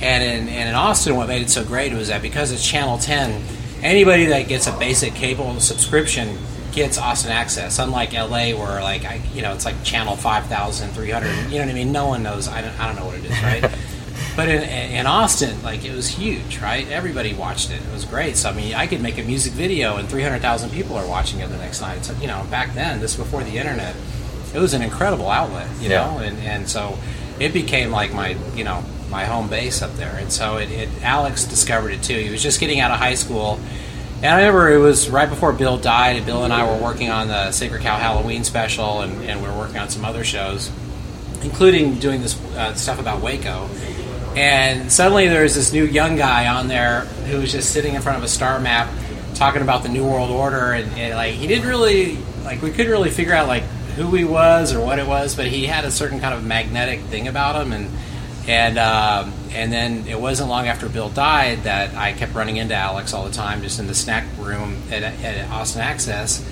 And 0.00 0.22
in, 0.22 0.48
and 0.48 0.68
in 0.68 0.74
Austin, 0.74 1.16
what 1.16 1.28
made 1.28 1.42
it 1.42 1.50
so 1.50 1.64
great 1.64 1.92
was 1.92 2.08
that 2.08 2.20
because 2.22 2.52
it's 2.52 2.66
Channel 2.66 2.98
10, 2.98 3.42
anybody 3.82 4.26
that 4.26 4.48
gets 4.48 4.66
a 4.66 4.72
basic 4.78 5.14
cable 5.14 5.58
subscription 5.60 6.36
gets 6.72 6.98
Austin 6.98 7.30
Access. 7.30 7.78
Unlike 7.78 8.12
LA, 8.12 8.50
where 8.58 8.82
like 8.82 9.04
I, 9.04 9.20
you 9.34 9.42
know, 9.42 9.52
it's 9.54 9.64
like 9.64 9.82
Channel 9.84 10.16
5,300. 10.16 11.50
You 11.50 11.58
know 11.58 11.64
what 11.64 11.68
I 11.68 11.72
mean? 11.72 11.92
No 11.92 12.06
one 12.08 12.22
knows. 12.22 12.48
I 12.48 12.60
don't, 12.60 12.78
I 12.80 12.86
don't 12.86 12.96
know 12.96 13.06
what 13.06 13.16
it 13.18 13.24
is, 13.24 13.42
right? 13.42 13.70
But 14.36 14.48
in, 14.48 14.62
in 14.64 15.06
Austin, 15.06 15.62
like 15.62 15.84
it 15.84 15.94
was 15.94 16.08
huge, 16.08 16.58
right? 16.58 16.88
Everybody 16.88 17.34
watched 17.34 17.70
it. 17.70 17.80
It 17.80 17.92
was 17.92 18.04
great. 18.04 18.36
So 18.36 18.50
I 18.50 18.52
mean, 18.52 18.74
I 18.74 18.88
could 18.88 19.00
make 19.00 19.16
a 19.18 19.22
music 19.22 19.52
video, 19.52 19.96
and 19.96 20.08
300,000 20.08 20.70
people 20.70 20.96
are 20.96 21.06
watching 21.06 21.38
it 21.38 21.48
the 21.50 21.56
next 21.56 21.80
night. 21.80 22.04
So 22.04 22.14
you 22.20 22.26
know, 22.26 22.44
back 22.50 22.74
then, 22.74 22.98
this 23.00 23.14
before 23.14 23.44
the 23.44 23.56
internet, 23.58 23.94
it 24.52 24.58
was 24.58 24.74
an 24.74 24.82
incredible 24.82 25.28
outlet, 25.28 25.68
you 25.80 25.88
Yeah. 25.88 26.04
know, 26.06 26.18
and 26.18 26.36
and 26.40 26.68
so 26.68 26.98
it 27.38 27.52
became 27.52 27.92
like 27.92 28.12
my 28.12 28.30
you 28.56 28.64
know 28.64 28.82
my 29.14 29.24
home 29.24 29.48
base 29.48 29.80
up 29.80 29.94
there. 29.94 30.16
And 30.18 30.30
so 30.32 30.56
it, 30.56 30.70
it 30.70 30.88
Alex 31.02 31.44
discovered 31.44 31.92
it 31.92 32.02
too. 32.02 32.18
He 32.18 32.30
was 32.30 32.42
just 32.42 32.58
getting 32.58 32.80
out 32.80 32.90
of 32.90 32.98
high 32.98 33.14
school. 33.14 33.60
And 34.22 34.26
I 34.26 34.36
remember 34.38 34.72
it 34.72 34.78
was 34.78 35.08
right 35.08 35.28
before 35.28 35.52
Bill 35.52 35.78
died, 35.78 36.16
and 36.16 36.26
Bill 36.26 36.44
and 36.44 36.52
I 36.52 36.62
were 36.70 36.82
working 36.82 37.10
on 37.10 37.28
the 37.28 37.52
Sacred 37.52 37.82
Cow 37.82 37.96
Halloween 37.96 38.42
special, 38.42 39.02
and, 39.02 39.12
and 39.28 39.42
we 39.42 39.48
were 39.48 39.58
working 39.58 39.78
on 39.78 39.88
some 39.88 40.04
other 40.04 40.24
shows. 40.24 40.70
including 41.44 41.98
doing 41.98 42.20
this 42.22 42.40
uh, 42.56 42.74
stuff 42.74 42.98
about 42.98 43.22
Waco. 43.22 43.68
And 44.34 44.90
suddenly 44.90 45.28
there 45.28 45.42
was 45.42 45.54
this 45.54 45.72
new 45.72 45.84
young 45.84 46.16
guy 46.16 46.48
on 46.48 46.66
there 46.66 47.00
who 47.28 47.38
was 47.38 47.52
just 47.52 47.72
sitting 47.72 47.94
in 47.94 48.02
front 48.02 48.18
of 48.18 48.24
a 48.24 48.28
star 48.28 48.58
map 48.58 48.92
talking 49.34 49.62
about 49.62 49.82
the 49.82 49.88
New 49.88 50.04
World 50.04 50.30
Order, 50.30 50.72
and, 50.72 50.90
and 50.98 51.14
like 51.14 51.34
he 51.34 51.46
didn't 51.46 51.68
really 51.68 52.16
like 52.44 52.60
we 52.62 52.70
couldn't 52.70 52.90
really 52.90 53.10
figure 53.10 53.34
out 53.34 53.46
like 53.46 53.62
who 53.96 54.10
he 54.14 54.24
was 54.24 54.74
or 54.74 54.84
what 54.84 54.98
it 54.98 55.06
was, 55.06 55.36
but 55.36 55.46
he 55.46 55.66
had 55.66 55.84
a 55.84 55.90
certain 55.90 56.18
kind 56.18 56.34
of 56.34 56.44
magnetic 56.44 57.00
thing 57.02 57.28
about 57.28 57.60
him, 57.60 57.72
and 57.72 57.88
and 58.46 58.78
um, 58.78 59.32
and 59.52 59.72
then 59.72 60.06
it 60.06 60.20
wasn't 60.20 60.48
long 60.50 60.66
after 60.68 60.88
Bill 60.88 61.08
died 61.08 61.62
that 61.64 61.94
I 61.94 62.12
kept 62.12 62.34
running 62.34 62.56
into 62.56 62.74
Alex 62.74 63.14
all 63.14 63.24
the 63.24 63.32
time, 63.32 63.62
just 63.62 63.78
in 63.78 63.86
the 63.86 63.94
snack 63.94 64.24
room 64.38 64.76
at, 64.90 65.02
at 65.02 65.48
Austin 65.50 65.80
Access, 65.80 66.44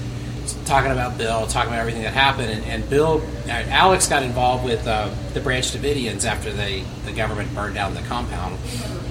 talking 0.65 0.91
about 0.93 1.19
Bill, 1.19 1.47
talking 1.47 1.71
about 1.71 1.81
everything 1.81 2.03
that 2.03 2.15
happened, 2.15 2.51
and, 2.51 2.65
and 2.65 2.89
Bill, 2.89 3.23
uh, 3.47 3.51
Alex 3.51 4.09
got 4.09 4.23
involved 4.23 4.65
with 4.65 4.87
uh, 4.87 5.11
the 5.35 5.41
Branch 5.41 5.65
Davidians 5.71 6.25
after 6.25 6.53
they 6.53 6.85
the 7.05 7.13
government 7.13 7.55
burned 7.55 7.75
down 7.75 7.93
the 7.95 8.01
compound, 8.03 8.57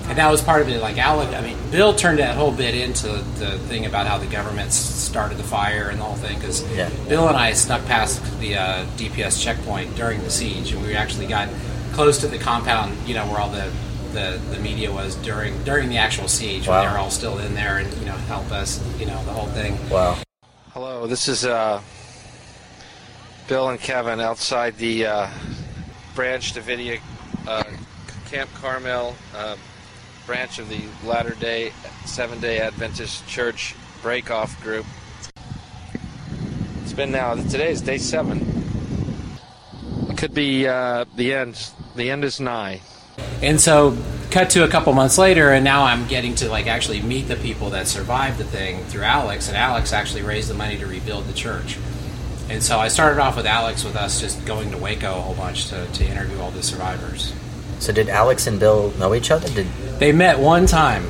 and 0.07 0.17
that 0.17 0.31
was 0.31 0.41
part 0.41 0.61
of 0.63 0.69
it. 0.69 0.81
Like 0.81 0.97
Alex, 0.97 1.33
I 1.35 1.41
mean, 1.41 1.57
Bill 1.69 1.93
turned 1.93 2.17
that 2.19 2.35
whole 2.35 2.51
bit 2.51 2.73
into 2.73 3.07
the 3.37 3.59
thing 3.67 3.85
about 3.85 4.07
how 4.07 4.17
the 4.17 4.25
government 4.27 4.71
started 4.73 5.37
the 5.37 5.43
fire 5.43 5.89
and 5.89 5.99
the 5.99 6.03
whole 6.03 6.15
thing 6.15 6.39
because 6.39 6.63
Yeah. 6.75 6.89
Bill 7.07 7.27
and 7.27 7.37
I 7.37 7.53
snuck 7.53 7.85
past 7.85 8.23
the 8.39 8.55
uh, 8.55 8.85
DPS 8.97 9.39
checkpoint 9.43 9.95
during 9.95 10.21
the 10.23 10.31
siege, 10.31 10.71
and 10.71 10.81
we 10.81 10.95
actually 10.95 11.27
got 11.27 11.47
close 11.93 12.19
to 12.19 12.27
the 12.27 12.37
compound, 12.37 12.95
you 13.07 13.13
know, 13.13 13.25
where 13.27 13.39
all 13.39 13.49
the 13.49 13.71
the, 14.13 14.41
the 14.49 14.59
media 14.59 14.91
was 14.91 15.15
during 15.17 15.63
during 15.63 15.87
the 15.89 15.97
actual 15.97 16.27
siege 16.27 16.67
when 16.67 16.75
Wow. 16.77 16.85
they 16.85 16.91
were 16.91 16.99
all 16.99 17.11
still 17.11 17.39
in 17.39 17.53
there 17.53 17.77
and 17.77 17.93
you 17.97 18.05
know 18.05 18.11
help 18.27 18.51
us, 18.51 18.81
you 18.99 19.05
know, 19.05 19.23
the 19.25 19.31
whole 19.31 19.47
thing. 19.47 19.77
Wow. 19.89 20.17
Hello, 20.73 21.07
this 21.07 21.27
is 21.27 21.45
uh, 21.45 21.81
Bill 23.47 23.69
and 23.69 23.79
Kevin 23.79 24.19
outside 24.19 24.77
the 24.77 25.05
uh, 25.05 25.29
Branch 26.15 26.53
Davidia 26.53 26.99
uh, 27.47 27.63
Camp 28.29 28.49
Carmel 28.55 29.15
uh, 29.35 29.55
branch 30.25 30.59
of 30.59 30.67
the 30.69 30.81
Latter 31.05 31.35
Day 31.39 31.71
Seven 32.05 32.39
Day 32.41 32.59
Adventist 32.59 33.25
Church 33.27 33.75
breakoff 34.01 34.59
group. 34.61 34.85
It's 36.83 36.93
been 36.93 37.11
now 37.11 37.35
today 37.35 37.71
is 37.71 37.81
day 37.81 37.97
seven. 37.97 38.45
It 40.09 40.17
could 40.17 40.33
be 40.33 40.67
uh, 40.67 41.05
the 41.15 41.33
end. 41.33 41.71
The 41.95 42.09
end 42.11 42.23
is 42.23 42.39
nigh. 42.39 42.81
And 43.41 43.59
so, 43.59 43.97
cut 44.31 44.49
to 44.51 44.63
a 44.63 44.67
couple 44.67 44.93
months 44.93 45.17
later, 45.17 45.49
and 45.51 45.63
now 45.63 45.83
I'm 45.83 46.07
getting 46.07 46.35
to 46.35 46.49
like 46.49 46.67
actually 46.67 47.01
meet 47.01 47.27
the 47.27 47.35
people 47.35 47.71
that 47.71 47.87
survived 47.87 48.37
the 48.37 48.43
thing 48.45 48.83
through 48.85 49.03
Alex, 49.03 49.47
and 49.47 49.57
Alex 49.57 49.91
actually 49.93 50.21
raised 50.23 50.49
the 50.49 50.53
money 50.53 50.77
to 50.77 50.87
rebuild 50.87 51.25
the 51.25 51.33
church. 51.33 51.77
And 52.49 52.61
so 52.61 52.79
I 52.79 52.87
started 52.89 53.19
off 53.21 53.35
with 53.37 53.45
Alex, 53.45 53.83
with 53.83 53.95
us 53.95 54.19
just 54.19 54.43
going 54.45 54.71
to 54.71 54.77
Waco 54.77 55.09
a 55.17 55.21
whole 55.21 55.35
bunch 55.35 55.67
to, 55.69 55.85
to 55.85 56.05
interview 56.05 56.39
all 56.39 56.51
the 56.51 56.63
survivors. 56.63 57.33
So 57.79 57.93
did 57.93 58.09
Alex 58.09 58.45
and 58.47 58.59
Bill 58.59 58.91
know 58.99 59.13
each 59.15 59.31
other? 59.31 59.47
Did 59.49 59.67
They 59.99 60.11
met 60.11 60.37
one 60.39 60.65
time, 60.67 61.05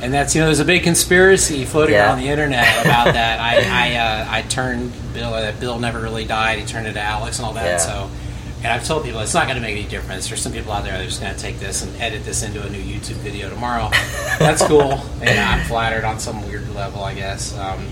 and 0.00 0.12
that's 0.14 0.34
you 0.34 0.40
know 0.40 0.46
there's 0.46 0.60
a 0.60 0.64
big 0.64 0.82
conspiracy 0.82 1.64
floating 1.64 1.94
Yeah. 1.94 2.06
around 2.06 2.20
the 2.20 2.28
internet 2.28 2.80
about 2.84 3.12
that. 3.12 3.40
I 3.40 3.56
I, 3.92 3.96
uh, 3.96 4.26
I 4.30 4.42
turned 4.42 4.92
Bill. 5.12 5.34
Uh, 5.34 5.52
Bill 5.60 5.78
never 5.78 6.00
really 6.00 6.24
died. 6.24 6.58
He 6.58 6.64
turned 6.64 6.86
into 6.86 7.00
Alex 7.00 7.38
and 7.38 7.46
all 7.46 7.52
that. 7.54 7.64
Yeah. 7.64 7.76
So, 7.78 8.10
and 8.62 8.68
I've 8.68 8.86
told 8.86 9.04
people 9.04 9.20
it's 9.20 9.34
not 9.34 9.46
going 9.46 9.56
to 9.56 9.62
make 9.62 9.76
any 9.76 9.88
difference. 9.88 10.28
There's 10.28 10.40
some 10.40 10.52
people 10.52 10.72
out 10.72 10.84
there 10.84 10.92
that 10.92 11.02
are 11.02 11.04
just 11.04 11.20
going 11.20 11.34
to 11.34 11.40
take 11.40 11.58
this 11.58 11.82
and 11.82 11.94
edit 12.00 12.24
this 12.24 12.42
into 12.42 12.64
a 12.64 12.70
new 12.70 12.80
YouTube 12.80 13.16
video 13.16 13.50
tomorrow. 13.50 13.90
That's 14.38 14.64
cool, 14.66 14.92
and 15.20 15.38
I'm 15.38 15.66
flattered 15.66 16.04
on 16.04 16.20
some 16.20 16.46
weird 16.48 16.68
level, 16.74 17.02
I 17.02 17.14
guess. 17.14 17.56
Um, 17.58 17.88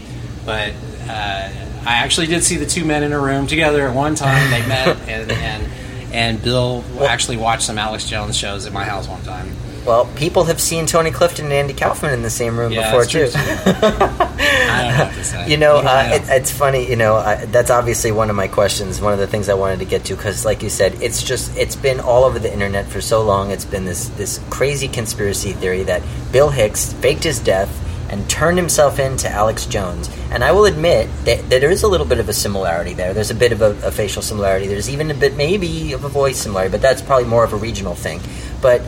but 0.46 0.72
uh, 1.08 1.50
I 1.84 1.94
actually 1.94 2.28
did 2.28 2.44
see 2.44 2.56
the 2.56 2.66
two 2.66 2.84
men 2.84 3.02
in 3.02 3.12
a 3.12 3.18
room 3.18 3.46
together 3.46 3.88
at 3.88 3.94
one 3.94 4.14
time. 4.14 4.50
They 4.50 4.66
met, 4.66 4.96
and 5.08 5.30
and 5.32 5.72
and 6.12 6.42
Bill 6.42 6.84
actually 7.02 7.36
watched 7.36 7.62
some 7.62 7.78
Alex 7.78 8.08
Jones 8.08 8.36
shows 8.36 8.66
at 8.66 8.72
my 8.72 8.84
house 8.84 9.08
one 9.08 9.22
time. 9.22 9.54
Well, 9.86 10.06
people 10.16 10.44
have 10.44 10.60
seen 10.60 10.86
Tony 10.86 11.10
Clifton 11.10 11.46
and 11.46 11.54
Andy 11.54 11.74
Kaufman 11.74 12.12
in 12.12 12.22
the 12.22 12.30
same 12.30 12.58
room 12.58 12.72
Yeah, 12.72 12.90
before 12.90 13.04
too. 13.04 13.28
true, 13.28 13.30
I 13.40 14.82
don't 14.82 14.98
know 14.98 15.04
what 15.16 15.44
to. 15.44 15.50
You 15.50 15.56
know, 15.56 15.76
uh, 15.78 16.10
it, 16.12 16.22
it's 16.28 16.50
funny. 16.50 16.88
You 16.88 16.96
know, 16.96 17.16
uh, 17.16 17.46
that's 17.46 17.70
obviously 17.70 18.12
one 18.12 18.30
of 18.30 18.36
my 18.36 18.48
questions. 18.48 19.00
One 19.00 19.12
of 19.12 19.18
the 19.18 19.26
things 19.26 19.48
I 19.48 19.54
wanted 19.54 19.78
to 19.80 19.84
get 19.84 20.04
to 20.06 20.16
because, 20.16 20.44
like 20.44 20.62
you 20.62 20.70
said, 20.70 20.94
it's 21.02 21.22
just 21.22 21.56
it's 21.56 21.76
been 21.76 22.00
all 22.00 22.24
over 22.24 22.38
the 22.38 22.52
internet 22.52 22.86
for 22.86 23.00
so 23.00 23.22
long. 23.22 23.50
It's 23.50 23.64
been 23.64 23.84
this 23.84 24.08
this 24.10 24.40
crazy 24.50 24.88
conspiracy 24.88 25.52
theory 25.52 25.82
that 25.84 26.02
Bill 26.32 26.50
Hicks 26.50 26.92
faked 26.94 27.24
his 27.24 27.40
death 27.40 27.70
and 28.10 28.28
turned 28.28 28.58
himself 28.58 28.98
into 28.98 29.28
Alex 29.30 29.66
Jones. 29.66 30.10
And 30.32 30.42
I 30.42 30.50
will 30.50 30.64
admit 30.64 31.08
that, 31.26 31.48
that 31.48 31.60
there 31.60 31.70
is 31.70 31.84
a 31.84 31.88
little 31.88 32.06
bit 32.06 32.18
of 32.18 32.28
a 32.28 32.32
similarity 32.32 32.92
there. 32.92 33.14
There's 33.14 33.30
a 33.30 33.36
bit 33.36 33.52
of 33.52 33.62
a, 33.62 33.70
a 33.86 33.92
facial 33.92 34.20
similarity. 34.20 34.66
There's 34.66 34.90
even 34.90 35.12
a 35.12 35.14
bit 35.14 35.36
maybe 35.36 35.92
of 35.92 36.04
a 36.04 36.08
voice 36.08 36.38
similarity, 36.38 36.72
but 36.72 36.82
that's 36.82 37.02
probably 37.02 37.28
more 37.28 37.44
of 37.44 37.52
a 37.52 37.56
regional 37.56 37.94
thing. 37.94 38.20
But 38.60 38.82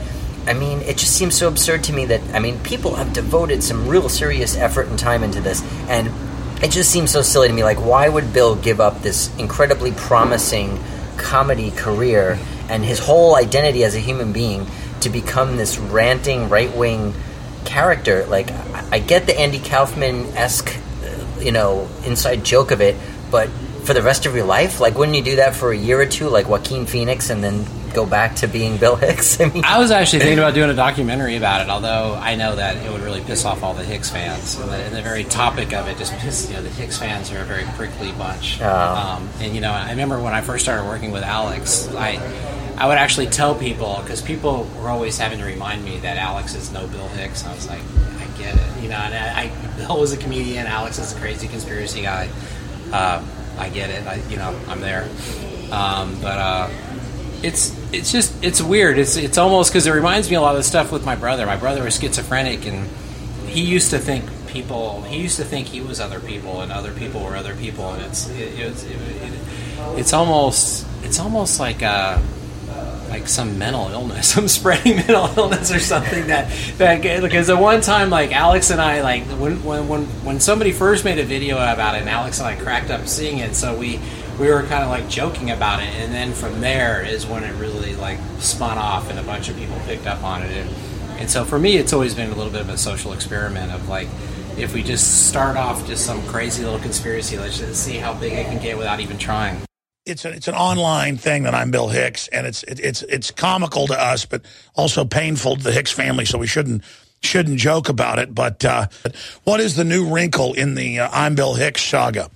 I 0.46 0.54
mean, 0.54 0.80
it 0.82 0.96
just 0.96 1.16
seems 1.16 1.36
so 1.36 1.48
absurd 1.48 1.84
to 1.84 1.92
me 1.92 2.06
that 2.06 2.20
I 2.34 2.38
mean, 2.38 2.58
people 2.60 2.96
have 2.96 3.12
devoted 3.12 3.62
some 3.62 3.86
real 3.86 4.08
serious 4.08 4.56
effort 4.56 4.88
and 4.88 4.98
time 4.98 5.22
into 5.22 5.40
this, 5.40 5.62
and 5.88 6.10
it 6.62 6.70
just 6.70 6.90
seems 6.90 7.10
so 7.10 7.22
silly 7.22 7.48
to 7.48 7.54
me. 7.54 7.64
Like, 7.64 7.78
why 7.78 8.08
would 8.08 8.32
Bill 8.32 8.56
give 8.56 8.80
up 8.80 9.02
this 9.02 9.34
incredibly 9.36 9.92
promising 9.92 10.78
comedy 11.16 11.70
career 11.70 12.38
and 12.68 12.84
his 12.84 12.98
whole 12.98 13.34
identity 13.34 13.84
as 13.84 13.94
a 13.94 13.98
human 13.98 14.32
being 14.32 14.66
to 15.00 15.10
become 15.10 15.56
this 15.56 15.78
ranting 15.78 16.48
right 16.48 16.74
wing 16.76 17.14
character? 17.64 18.24
Like, 18.26 18.50
I, 18.92 19.00
get 19.00 19.26
the 19.26 19.38
Andy 19.38 19.58
Kaufman 19.58 20.26
esque, 20.36 20.76
uh, 21.04 21.40
you 21.40 21.52
know, 21.52 21.88
inside 22.04 22.44
joke 22.44 22.70
of 22.70 22.80
it, 22.80 22.96
but 23.30 23.48
for 23.84 23.94
the 23.94 24.02
rest 24.02 24.26
of 24.26 24.36
your 24.36 24.44
life, 24.44 24.78
like, 24.78 24.96
wouldn't 24.96 25.16
you 25.16 25.24
do 25.24 25.36
that 25.36 25.56
for 25.56 25.72
a 25.72 25.76
year 25.76 26.00
or 26.00 26.06
two, 26.06 26.28
like 26.28 26.48
Joaquin 26.48 26.86
Phoenix, 26.86 27.30
and 27.30 27.42
then 27.42 27.66
go 27.92 28.06
back 28.06 28.36
to 28.36 28.46
being 28.48 28.76
Bill 28.76 28.96
Hicks? 28.96 29.40
I 29.40 29.46
mean, 29.46 29.64
I 29.64 29.78
was 29.78 29.90
actually 29.90 30.20
thinking 30.20 30.38
about 30.38 30.54
doing 30.54 30.70
a 30.70 30.74
documentary 30.74 31.36
about 31.36 31.62
it, 31.62 31.70
although 31.70 32.14
I 32.14 32.34
know 32.34 32.56
that 32.56 32.76
it 32.84 32.90
would 32.90 33.00
really 33.02 33.20
piss 33.22 33.44
off 33.44 33.62
all 33.62 33.74
the 33.74 33.84
Hicks 33.84 34.10
fans. 34.10 34.56
And 34.56 34.70
the, 34.70 34.76
and 34.76 34.94
the 34.94 35.02
very 35.02 35.24
topic 35.24 35.72
of 35.72 35.88
it 35.88 35.98
just 35.98 36.12
pisses, 36.14 36.48
you 36.48 36.56
know, 36.56 36.62
the 36.62 36.70
Hicks 36.70 36.98
fans 36.98 37.30
are 37.32 37.40
a 37.40 37.44
very 37.44 37.64
prickly 37.76 38.12
bunch. 38.12 38.60
Oh. 38.60 38.66
Um, 38.68 39.28
and, 39.40 39.54
you 39.54 39.60
know, 39.60 39.70
I 39.70 39.90
remember 39.90 40.20
when 40.20 40.32
I 40.32 40.40
first 40.40 40.64
started 40.64 40.86
working 40.86 41.12
with 41.12 41.22
Alex, 41.22 41.88
I, 41.94 42.18
I 42.76 42.86
would 42.86 42.98
actually 42.98 43.26
tell 43.26 43.54
people, 43.54 44.00
because 44.02 44.22
people 44.22 44.68
were 44.80 44.88
always 44.88 45.18
having 45.18 45.38
to 45.38 45.44
remind 45.44 45.84
me 45.84 45.98
that 45.98 46.16
Alex 46.16 46.54
is 46.54 46.72
no 46.72 46.86
Bill 46.86 47.08
Hicks. 47.08 47.44
I 47.44 47.54
was 47.54 47.68
like, 47.68 47.82
I 48.18 48.38
get 48.38 48.54
it. 48.56 48.82
You 48.82 48.88
know, 48.88 48.96
and 48.96 49.14
I, 49.14 49.42
I, 49.44 49.76
Bill 49.76 50.00
was 50.00 50.12
a 50.12 50.16
comedian, 50.16 50.66
Alex 50.66 50.98
is 50.98 51.14
a 51.14 51.20
crazy 51.20 51.48
conspiracy 51.48 52.02
guy. 52.02 52.28
Uh, 52.92 53.24
I 53.58 53.68
get 53.68 53.90
it. 53.90 54.06
I, 54.06 54.16
you 54.28 54.36
know, 54.36 54.58
I'm 54.68 54.80
there. 54.80 55.08
Um, 55.70 56.20
but, 56.20 56.38
uh, 56.38 56.70
it's 57.42 57.76
it's 57.92 58.12
just 58.12 58.32
it's 58.42 58.62
weird. 58.62 58.98
It's 58.98 59.16
it's 59.16 59.38
almost 59.38 59.70
because 59.70 59.86
it 59.86 59.92
reminds 59.92 60.30
me 60.30 60.36
a 60.36 60.40
lot 60.40 60.54
of 60.54 60.58
the 60.58 60.62
stuff 60.62 60.92
with 60.92 61.04
my 61.04 61.16
brother. 61.16 61.46
My 61.46 61.56
brother 61.56 61.82
was 61.82 61.98
schizophrenic, 61.98 62.66
and 62.66 62.88
he 63.46 63.62
used 63.62 63.90
to 63.90 63.98
think 63.98 64.24
people. 64.48 65.02
He 65.02 65.20
used 65.20 65.36
to 65.36 65.44
think 65.44 65.68
he 65.68 65.80
was 65.80 66.00
other 66.00 66.20
people, 66.20 66.60
and 66.60 66.72
other 66.72 66.92
people 66.92 67.22
were 67.22 67.36
other 67.36 67.54
people. 67.54 67.90
And 67.90 68.02
it's 68.02 68.28
it, 68.30 68.58
it, 68.58 68.84
it, 68.84 69.32
it's 69.98 70.12
almost 70.12 70.86
it's 71.02 71.18
almost 71.18 71.58
like 71.58 71.82
a 71.82 72.22
like 73.12 73.28
some 73.28 73.58
mental 73.58 73.88
illness, 73.88 74.28
some 74.34 74.48
spreading 74.48 74.96
mental 75.08 75.28
illness 75.36 75.70
or 75.70 75.78
something 75.78 76.28
that 76.28 76.50
that 76.78 77.02
because 77.22 77.50
at 77.50 77.58
one 77.58 77.80
time 77.80 78.10
like 78.10 78.32
Alex 78.32 78.70
and 78.70 78.80
I 78.80 79.02
like 79.02 79.24
when 79.24 79.62
when 79.62 79.86
when 79.88 80.04
when 80.24 80.40
somebody 80.40 80.72
first 80.72 81.04
made 81.04 81.18
a 81.18 81.24
video 81.24 81.56
about 81.56 81.94
it, 81.94 82.00
and 82.00 82.08
Alex 82.08 82.38
and 82.38 82.48
I 82.48 82.56
cracked 82.56 82.90
up 82.90 83.06
seeing 83.06 83.38
it, 83.38 83.54
so 83.54 83.76
we 83.76 84.00
we 84.38 84.48
were 84.50 84.62
kind 84.62 84.82
of 84.82 84.90
like 84.90 85.08
joking 85.08 85.50
about 85.50 85.82
it, 85.82 85.88
and 85.96 86.12
then 86.12 86.32
from 86.32 86.60
there 86.60 87.02
is 87.04 87.26
when 87.26 87.44
it 87.44 87.52
really 87.54 87.94
like 87.96 88.18
spun 88.38 88.78
off, 88.78 89.10
and 89.10 89.18
a 89.18 89.22
bunch 89.22 89.48
of 89.48 89.56
people 89.56 89.76
picked 89.86 90.06
up 90.06 90.22
on 90.22 90.42
it, 90.42 90.50
and 90.50 90.70
and 91.20 91.30
so 91.30 91.44
for 91.44 91.58
me, 91.58 91.76
it's 91.76 91.92
always 91.92 92.14
been 92.14 92.30
a 92.30 92.34
little 92.34 92.52
bit 92.52 92.62
of 92.62 92.68
a 92.68 92.78
social 92.78 93.12
experiment 93.12 93.72
of 93.72 93.88
like. 93.88 94.08
If 94.54 94.74
we 94.74 94.82
just 94.82 95.30
start 95.30 95.56
off 95.56 95.86
just 95.86 96.04
some 96.04 96.22
crazy 96.26 96.62
little 96.62 96.78
conspiracy, 96.78 97.38
let's 97.38 97.58
just 97.58 97.82
see 97.82 97.96
how 97.96 98.12
big 98.12 98.34
it 98.34 98.44
can 98.44 98.60
get 98.60 98.76
without 98.76 99.00
even 99.00 99.16
trying. 99.16 99.56
it's 100.04 100.26
a, 100.26 100.30
it's 100.30 100.46
an 100.46 100.54
online 100.54 101.16
thing 101.16 101.44
that 101.44 101.54
I'm 101.54 101.70
Bill 101.70 101.88
Hicks, 101.88 102.28
and 102.28 102.46
it's 102.46 102.62
it, 102.64 102.80
it's 102.80 103.02
it's 103.04 103.30
comical 103.30 103.86
to 103.86 103.98
us, 103.98 104.26
but 104.26 104.44
also 104.74 105.06
painful 105.06 105.56
to 105.56 105.62
the 105.62 105.72
Hicks 105.72 105.90
family. 105.92 106.26
So 106.26 106.36
we 106.36 106.46
shouldn't 106.46 106.82
shouldn't 107.22 107.58
joke 107.58 107.88
about 107.88 108.18
it. 108.18 108.34
But 108.34 108.64
uh, 108.64 108.88
what 109.44 109.60
is 109.60 109.76
the 109.76 109.84
new 109.84 110.12
wrinkle 110.12 110.52
in 110.52 110.74
the 110.74 111.00
uh, 111.00 111.08
I'm 111.10 111.34
Bill 111.34 111.54
Hicks 111.54 111.82
saga? 111.82 112.30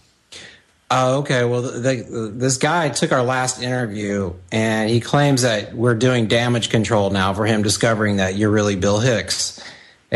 Oh, 0.89 1.19
okay. 1.19 1.45
Well, 1.45 1.63
the, 1.63 1.71
the, 1.81 2.33
this 2.33 2.59
guy 2.59 2.91
took 2.91 3.11
our 3.11 3.25
last 3.25 3.61
interview, 3.61 4.35
and 4.53 4.89
he 4.89 5.01
claims 5.01 5.43
that 5.43 5.75
we're 5.75 5.97
doing 5.97 6.29
damage 6.29 6.71
control 6.71 7.11
now 7.11 7.35
for 7.35 7.45
him 7.45 7.63
discovering 7.63 8.17
that 8.17 8.37
you're 8.37 8.51
really 8.51 8.77
Bill 8.77 9.01
Hicks. 9.01 9.61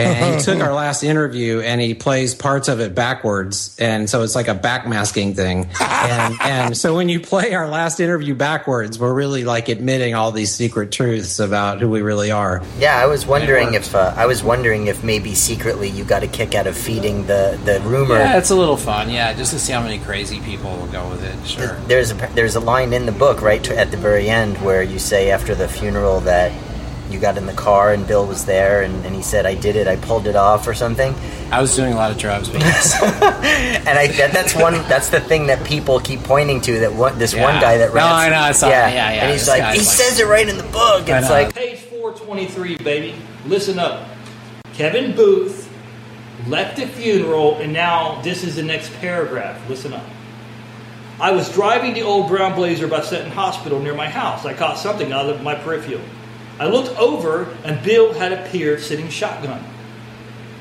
And 0.07 0.34
he 0.34 0.40
took 0.40 0.61
our 0.62 0.72
last 0.72 1.03
interview 1.03 1.61
and 1.61 1.80
he 1.80 1.94
plays 1.94 2.34
parts 2.34 2.68
of 2.68 2.80
it 2.80 2.94
backwards. 2.94 3.76
And 3.78 4.09
so 4.09 4.22
it's 4.22 4.34
like 4.34 4.48
a 4.48 4.55
backmasking 4.55 5.36
thing. 5.36 5.68
And, 5.80 6.34
and 6.40 6.76
so 6.76 6.94
when 6.94 7.09
you 7.09 7.20
play 7.20 7.55
our 7.55 7.68
last 7.68 8.01
interview 8.01 8.34
backwards, 8.34 8.98
we're 8.98 9.14
really 9.14 9.44
like 9.44 9.68
admitting 9.68 10.14
all 10.14 10.32
these 10.32 10.55
secret 10.55 10.92
truths 10.92 11.38
about 11.38 11.80
who 11.80 11.90
we 11.90 12.03
really 12.03 12.30
are. 12.30 12.62
Yeah, 12.78 12.96
I 12.96 13.07
was 13.07 13.26
wondering 13.26 13.74
if 13.74 13.94
uh, 13.94 14.14
I 14.16 14.26
was 14.26 14.42
wondering 14.42 14.86
if 14.86 15.05
maybe 15.05 15.34
secretly 15.34 15.88
you 15.88 16.05
got 16.05 16.22
a 16.22 16.28
kick 16.28 16.55
out 16.55 16.66
of 16.66 16.76
feeding 16.76 17.26
the 17.26 17.59
the 17.64 17.80
rumor. 17.80 18.16
Yeah, 18.16 18.38
it's 18.38 18.51
a 18.51 18.57
little 18.57 18.76
fun. 18.76 19.11
Yeah, 19.11 19.32
just 19.34 19.53
to 19.53 19.59
see 19.59 19.72
how 19.72 19.82
many 19.82 19.98
crazy 19.98 20.40
people 20.40 20.76
will 20.76 20.86
go 20.88 21.09
with 21.11 21.22
it. 21.22 21.46
Sure. 21.46 21.78
There's 21.86 22.11
a 22.11 22.14
there's 22.34 22.57
a 22.57 22.61
line 22.61 22.92
in 22.92 23.07
the 23.07 23.12
book 23.12 23.42
right 23.42 23.62
to, 23.64 23.78
at 23.78 23.90
the 23.90 23.96
very 23.96 24.28
end 24.28 24.57
where 24.59 24.82
you 24.82 24.98
say 24.98 25.30
after 25.30 25.55
the 25.55 25.68
funeral 25.68 26.20
that 26.20 26.53
you 27.13 27.19
got 27.21 27.37
in 27.37 27.47
the 27.47 27.53
car 27.53 27.93
and 27.93 28.07
Bill 28.07 28.27
was 28.27 28.45
there 28.45 28.83
and, 28.83 29.05
and 29.05 29.15
he 29.15 29.23
said 29.23 29.47
I 29.47 29.55
did 29.55 29.77
it 29.77 29.87
I 29.87 29.97
pulled 29.97 30.27
it 30.27 30.37
off 30.37 30.67
or 30.67 30.75
something. 30.75 31.15
I 31.51 31.61
was 31.61 31.75
doing 31.75 31.93
a 31.93 31.97
lot 31.97 32.11
of 32.11 32.19
drugs, 32.19 32.49
but 32.49 32.61
yes. 32.61 33.01
and 33.03 33.99
I 33.99 34.07
that, 34.09 34.33
that's 34.33 34.55
one 34.55 34.75
that's 34.89 35.09
the 35.11 35.21
thing 35.21 35.47
that 35.49 35.65
people 35.67 36.01
keep 36.01 36.23
pointing 36.23 36.61
to 36.63 36.81
that 36.81 36.93
one 36.93 37.19
this 37.19 37.35
one 37.35 37.61
guy 37.61 37.79
that 37.79 37.89
No, 37.89 37.95
rants, 37.95 38.13
I 38.13 38.29
know, 38.31 38.41
I 38.41 38.53
saw 38.53 38.69
yeah, 38.69 38.81
that. 38.83 38.95
Yeah, 38.95 39.13
yeah, 39.13 39.23
and 39.23 39.33
he's 39.33 39.49
like 39.49 39.63
he 39.73 39.79
like- 39.79 39.81
says 39.81 40.21
it 40.21 40.27
right 40.27 40.49
in 40.49 40.57
the 40.57 40.63
book. 40.65 41.09
It's 41.09 41.31
like 41.31 41.55
Page 41.55 41.79
423, 41.81 42.77
baby. 42.79 43.15
Listen 43.47 43.79
up. 43.79 44.07
Kevin 44.75 45.15
Booth 45.15 45.69
left 46.47 46.77
the 46.77 46.87
funeral, 46.87 47.57
and 47.57 47.73
now 47.73 48.21
this 48.23 48.45
is 48.45 48.57
the 48.57 48.63
next 48.63 48.93
paragraph. 48.95 49.69
Listen 49.69 49.93
up. 49.93 50.05
I 51.21 51.33
was 51.33 51.53
driving 51.53 51.93
the 51.93 52.01
old 52.03 52.29
brown 52.29 52.55
blazer 52.55 52.89
by 52.89 53.03
Seton 53.03 53.31
Hospital 53.31 53.79
near 53.79 53.95
my 53.95 54.09
house. 54.09 54.47
I 54.47 54.55
caught 54.55 54.79
something 54.79 55.13
out 55.13 55.29
of 55.29 55.43
my 55.43 55.55
peripheral. 55.55 56.01
I 56.61 56.67
looked 56.67 56.97
over, 56.99 57.49
and 57.65 57.83
Bill 57.83 58.13
had 58.13 58.35
appeared 58.35 58.81
sitting 58.81 59.09
shotgun. 59.09 59.65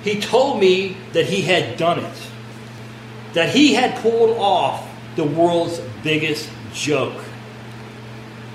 He 0.02 0.22
told 0.22 0.62
me 0.62 0.96
that 1.12 1.26
he 1.26 1.42
had 1.42 1.76
done 1.76 2.00
it, 2.00 2.18
that 3.34 3.50
he 3.50 3.74
had 3.74 4.02
pulled 4.02 4.38
off 4.38 4.88
the 5.18 5.26
world's 5.26 5.82
biggest 6.02 6.50
joke. 6.74 7.22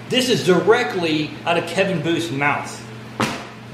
This 0.08 0.30
is 0.30 0.46
directly 0.46 1.32
out 1.44 1.58
of 1.58 1.66
Kevin 1.66 2.00
Booth's 2.00 2.30
mouth. 2.30 2.80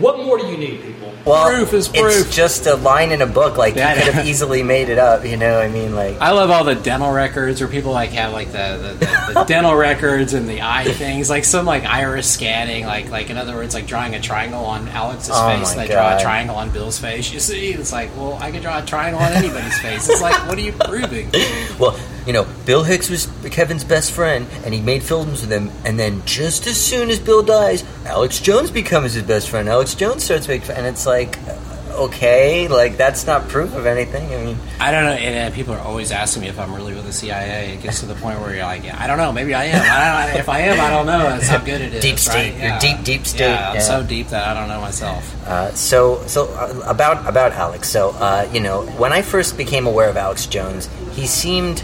What 0.00 0.18
more 0.18 0.38
do 0.38 0.46
you 0.46 0.56
need, 0.56 0.82
people? 0.82 1.12
well, 1.24 1.50
proof 1.50 1.72
is 1.74 1.88
proof. 1.88 2.26
It's 2.26 2.34
just 2.34 2.66
a 2.66 2.76
line 2.76 3.12
in 3.12 3.20
a 3.22 3.26
book. 3.26 3.56
Like 3.56 3.74
Yeah, 3.74 3.94
you 3.94 4.02
could 4.02 4.14
have 4.14 4.26
easily 4.26 4.62
made 4.62 4.88
it 4.88 4.98
up. 4.98 5.24
You 5.24 5.36
know, 5.36 5.60
I 5.60 5.68
mean, 5.68 5.94
like 5.94 6.18
I 6.20 6.32
love 6.32 6.50
all 6.50 6.64
the 6.64 6.74
dental 6.74 7.12
records 7.12 7.60
where 7.60 7.68
people 7.68 7.92
like 7.92 8.10
have 8.10 8.32
like 8.32 8.48
the, 8.52 8.96
the, 8.98 9.06
the, 9.06 9.32
the 9.34 9.44
dental 9.48 9.74
records 9.74 10.32
and 10.32 10.48
the 10.48 10.62
eye 10.62 10.84
things, 10.84 11.28
like 11.28 11.44
some 11.44 11.66
like 11.66 11.84
iris 11.84 12.30
scanning, 12.30 12.86
like 12.86 13.10
like 13.10 13.30
in 13.30 13.36
other 13.36 13.54
words, 13.54 13.74
like 13.74 13.86
drawing 13.86 14.14
a 14.14 14.20
triangle 14.20 14.64
on 14.64 14.88
Alex's 14.88 15.30
Oh 15.32 15.48
face, 15.48 15.76
my 15.76 15.82
and 15.82 15.90
they 15.90 15.94
draw 15.94 16.16
a 16.16 16.20
triangle 16.20 16.56
on 16.56 16.70
Bill's 16.70 16.98
face. 16.98 17.32
You 17.32 17.40
see, 17.40 17.72
it's 17.72 17.92
like, 17.92 18.16
well, 18.16 18.34
I 18.40 18.50
could 18.50 18.62
draw 18.62 18.78
a 18.82 18.86
triangle 18.86 19.20
on 19.20 19.32
anybody's 19.32 19.78
face. 19.80 20.08
It's 20.08 20.22
like, 20.22 20.48
what 20.48 20.56
are 20.58 20.62
you 20.62 20.72
proving? 20.72 21.30
Well, 21.78 21.98
you 22.26 22.32
know, 22.32 22.46
Bill 22.66 22.82
Hicks 22.82 23.08
was 23.10 23.28
Kevin's 23.50 23.84
best 23.84 24.12
friend, 24.12 24.46
and 24.64 24.72
he 24.74 24.80
made 24.80 25.02
films 25.02 25.40
with 25.42 25.50
him. 25.52 25.70
And 25.84 25.98
then, 25.98 26.22
just 26.26 26.66
as 26.66 26.80
soon 26.80 27.10
as 27.10 27.18
Bill 27.18 27.42
dies, 27.42 27.84
Alex 28.06 28.40
Jones 28.40 28.70
becomes 28.70 29.14
his 29.14 29.22
best 29.22 29.48
friend. 29.48 29.68
Alex 29.68 29.94
Jones 29.94 30.24
starts 30.24 30.46
making, 30.48 30.70
and 30.72 30.86
it's 30.86 31.06
like, 31.06 31.38
uh, 31.48 31.56
okay, 32.04 32.68
like 32.68 32.96
that's 32.96 33.26
not 33.26 33.48
proof 33.48 33.74
of 33.74 33.84
anything. 33.84 34.24
I 34.32 34.44
mean, 34.44 34.58
I 34.78 34.90
don't 34.90 35.04
know. 35.04 35.12
And 35.12 35.52
uh, 35.52 35.54
people 35.54 35.74
are 35.74 35.80
always 35.80 36.12
asking 36.12 36.42
me 36.42 36.48
if 36.48 36.58
I'm 36.58 36.72
really 36.74 36.94
with 36.94 37.04
the 37.04 37.12
CIA. 37.12 37.74
It 37.74 37.82
gets 37.82 38.00
to 38.00 38.06
the 38.06 38.14
point 38.14 38.40
where 38.40 38.54
you're 38.54 38.62
like, 38.64 38.84
yeah, 38.84 38.96
I 38.98 39.06
don't 39.06 39.18
know. 39.18 39.32
Maybe 39.32 39.52
I 39.54 39.64
am. 39.64 39.82
I 39.82 40.30
don't, 40.30 40.40
if 40.40 40.48
I 40.48 40.60
am, 40.60 40.80
I 40.80 40.88
don't 40.90 41.06
know. 41.06 41.18
That's 41.18 41.48
how 41.48 41.58
good 41.64 41.80
it 41.80 41.94
is. 41.94 42.02
Deep 42.02 42.18
state. 42.18 42.34
right? 42.34 42.46
You're 42.54 42.62
Yeah. 42.68 42.78
deep, 42.78 43.02
deep 43.04 43.26
state. 43.26 43.40
Yeah, 43.50 43.70
I'm 43.70 43.74
Yeah. 43.76 43.80
so 43.82 44.02
deep 44.02 44.28
that 44.28 44.46
I 44.48 44.54
don't 44.58 44.68
know 44.68 44.80
myself. 44.80 45.46
Uh, 45.46 45.74
so, 45.74 46.22
so 46.26 46.46
uh, 46.54 46.82
about 46.86 47.28
about 47.28 47.52
Alex. 47.52 47.88
So, 47.90 48.10
uh, 48.10 48.48
you 48.52 48.60
know, 48.60 48.82
when 48.96 49.12
I 49.12 49.22
first 49.22 49.56
became 49.56 49.86
aware 49.86 50.08
of 50.08 50.16
Alex 50.16 50.46
Jones, 50.46 50.88
he 51.12 51.26
seemed 51.26 51.82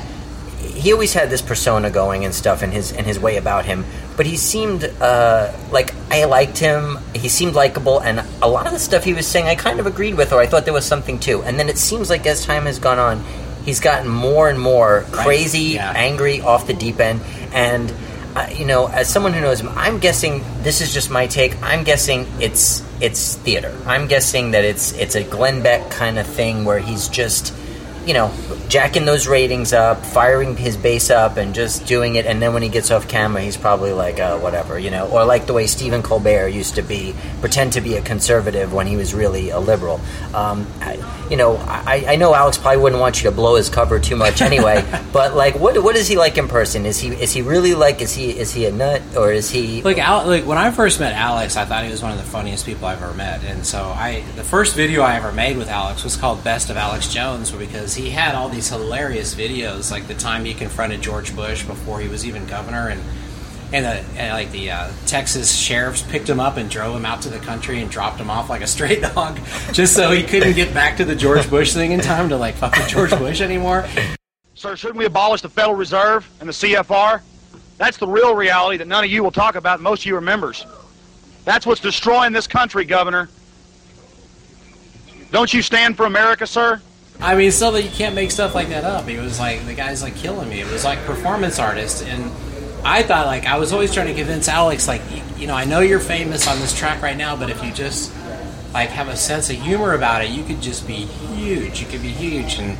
he 0.76 0.92
always 0.92 1.14
had 1.14 1.30
this 1.30 1.42
persona 1.42 1.90
going 1.90 2.24
and 2.24 2.34
stuff, 2.34 2.62
and 2.62 2.72
his 2.72 2.92
and 2.92 3.06
his 3.06 3.18
way 3.18 3.36
about 3.36 3.64
him. 3.64 3.84
But 4.16 4.26
he 4.26 4.36
seemed 4.36 4.84
uh, 5.00 5.52
like 5.70 5.94
I 6.10 6.24
liked 6.24 6.58
him. 6.58 6.98
He 7.14 7.28
seemed 7.28 7.54
likable, 7.54 8.00
and 8.00 8.20
a 8.42 8.48
lot 8.48 8.66
of 8.66 8.72
the 8.72 8.78
stuff 8.78 9.04
he 9.04 9.14
was 9.14 9.26
saying, 9.26 9.46
I 9.46 9.54
kind 9.54 9.80
of 9.80 9.86
agreed 9.86 10.14
with, 10.14 10.32
or 10.32 10.40
I 10.40 10.46
thought 10.46 10.64
there 10.64 10.74
was 10.74 10.86
something 10.86 11.18
too. 11.18 11.42
And 11.42 11.58
then 11.58 11.68
it 11.68 11.78
seems 11.78 12.10
like 12.10 12.26
as 12.26 12.44
time 12.44 12.66
has 12.66 12.78
gone 12.78 12.98
on, 12.98 13.24
he's 13.64 13.80
gotten 13.80 14.08
more 14.08 14.48
and 14.48 14.60
more 14.60 15.04
crazy, 15.12 15.78
angry, 15.78 16.40
off 16.40 16.66
the 16.66 16.74
deep 16.74 17.00
end, 17.00 17.20
and. 17.52 17.92
Uh, 18.36 18.46
you 18.54 18.66
know, 18.66 18.86
as 18.88 19.08
someone 19.08 19.32
who 19.32 19.40
knows 19.40 19.62
him, 19.62 19.70
I'm 19.70 19.98
guessing 19.98 20.44
this 20.60 20.82
is 20.82 20.92
just 20.92 21.08
my 21.10 21.26
take. 21.26 21.56
I'm 21.62 21.84
guessing 21.84 22.26
it's 22.38 22.84
it's 23.00 23.36
theater. 23.36 23.74
I'm 23.86 24.08
guessing 24.08 24.50
that 24.50 24.62
it's 24.62 24.92
it's 24.92 25.14
a 25.14 25.24
Glenn 25.24 25.62
Beck 25.62 25.90
kind 25.90 26.18
of 26.18 26.26
thing 26.26 26.66
where 26.66 26.78
he's 26.78 27.08
just, 27.08 27.54
you 28.07 28.14
know, 28.14 28.32
jacking 28.68 29.04
those 29.04 29.26
ratings 29.26 29.72
up, 29.72 30.04
firing 30.04 30.57
his 30.57 30.76
base 30.76 31.11
up, 31.11 31.36
and 31.36 31.54
just 31.54 31.86
doing 31.86 32.14
it. 32.14 32.24
And 32.24 32.40
then 32.40 32.54
when 32.54 32.62
he 32.62 32.68
gets 32.68 32.90
off 32.90 33.09
camera, 33.09 33.42
he's 33.42 33.57
probably 33.57 33.92
like, 33.92 34.20
uh, 34.20 34.38
whatever, 34.38 34.78
you 34.78 34.90
know, 34.90 35.09
or 35.09 35.24
like 35.24 35.46
the 35.46 35.52
way 35.52 35.66
Stephen 35.66 36.02
Colbert 36.02 36.48
used 36.48 36.76
to 36.76 36.82
be, 36.82 37.14
pretend 37.40 37.72
to 37.74 37.80
be 37.80 37.96
a 37.96 38.02
conservative 38.02 38.72
when 38.72 38.86
he 38.86 38.96
was 38.96 39.12
really 39.12 39.50
a 39.50 39.59
liberal. 39.59 40.00
Um, 40.34 40.66
I, 40.80 41.26
you 41.30 41.36
know, 41.36 41.57
I, 41.57 42.04
I 42.09 42.16
know 42.16 42.34
Alex 42.34 42.59
probably 42.59 42.80
wouldn't 42.80 43.00
want 43.00 43.22
you 43.22 43.28
to 43.28 43.34
blow 43.34 43.57
his 43.57 43.68
cover 43.68 43.98
too 43.98 44.16
much 44.16 44.40
anyway. 44.40 44.84
but 45.12 45.34
like, 45.34 45.59
what 45.59 45.82
what 45.82 45.96
is 45.96 46.07
he 46.07 46.16
like 46.16 46.38
in 46.38 46.46
person? 46.48 46.86
Is 46.86 46.98
he 46.98 47.09
is 47.09 47.32
he 47.32 47.42
really 47.42 47.74
like 47.74 48.00
is 48.00 48.14
he 48.14 48.30
is 48.30 48.52
he 48.52 48.66
a 48.66 48.72
nut 48.72 49.02
or 49.16 49.32
is 49.32 49.50
he 49.50 49.82
Like, 49.82 49.98
Al- 49.98 50.26
like 50.26 50.46
when 50.46 50.59
I 50.59 50.70
first 50.70 51.00
met 51.00 51.12
Alex, 51.12 51.57
I 51.57 51.64
thought 51.64 51.84
he 51.84 51.90
was 51.90 52.02
one 52.02 52.12
of 52.12 52.18
the 52.18 52.24
funniest 52.24 52.64
people 52.64 52.86
I've 52.86 53.02
ever 53.02 53.14
met, 53.14 53.42
and 53.44 53.66
so 53.66 53.82
I 53.82 54.22
the 54.36 54.44
first 54.44 54.76
video 54.76 55.02
I 55.02 55.16
ever 55.16 55.32
made 55.32 55.57
with 55.57 55.68
Alex 55.68 56.04
was 56.04 56.16
called 56.16 56.44
"Best 56.44 56.70
of 56.70 56.76
Alex 56.76 57.12
Jones" 57.12 57.50
because 57.50 57.94
he 57.97 58.11
had 58.11 58.34
all 58.34 58.49
these 58.49 58.68
hilarious 58.68 59.34
videos, 59.34 59.90
like 59.90 60.07
the 60.07 60.14
time 60.14 60.44
he 60.44 60.55
confronted 60.55 61.03
George 61.03 61.34
Bush 61.34 61.64
before 61.64 62.01
he 62.01 62.09
was 62.09 62.24
even 62.24 62.47
governor, 62.47 62.88
and 62.88 63.01
and, 63.72 63.84
the, 63.84 64.20
and 64.20 64.32
like 64.32 64.53
the 64.53 64.70
uh, 64.70 64.92
Texas 65.07 65.53
sheriffs 65.53 66.03
picked 66.03 66.28
him 66.28 66.38
up 66.38 66.57
and 66.57 66.70
drove 66.70 66.94
him 66.94 67.05
out 67.05 67.22
to 67.22 67.28
the 67.28 67.40
country 67.40 67.80
and 67.80 67.90
dropped 67.90 68.20
him 68.20 68.30
off 68.30 68.49
like 68.49 68.62
a 68.62 68.66
stray 68.66 69.01
dog, 69.14 69.40
just 69.72 69.94
so 69.94 70.12
he 70.12 70.22
couldn't 70.22 70.55
get 70.55 70.72
back 70.72 70.97
to 70.99 71.05
the 71.05 71.16
George 71.16 71.51
Bush 71.51 71.72
thing 71.72 71.90
in 71.92 72.01
time 72.01 72.28
to 72.28 72.36
like 72.36 72.55
fuck 72.55 72.76
with 72.76 72.88
George 72.88 73.11
Bush 73.11 73.40
anymore. 73.40 73.86
Sir, 74.55 74.76
shouldn't 74.76 74.99
we 74.99 75.05
abolish 75.05 75.40
the 75.42 75.49
Federal 75.49 75.74
Reserve 75.74 76.28
and 76.40 76.49
the 76.49 76.53
CFR? 76.53 77.20
That's 77.76 77.99
the 77.99 78.07
real 78.07 78.34
reality 78.34 78.78
that 78.78 78.88
none 78.88 79.05
of 79.05 79.11
you 79.11 79.22
will 79.22 79.32
talk 79.32 79.55
about, 79.55 79.80
most 79.80 80.01
of 80.03 80.07
you 80.07 80.16
are 80.16 80.20
members. 80.20 80.64
That's 81.44 81.66
what's 81.66 81.80
destroying 81.80 82.32
this 82.32 82.47
country, 82.47 82.84
Governor. 82.84 83.28
Don't 85.30 85.53
you 85.53 85.61
stand 85.61 85.97
for 85.97 86.07
America, 86.07 86.47
sir? 86.47 86.80
I 87.20 87.34
mean, 87.34 87.50
still, 87.50 87.72
that 87.72 87.82
you 87.82 87.90
can't 87.90 88.14
make 88.14 88.30
stuff 88.30 88.54
like 88.54 88.68
that 88.68 88.84
up. 88.84 89.08
It 89.08 89.20
was 89.20 89.38
like 89.40 89.64
the 89.66 89.74
guy's 89.74 90.02
like 90.02 90.16
killing 90.16 90.48
me. 90.48 90.60
It 90.60 90.70
was 90.70 90.84
like 90.84 90.98
performance 91.06 91.58
artist, 91.58 92.04
and 92.04 92.30
I 92.84 93.02
thought 93.02 93.26
like 93.26 93.46
I 93.46 93.58
was 93.58 93.72
always 93.72 93.92
trying 93.92 94.08
to 94.08 94.14
convince 94.14 94.48
Alex 94.48 94.86
like 94.86 95.02
you, 95.10 95.22
you 95.38 95.46
know 95.46 95.54
I 95.54 95.64
know 95.64 95.80
you're 95.80 95.98
famous 95.98 96.46
on 96.46 96.58
this 96.60 96.76
track 96.76 97.02
right 97.02 97.16
now, 97.16 97.34
but 97.36 97.50
if 97.50 97.62
you 97.64 97.72
just 97.72 98.14
like 98.74 98.90
have 98.90 99.08
a 99.08 99.16
sense 99.16 99.48
of 99.48 99.56
humor 99.56 99.94
about 99.94 100.22
it, 100.22 100.30
you 100.30 100.44
could 100.44 100.60
just 100.60 100.86
be 100.86 100.94
huge. 100.94 101.80
You 101.80 101.86
could 101.86 102.02
be 102.02 102.10
huge, 102.10 102.58
and 102.58 102.76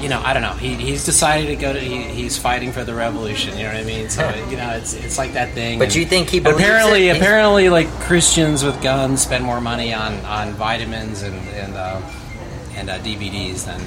you 0.00 0.08
know 0.08 0.20
I 0.24 0.32
don't 0.32 0.42
know. 0.42 0.54
He, 0.54 0.74
he's 0.74 1.04
decided 1.04 1.48
to 1.48 1.56
go 1.56 1.74
to. 1.74 1.78
He, 1.78 2.04
he's 2.04 2.38
fighting 2.38 2.72
for 2.72 2.82
the 2.82 2.94
revolution. 2.94 3.58
You 3.58 3.64
know 3.64 3.74
what 3.74 3.82
I 3.82 3.84
mean? 3.84 4.08
So 4.08 4.26
you 4.48 4.56
know 4.56 4.70
it's 4.70 4.94
it's 4.94 5.18
like 5.18 5.34
that 5.34 5.52
thing. 5.52 5.78
But 5.78 5.88
and 5.88 5.96
you 5.96 6.06
think 6.06 6.30
he 6.30 6.38
apparently? 6.38 7.10
Apparently 7.10 7.68
like 7.68 7.88
Christians 8.00 8.64
with 8.64 8.80
guns 8.80 9.20
spend 9.20 9.44
more 9.44 9.60
money 9.60 9.92
on 9.92 10.14
on 10.24 10.54
vitamins 10.54 11.22
and 11.22 11.36
and 11.50 11.74
uh, 11.74 12.00
and 12.78 12.88
uh, 12.90 12.98
DVDs 13.00 13.64
than 13.66 13.80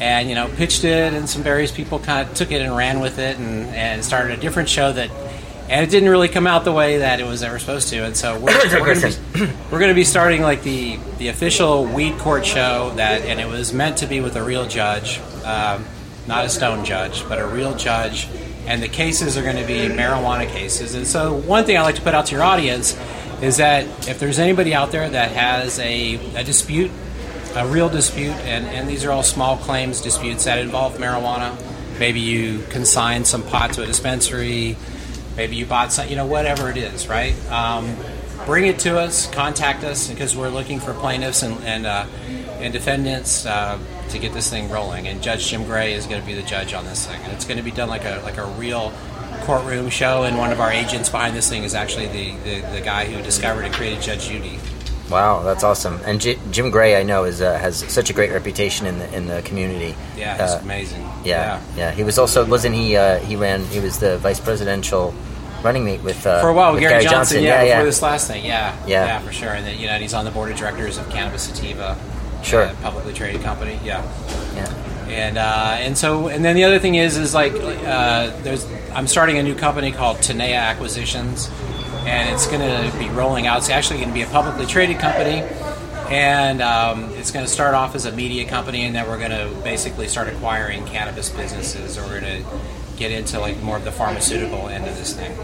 and 0.00 0.28
you 0.28 0.34
know 0.34 0.48
pitched 0.56 0.84
it, 0.84 1.12
and 1.12 1.28
some 1.28 1.42
various 1.42 1.72
people 1.72 1.98
kind 1.98 2.28
of 2.28 2.34
took 2.34 2.52
it 2.52 2.62
and 2.62 2.76
ran 2.76 3.00
with 3.00 3.18
it, 3.18 3.38
and, 3.38 3.66
and 3.74 4.04
started 4.04 4.38
a 4.38 4.40
different 4.40 4.68
show 4.68 4.92
that, 4.92 5.10
and 5.68 5.84
it 5.84 5.90
didn't 5.90 6.08
really 6.08 6.28
come 6.28 6.46
out 6.46 6.64
the 6.64 6.72
way 6.72 6.98
that 6.98 7.20
it 7.20 7.26
was 7.26 7.42
ever 7.42 7.58
supposed 7.58 7.88
to, 7.88 8.04
and 8.04 8.16
so 8.16 8.38
we're, 8.38 8.56
we're 8.80 8.94
going 8.94 9.00
to 9.00 9.20
be 9.32 9.46
we're 9.70 9.78
going 9.78 9.90
to 9.90 9.94
be 9.94 10.04
starting 10.04 10.42
like 10.42 10.62
the 10.62 10.98
the 11.18 11.28
official 11.28 11.86
Weed 11.86 12.18
Court 12.18 12.44
show 12.44 12.92
that, 12.96 13.22
and 13.22 13.40
it 13.40 13.46
was 13.46 13.72
meant 13.72 13.98
to 13.98 14.06
be 14.06 14.20
with 14.20 14.36
a 14.36 14.42
real 14.42 14.66
judge, 14.66 15.20
um, 15.44 15.84
not 16.26 16.44
a 16.44 16.48
stone 16.48 16.84
judge, 16.84 17.26
but 17.28 17.38
a 17.38 17.46
real 17.46 17.74
judge. 17.76 18.28
And 18.66 18.82
the 18.82 18.88
cases 18.88 19.36
are 19.36 19.42
going 19.42 19.56
to 19.56 19.66
be 19.66 19.88
marijuana 19.88 20.48
cases. 20.48 20.94
And 20.94 21.06
so, 21.06 21.34
one 21.34 21.64
thing 21.64 21.76
I 21.76 21.82
like 21.82 21.96
to 21.96 22.02
put 22.02 22.14
out 22.14 22.26
to 22.26 22.34
your 22.34 22.42
audience 22.42 22.98
is 23.42 23.58
that 23.58 24.08
if 24.08 24.18
there's 24.18 24.38
anybody 24.38 24.74
out 24.74 24.90
there 24.90 25.08
that 25.08 25.32
has 25.32 25.78
a, 25.78 26.14
a 26.34 26.44
dispute, 26.44 26.90
a 27.54 27.66
real 27.66 27.88
dispute, 27.88 28.32
and, 28.32 28.66
and 28.66 28.88
these 28.88 29.04
are 29.04 29.12
all 29.12 29.22
small 29.22 29.58
claims 29.58 30.00
disputes 30.00 30.44
that 30.44 30.58
involve 30.58 30.96
marijuana, 30.96 31.54
maybe 31.98 32.20
you 32.20 32.62
consigned 32.70 33.26
some 33.26 33.42
pot 33.42 33.74
to 33.74 33.82
a 33.82 33.86
dispensary, 33.86 34.76
maybe 35.36 35.56
you 35.56 35.66
bought 35.66 35.92
some, 35.92 36.08
you 36.08 36.16
know, 36.16 36.26
whatever 36.26 36.70
it 36.70 36.76
is, 36.76 37.08
right? 37.08 37.34
Um, 37.50 37.96
bring 38.46 38.66
it 38.66 38.78
to 38.80 38.98
us, 38.98 39.26
contact 39.30 39.84
us, 39.84 40.08
because 40.08 40.36
we're 40.36 40.48
looking 40.48 40.80
for 40.80 40.94
plaintiffs 40.94 41.42
and, 41.42 41.62
and, 41.64 41.86
uh, 41.86 42.06
and 42.58 42.72
defendants. 42.72 43.46
Uh, 43.46 43.78
to 44.10 44.18
get 44.18 44.32
this 44.32 44.50
thing 44.50 44.70
rolling, 44.70 45.08
and 45.08 45.22
Judge 45.22 45.48
Jim 45.48 45.64
Gray 45.64 45.94
is 45.94 46.06
going 46.06 46.20
to 46.20 46.26
be 46.26 46.34
the 46.34 46.42
judge 46.42 46.74
on 46.74 46.84
this 46.84 47.06
thing, 47.06 47.20
and 47.22 47.32
it's 47.32 47.44
going 47.44 47.56
to 47.56 47.64
be 47.64 47.70
done 47.70 47.88
like 47.88 48.04
a 48.04 48.20
like 48.22 48.36
a 48.36 48.44
real 48.44 48.92
courtroom 49.44 49.90
show. 49.90 50.22
And 50.22 50.38
one 50.38 50.52
of 50.52 50.60
our 50.60 50.70
agents 50.70 51.08
behind 51.08 51.36
this 51.36 51.48
thing 51.48 51.64
is 51.64 51.74
actually 51.74 52.06
the, 52.06 52.36
the, 52.44 52.66
the 52.72 52.80
guy 52.80 53.04
who 53.06 53.22
discovered 53.22 53.64
and 53.64 53.74
created 53.74 54.02
Judge 54.02 54.28
Judy. 54.28 54.58
Wow, 55.10 55.42
that's 55.42 55.62
awesome. 55.62 56.00
And 56.06 56.20
J- 56.20 56.38
Jim 56.50 56.70
Gray, 56.70 56.96
I 56.98 57.02
know, 57.02 57.24
is 57.24 57.40
uh, 57.42 57.58
has 57.58 57.76
such 57.92 58.08
a 58.10 58.12
great 58.14 58.32
reputation 58.32 58.86
in 58.86 58.98
the 58.98 59.14
in 59.16 59.26
the 59.26 59.42
community. 59.42 59.94
Yeah, 60.16 60.42
it's 60.42 60.54
Uh, 60.54 60.60
amazing. 60.62 61.06
Yeah, 61.24 61.60
yeah, 61.76 61.90
He 61.92 62.02
was 62.04 62.18
also 62.18 62.44
wasn't 62.44 62.74
he? 62.74 62.96
Uh, 62.96 63.18
he 63.18 63.36
ran. 63.36 63.64
He 63.66 63.80
was 63.80 63.98
the 63.98 64.16
vice 64.18 64.40
presidential 64.40 65.12
running 65.62 65.84
mate 65.84 66.02
with 66.02 66.26
uh, 66.26 66.40
for 66.40 66.48
a 66.48 66.52
while, 66.54 66.72
with 66.72 66.80
Gary, 66.80 67.04
Johnson, 67.04 67.42
yeah, 67.42 67.62
yeah, 67.62 67.76
before 67.76 67.84
this 67.86 68.02
last 68.02 68.26
thing, 68.28 68.44
yeah, 68.44 68.74
Yeah. 68.86 69.06
yeah, 69.06 69.18
for 69.20 69.32
sure. 69.32 69.48
And 69.50 69.66
then 69.66 69.78
you 69.78 69.86
know, 69.86 69.94
he's 69.98 70.12
on 70.14 70.24
the 70.26 70.30
board 70.30 70.50
of 70.50 70.58
directors 70.58 70.98
of 70.98 71.08
Cannabis 71.10 71.44
Sativa, 71.44 71.96
Sure. 72.42 72.64
uh, 72.64 72.74
publicly 72.82 73.12
traded 73.14 73.42
company, 73.42 73.78
yeah. 73.84 74.02
Yeah. 74.56 74.72
And 75.08 75.38
uh, 75.38 75.76
and 75.80 75.96
so 75.98 76.28
and 76.28 76.42
then 76.44 76.56
the 76.56 76.64
other 76.64 76.78
thing 76.78 76.94
is 76.96 77.16
is 77.18 77.34
like 77.34 77.52
uh, 77.54 78.30
there's 78.42 78.66
I'm 78.94 79.06
starting 79.06 79.36
a 79.38 79.42
new 79.42 79.54
company 79.54 79.92
called 79.92 80.18
Tanea 80.18 80.56
Acquisitions, 80.56 81.50
and 82.06 82.28
it's 82.32 82.46
going 82.46 82.60
to 82.60 82.98
be 82.98 83.08
rolling 83.10 83.46
out. 83.46 83.58
It's 83.58 83.70
actually 83.70 83.98
going 83.98 84.10
to 84.10 84.14
be 84.14 84.22
a 84.22 84.26
publicly 84.26 84.66
traded 84.66 84.98
company, 84.98 85.42
and 86.10 86.60
um, 86.60 87.10
it's 87.14 87.30
going 87.30 87.44
to 87.44 87.50
start 87.50 87.74
off 87.74 87.94
as 87.94 88.06
a 88.06 88.12
media 88.12 88.46
company, 88.46 88.84
and 88.84 88.94
then 88.94 89.08
we're 89.08 89.18
going 89.18 89.30
to 89.30 89.54
basically 89.62 90.08
start 90.08 90.28
acquiring 90.28 90.84
cannabis 90.86 91.30
businesses, 91.30 91.98
or 91.98 92.02
we're 92.02 92.20
going 92.20 92.42
to 92.42 92.48
get 92.96 93.10
into 93.10 93.40
like 93.40 93.60
more 93.62 93.76
of 93.76 93.84
the 93.84 93.92
pharmaceutical 93.92 94.68
end 94.68 94.86
of 94.86 94.96
this 94.96 95.14
thing. 95.14 95.36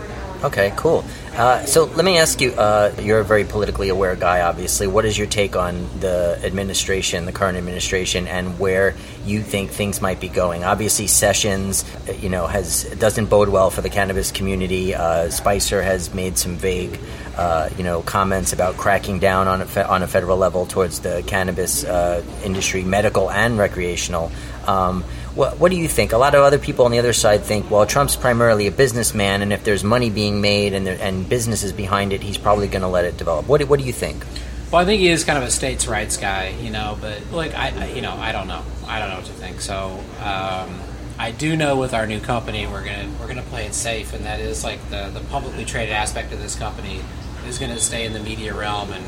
Okay, 0.42 0.72
cool. 0.76 1.04
Uh, 1.36 1.66
so 1.66 1.84
let 1.84 2.04
me 2.04 2.16
ask 2.16 2.40
you. 2.40 2.52
Uh, 2.52 2.94
you're 2.98 3.20
a 3.20 3.24
very 3.24 3.44
politically 3.44 3.90
aware 3.90 4.16
guy, 4.16 4.40
obviously. 4.40 4.86
What 4.86 5.04
is 5.04 5.18
your 5.18 5.26
take 5.26 5.54
on 5.54 5.86
the 6.00 6.40
administration, 6.42 7.26
the 7.26 7.32
current 7.32 7.58
administration, 7.58 8.26
and 8.26 8.58
where 8.58 8.94
you 9.26 9.42
think 9.42 9.70
things 9.70 10.00
might 10.00 10.18
be 10.18 10.28
going? 10.28 10.64
Obviously, 10.64 11.08
Sessions, 11.08 11.84
uh, 12.08 12.12
you 12.12 12.30
know, 12.30 12.46
has 12.46 12.84
doesn't 12.98 13.26
bode 13.26 13.50
well 13.50 13.68
for 13.68 13.82
the 13.82 13.90
cannabis 13.90 14.32
community. 14.32 14.94
Uh, 14.94 15.28
Spicer 15.28 15.82
has 15.82 16.14
made 16.14 16.38
some 16.38 16.56
vague, 16.56 16.98
uh, 17.36 17.68
you 17.76 17.84
know, 17.84 18.00
comments 18.00 18.54
about 18.54 18.78
cracking 18.78 19.18
down 19.18 19.46
on 19.46 19.60
a 19.60 19.66
fe- 19.66 19.82
on 19.82 20.02
a 20.02 20.08
federal 20.08 20.38
level 20.38 20.64
towards 20.64 21.00
the 21.00 21.22
cannabis 21.26 21.84
uh, 21.84 22.24
industry, 22.44 22.82
medical 22.82 23.30
and 23.30 23.58
recreational. 23.58 24.32
Um, 24.66 25.04
what, 25.40 25.58
what 25.58 25.70
do 25.70 25.78
you 25.78 25.88
think? 25.88 26.12
A 26.12 26.18
lot 26.18 26.34
of 26.34 26.42
other 26.42 26.58
people 26.58 26.84
on 26.84 26.90
the 26.90 26.98
other 26.98 27.14
side 27.14 27.42
think, 27.42 27.70
well, 27.70 27.86
Trump's 27.86 28.14
primarily 28.14 28.66
a 28.66 28.70
businessman, 28.70 29.40
and 29.40 29.54
if 29.54 29.64
there's 29.64 29.82
money 29.82 30.10
being 30.10 30.42
made 30.42 30.74
and, 30.74 30.86
there, 30.86 30.98
and 31.00 31.26
businesses 31.26 31.72
behind 31.72 32.12
it, 32.12 32.22
he's 32.22 32.36
probably 32.36 32.68
going 32.68 32.82
to 32.82 32.88
let 32.88 33.06
it 33.06 33.16
develop. 33.16 33.48
What, 33.48 33.60
do- 33.60 33.66
what 33.66 33.80
do 33.80 33.86
you 33.86 33.92
think? 33.92 34.24
Well, 34.70 34.82
I 34.82 34.84
think 34.84 35.00
he 35.00 35.08
is 35.08 35.24
kind 35.24 35.38
of 35.38 35.44
a 35.44 35.50
states' 35.50 35.88
rights 35.88 36.18
guy, 36.18 36.48
you 36.60 36.70
know. 36.70 36.96
But 37.00 37.32
like, 37.32 37.54
I, 37.54 37.88
you 37.88 38.02
know, 38.02 38.12
I 38.12 38.30
don't 38.30 38.46
know. 38.46 38.62
I 38.86 39.00
don't 39.00 39.08
know 39.08 39.16
what 39.16 39.24
to 39.24 39.32
think. 39.32 39.62
So, 39.62 39.98
um, 40.20 40.78
I 41.18 41.32
do 41.36 41.56
know 41.56 41.76
with 41.76 41.92
our 41.92 42.06
new 42.06 42.20
company, 42.20 42.66
we're 42.68 42.84
gonna 42.84 43.10
we're 43.18 43.26
gonna 43.26 43.42
play 43.42 43.66
it 43.66 43.74
safe, 43.74 44.12
and 44.12 44.24
that 44.26 44.38
is 44.38 44.62
like 44.62 44.78
the 44.90 45.10
the 45.12 45.20
publicly 45.20 45.64
traded 45.64 45.92
aspect 45.92 46.32
of 46.32 46.40
this 46.40 46.54
company 46.54 47.00
is 47.48 47.58
going 47.58 47.72
to 47.72 47.80
stay 47.80 48.04
in 48.06 48.12
the 48.12 48.20
media 48.20 48.54
realm, 48.54 48.92
and 48.92 49.04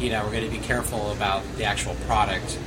you 0.00 0.08
know, 0.10 0.24
we're 0.24 0.32
going 0.32 0.50
to 0.50 0.50
be 0.50 0.64
careful 0.64 1.12
about 1.12 1.42
the 1.58 1.64
actual 1.64 1.94
product. 2.06 2.58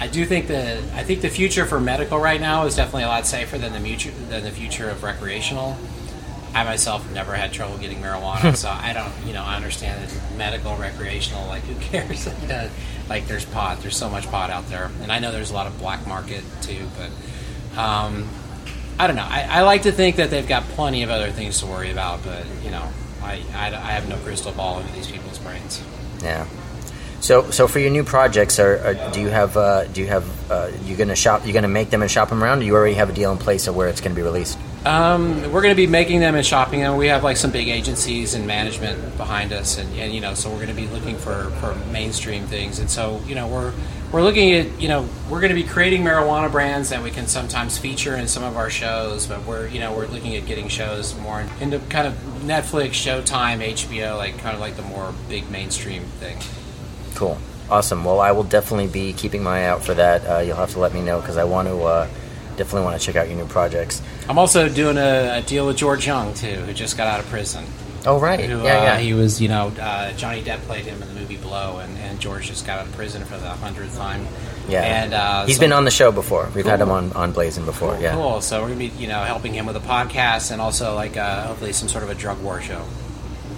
I 0.00 0.06
do 0.06 0.24
think 0.24 0.46
that 0.48 0.78
I 0.94 1.02
think 1.02 1.22
the 1.22 1.28
future 1.28 1.66
for 1.66 1.80
medical 1.80 2.18
right 2.18 2.40
now 2.40 2.66
is 2.66 2.76
definitely 2.76 3.02
a 3.04 3.08
lot 3.08 3.26
safer 3.26 3.58
than 3.58 3.72
the 3.72 3.80
future 3.80 4.10
than 4.28 4.44
the 4.44 4.50
future 4.50 4.88
of 4.88 5.02
recreational. 5.02 5.76
I 6.54 6.64
myself 6.64 7.10
never 7.12 7.34
had 7.34 7.52
trouble 7.52 7.76
getting 7.78 7.98
marijuana, 7.98 8.56
so 8.62 8.70
I 8.70 8.92
don't, 8.92 9.12
you 9.26 9.32
know, 9.34 9.42
I 9.44 9.56
understand 9.56 10.02
that 10.02 10.36
medical, 10.36 10.76
recreational, 10.76 11.46
like 11.46 11.62
who 11.64 11.74
cares? 11.80 12.26
like, 12.26 12.70
like 13.08 13.26
there's 13.26 13.44
pot, 13.44 13.80
there's 13.82 13.96
so 13.96 14.08
much 14.08 14.26
pot 14.28 14.50
out 14.50 14.68
there, 14.68 14.90
and 15.02 15.12
I 15.12 15.18
know 15.18 15.32
there's 15.32 15.50
a 15.50 15.54
lot 15.54 15.66
of 15.66 15.78
black 15.78 16.06
market 16.06 16.42
too, 16.62 16.88
but 16.96 17.78
um, 17.78 18.28
I 18.98 19.06
don't 19.06 19.16
know. 19.16 19.26
I, 19.28 19.46
I 19.48 19.62
like 19.62 19.82
to 19.82 19.92
think 19.92 20.16
that 20.16 20.30
they've 20.30 20.46
got 20.48 20.64
plenty 20.70 21.02
of 21.02 21.10
other 21.10 21.30
things 21.30 21.60
to 21.60 21.66
worry 21.66 21.90
about, 21.90 22.24
but 22.24 22.44
you 22.64 22.70
know, 22.70 22.88
I, 23.22 23.42
I, 23.54 23.66
I 23.66 23.92
have 23.92 24.08
no 24.08 24.16
crystal 24.18 24.52
ball 24.52 24.80
into 24.80 24.92
these 24.92 25.10
people's 25.10 25.38
brains. 25.38 25.82
Yeah. 26.22 26.46
So, 27.20 27.50
so 27.50 27.66
for 27.66 27.80
your 27.80 27.90
new 27.90 28.04
projects, 28.04 28.58
are, 28.58 28.78
are 28.78 29.12
do 29.12 29.20
you 29.20 29.28
have 29.28 29.56
uh, 29.56 29.84
do 29.84 30.00
you 30.00 30.06
have 30.06 30.50
uh, 30.50 30.70
you 30.84 30.96
going 30.96 31.08
to 31.08 31.16
shop? 31.16 31.46
You 31.46 31.52
to 31.52 31.68
make 31.68 31.90
them 31.90 32.02
and 32.02 32.10
shop 32.10 32.28
them 32.28 32.42
around? 32.42 32.58
Or 32.58 32.60
do 32.60 32.66
you 32.66 32.74
already 32.74 32.94
have 32.94 33.10
a 33.10 33.12
deal 33.12 33.32
in 33.32 33.38
place 33.38 33.66
of 33.66 33.74
where 33.74 33.88
it's 33.88 34.00
going 34.00 34.12
to 34.12 34.16
be 34.16 34.22
released? 34.22 34.58
Um, 34.84 35.42
we're 35.52 35.60
going 35.60 35.74
to 35.74 35.76
be 35.76 35.88
making 35.88 36.20
them 36.20 36.36
and 36.36 36.46
shopping 36.46 36.80
them. 36.80 36.96
We 36.96 37.08
have 37.08 37.24
like 37.24 37.36
some 37.36 37.50
big 37.50 37.68
agencies 37.68 38.34
and 38.34 38.46
management 38.46 39.16
behind 39.16 39.52
us, 39.52 39.76
and, 39.76 39.92
and 39.98 40.14
you 40.14 40.20
know, 40.20 40.34
so 40.34 40.48
we're 40.48 40.64
going 40.64 40.68
to 40.68 40.74
be 40.74 40.86
looking 40.86 41.16
for, 41.16 41.50
for 41.60 41.74
mainstream 41.92 42.46
things. 42.46 42.78
And 42.78 42.88
so, 42.88 43.20
you 43.26 43.34
know, 43.34 43.48
we're 43.48 43.72
we're 44.12 44.22
looking 44.22 44.54
at 44.54 44.80
you 44.80 44.88
know 44.88 45.06
we're 45.28 45.40
going 45.40 45.54
to 45.54 45.60
be 45.60 45.64
creating 45.64 46.02
marijuana 46.02 46.50
brands 46.50 46.88
that 46.90 47.02
we 47.02 47.10
can 47.10 47.26
sometimes 47.26 47.76
feature 47.76 48.16
in 48.16 48.28
some 48.28 48.44
of 48.44 48.56
our 48.56 48.70
shows, 48.70 49.26
but 49.26 49.44
we're 49.44 49.66
you 49.66 49.80
know 49.80 49.92
we're 49.92 50.06
looking 50.06 50.36
at 50.36 50.46
getting 50.46 50.68
shows 50.68 51.18
more 51.18 51.44
into 51.60 51.80
kind 51.90 52.06
of 52.06 52.14
Netflix, 52.42 52.90
Showtime, 52.90 53.58
HBO, 53.58 54.16
like 54.16 54.38
kind 54.38 54.54
of 54.54 54.60
like 54.60 54.76
the 54.76 54.82
more 54.82 55.12
big 55.28 55.50
mainstream 55.50 56.04
thing. 56.20 56.38
Cool, 57.18 57.36
awesome. 57.68 58.04
Well, 58.04 58.20
I 58.20 58.30
will 58.32 58.44
definitely 58.44 58.86
be 58.86 59.12
keeping 59.12 59.42
my 59.42 59.62
eye 59.62 59.66
out 59.66 59.82
for 59.84 59.92
that. 59.94 60.24
Uh, 60.24 60.38
you'll 60.38 60.56
have 60.56 60.70
to 60.72 60.78
let 60.78 60.94
me 60.94 61.02
know 61.02 61.20
because 61.20 61.36
I 61.36 61.44
want 61.44 61.66
to 61.68 61.76
uh, 61.82 62.06
definitely 62.56 62.82
want 62.82 63.00
to 63.00 63.04
check 63.04 63.16
out 63.16 63.28
your 63.28 63.36
new 63.36 63.46
projects. 63.46 64.00
I'm 64.28 64.38
also 64.38 64.68
doing 64.68 64.96
a, 64.98 65.38
a 65.38 65.42
deal 65.42 65.66
with 65.66 65.76
George 65.76 66.06
Jung 66.06 66.32
too, 66.34 66.54
who 66.54 66.72
just 66.72 66.96
got 66.96 67.08
out 67.08 67.20
of 67.20 67.26
prison. 67.26 67.64
Oh 68.06 68.20
right, 68.20 68.38
Who, 68.38 68.62
yeah, 68.62 68.78
uh, 68.78 68.82
yeah. 68.84 68.98
He 68.98 69.12
was, 69.12 69.40
you 69.42 69.48
know, 69.48 69.72
uh, 69.80 70.12
Johnny 70.12 70.40
Depp 70.42 70.60
played 70.60 70.84
him 70.86 71.02
in 71.02 71.08
the 71.08 71.14
movie 71.20 71.36
Blow, 71.36 71.78
and, 71.78 71.98
and 71.98 72.20
George 72.20 72.46
just 72.46 72.64
got 72.64 72.78
out 72.78 72.86
of 72.86 72.92
prison 72.92 73.24
for 73.24 73.36
the 73.36 73.48
hundredth 73.50 73.96
time. 73.96 74.24
Yeah, 74.68 74.82
and 74.82 75.12
uh, 75.12 75.44
he's 75.46 75.56
so- 75.56 75.60
been 75.60 75.72
on 75.72 75.84
the 75.84 75.90
show 75.90 76.12
before. 76.12 76.48
We've 76.54 76.64
had 76.64 76.80
him 76.80 76.90
on 76.90 77.12
on 77.14 77.32
Blazing 77.32 77.64
before. 77.64 77.98
Yeah, 77.98 78.12
Cool. 78.14 78.40
So 78.40 78.62
we're 78.62 78.68
gonna 78.68 78.78
be, 78.78 78.86
you 78.96 79.08
know, 79.08 79.24
helping 79.24 79.52
him 79.54 79.66
with 79.66 79.76
a 79.76 79.80
podcast 79.80 80.52
and 80.52 80.60
also 80.60 80.94
like 80.94 81.16
uh, 81.16 81.48
hopefully 81.48 81.72
some 81.72 81.88
sort 81.88 82.04
of 82.04 82.10
a 82.10 82.14
drug 82.14 82.40
war 82.42 82.60
show. 82.60 82.84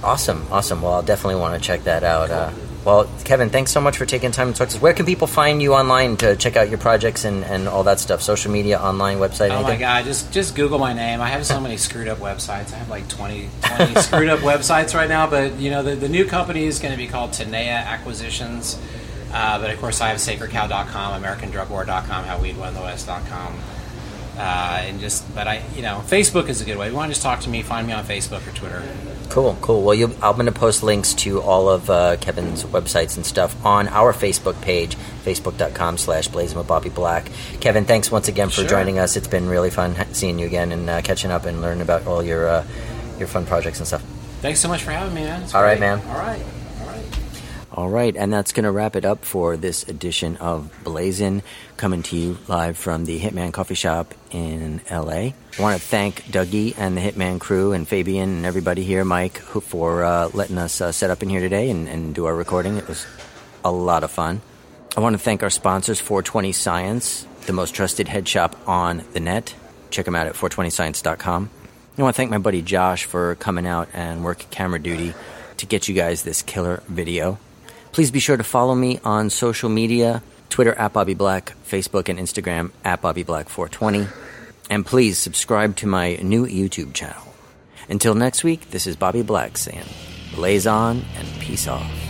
awesome, 0.03 0.47
awesome. 0.51 0.81
Well, 0.81 0.95
I'll 0.95 1.03
definitely 1.03 1.39
want 1.39 1.61
to 1.61 1.67
check 1.67 1.85
that 1.85 2.03
out. 2.03 2.31
Uh, 2.31 2.51
Well, 2.85 3.11
Kevin, 3.25 3.51
thanks 3.51 3.73
so 3.73 3.81
much 3.81 3.99
for 3.99 4.07
taking 4.07 4.31
time 4.31 4.53
to 4.53 4.59
talk 4.59 4.69
to 4.71 4.77
us. 4.77 4.83
Where 4.83 4.95
can 4.95 5.05
people 5.05 5.27
find 5.27 5.61
you 5.61 5.75
online 5.75 6.17
to 6.19 6.35
check 6.37 6.57
out 6.57 6.71
your 6.71 6.79
projects 6.79 7.27
and, 7.27 7.45
and 7.45 7.69
all 7.69 7.85
that 7.85 8.01
stuff? 8.01 8.23
Social 8.23 8.51
media, 8.51 8.81
online, 8.81 9.19
website, 9.19 9.51
Oh 9.51 9.63
my 9.63 9.77
god, 9.77 10.05
just 10.05 10.33
just 10.33 10.55
Google 10.55 10.79
my 10.79 10.95
name. 10.95 11.21
I 11.21 11.29
have 11.29 11.45
so 11.45 11.61
many 11.61 11.77
screwed 11.77 12.09
up 12.09 12.19
websites. 12.19 12.73
I 12.73 12.77
have 12.77 12.89
like 12.89 13.07
20, 13.09 13.51
20 13.77 13.95
screwed 14.01 14.31
up 14.31 14.41
websites 14.41 14.95
right 14.95 15.09
now, 15.09 15.29
but 15.29 15.57
you 15.57 15.71
know, 15.71 15.83
the, 15.83 15.95
the 15.95 16.09
new 16.09 16.25
company 16.25 16.65
is 16.65 16.79
going 16.79 16.93
to 16.93 16.99
be 16.99 17.07
called 17.07 17.33
Tanea 17.33 17.85
Acquisitions. 17.85 18.81
Uh, 19.33 19.61
but 19.61 19.71
of 19.71 19.79
course, 19.79 20.01
I 20.01 20.09
have 20.09 20.19
sacredcow.com, 20.19 21.23
AmericanDrugWar.com, 21.23 22.25
HowWeedWonTheWest.com. 22.25 23.55
Uh, 24.39 24.83
and 24.85 25.01
just, 25.01 25.33
but 25.35 25.47
I, 25.47 25.63
you 25.77 25.83
know, 25.83 26.03
Facebook 26.07 26.49
is 26.49 26.61
a 26.63 26.65
good 26.65 26.79
way. 26.79 26.87
If 26.87 26.93
you 26.93 26.97
want 26.97 27.11
to 27.11 27.15
just 27.15 27.23
talk 27.23 27.41
to 27.41 27.51
me, 27.51 27.63
find 27.63 27.87
me 27.87 27.93
on 27.93 28.05
Facebook 28.05 28.47
or 28.49 28.57
Twitter. 28.57 28.83
Cool, 29.31 29.57
cool. 29.61 29.83
Well, 29.83 29.97
I'm 30.23 30.35
going 30.35 30.47
to 30.47 30.53
post 30.53 30.83
links 30.83 31.15
to 31.15 31.41
all 31.41 31.69
of 31.69 31.89
uh, 31.89 32.17
Kevin's 32.21 32.65
websites 32.65 33.17
and 33.17 33.25
stuff 33.25 33.65
on 33.65 33.87
our 33.89 34.13
Facebook 34.13 34.61
page, 34.61 34.97
facebook.com 35.25 35.99
slash 35.99 36.27
blazing 36.29 36.59
with 36.59 36.67
Bobby 36.67 36.89
Black. 36.89 37.31
Kevin, 37.61 37.85
thanks 37.85 38.11
once 38.11 38.27
again 38.27 38.49
for 38.49 38.55
Sure. 38.63 38.69
joining 38.69 38.99
us. 38.99 39.17
It's 39.17 39.29
been 39.29 39.49
really 39.49 39.71
fun 39.71 39.95
seeing 40.13 40.39
you 40.41 40.47
again 40.47 40.73
and 40.73 40.91
uh, 40.91 41.01
catching 41.03 41.31
up 41.31 41.47
and 41.47 41.61
learning 41.63 41.83
about 41.83 42.07
all 42.09 42.23
your 42.25 42.49
uh, 42.49 42.67
your 43.19 43.29
fun 43.29 43.47
projects 43.47 43.79
and 43.79 43.87
stuff. 43.87 44.03
Thanks 44.41 44.59
so 44.59 44.67
much 44.69 44.83
for 44.83 44.91
having 44.91 45.15
me, 45.15 45.23
man. 45.23 45.43
It's 45.43 45.55
All 45.55 45.63
right, 45.63 45.79
great. 45.79 45.81
man. 45.97 46.01
All 46.09 46.19
right. 46.19 46.43
All 47.73 47.89
right, 47.89 48.17
and 48.17 48.33
that's 48.33 48.51
going 48.51 48.65
to 48.65 48.73
wrap 48.73 48.97
it 48.97 49.05
up 49.05 49.25
for 49.25 49.57
this 49.57 49.89
edition 49.89 50.37
of 50.39 50.71
Blazin', 50.83 51.43
coming 51.77 52.03
to 52.05 52.17
you 52.17 52.39
live 52.49 52.77
from 52.77 53.05
the 53.05 53.21
Hitman 53.21 53.53
Coffee 53.53 53.77
Shop 53.77 54.13
in 54.33 54.81
LA. 54.91 55.13
I 55.13 55.35
want 55.61 55.81
to 55.81 55.87
thank 55.87 56.25
Dougie 56.25 56.75
and 56.77 56.97
the 56.97 57.01
Hitman 57.01 57.39
crew 57.39 57.73
and 57.73 57.87
Fabian 57.87 58.29
and 58.29 58.47
everybody 58.47 58.83
here, 58.83 59.05
Mike, 59.05 59.39
for 59.39 60.03
uh, 60.03 60.31
letting 60.35 60.59
us 60.59 60.81
uh, 60.81 60.91
set 60.91 61.11
up 61.11 61.23
in 61.23 61.29
here 61.29 61.39
today 61.39 61.71
and, 61.71 61.89
and 61.89 62.13
do 62.13 62.27
our 62.27 62.35
recording. 62.35 62.77
It 62.77 62.89
was 62.89 63.07
a 63.65 63.71
lot 63.71 64.03
of 64.03 64.11
fun. 64.11 64.43
I 64.97 65.01
want 65.01 65.15
to 65.15 65.19
thank 65.19 65.45
our 65.45 65.51
sponsors, 65.51 66.01
420 66.01 66.51
Science, 66.51 67.25
the 67.47 67.53
most 67.53 67.73
trusted 67.73 68.09
head 68.09 68.27
shop 68.27 68.57
on 68.67 69.05
the 69.13 69.21
net. 69.21 69.55
Check 69.91 70.07
them 70.07 70.17
out 70.17 70.27
at 70.27 70.35
420science.com. 70.35 71.51
I 71.97 72.03
want 72.03 72.17
to 72.17 72.17
thank 72.17 72.31
my 72.31 72.39
buddy 72.39 72.63
Josh 72.63 73.05
for 73.05 73.37
coming 73.37 73.67
out 73.67 73.89
and 73.93 74.25
working 74.25 74.49
camera 74.51 74.81
duty 74.81 75.15
to 75.59 75.67
get 75.67 75.87
you 75.87 75.95
guys 75.95 76.25
this 76.25 76.43
killer 76.43 76.83
video. 76.89 77.39
Please 77.93 78.11
be 78.11 78.21
sure 78.21 78.37
to 78.37 78.45
follow 78.45 78.75
me 78.75 79.01
on 79.05 79.31
social 79.31 79.69
media 79.69 80.23
Twitter 80.49 80.75
at 80.75 80.93
Bobby 80.93 81.15
Black, 81.15 81.55
Facebook 81.67 82.09
and 82.09 82.19
Instagram 82.19 82.71
at 82.85 83.01
Bobby 83.01 83.23
Black 83.23 83.49
420. 83.49 84.07
And 84.69 84.87
please 84.87 85.19
subscribe 85.19 85.77
to 85.77 85.87
my 85.87 86.17
new 86.17 86.47
YouTube 86.47 86.95
channel. 86.95 87.35
Until 87.89 88.15
next 88.15 88.45
week, 88.45 88.71
this 88.71 88.87
is 88.87 88.95
Bobby 88.97 89.23
Black 89.23 89.57
saying, 89.57 89.87
blaze 90.35 90.67
on 90.67 91.05
and 91.17 91.29
peace 91.41 91.67
off. 91.67 92.10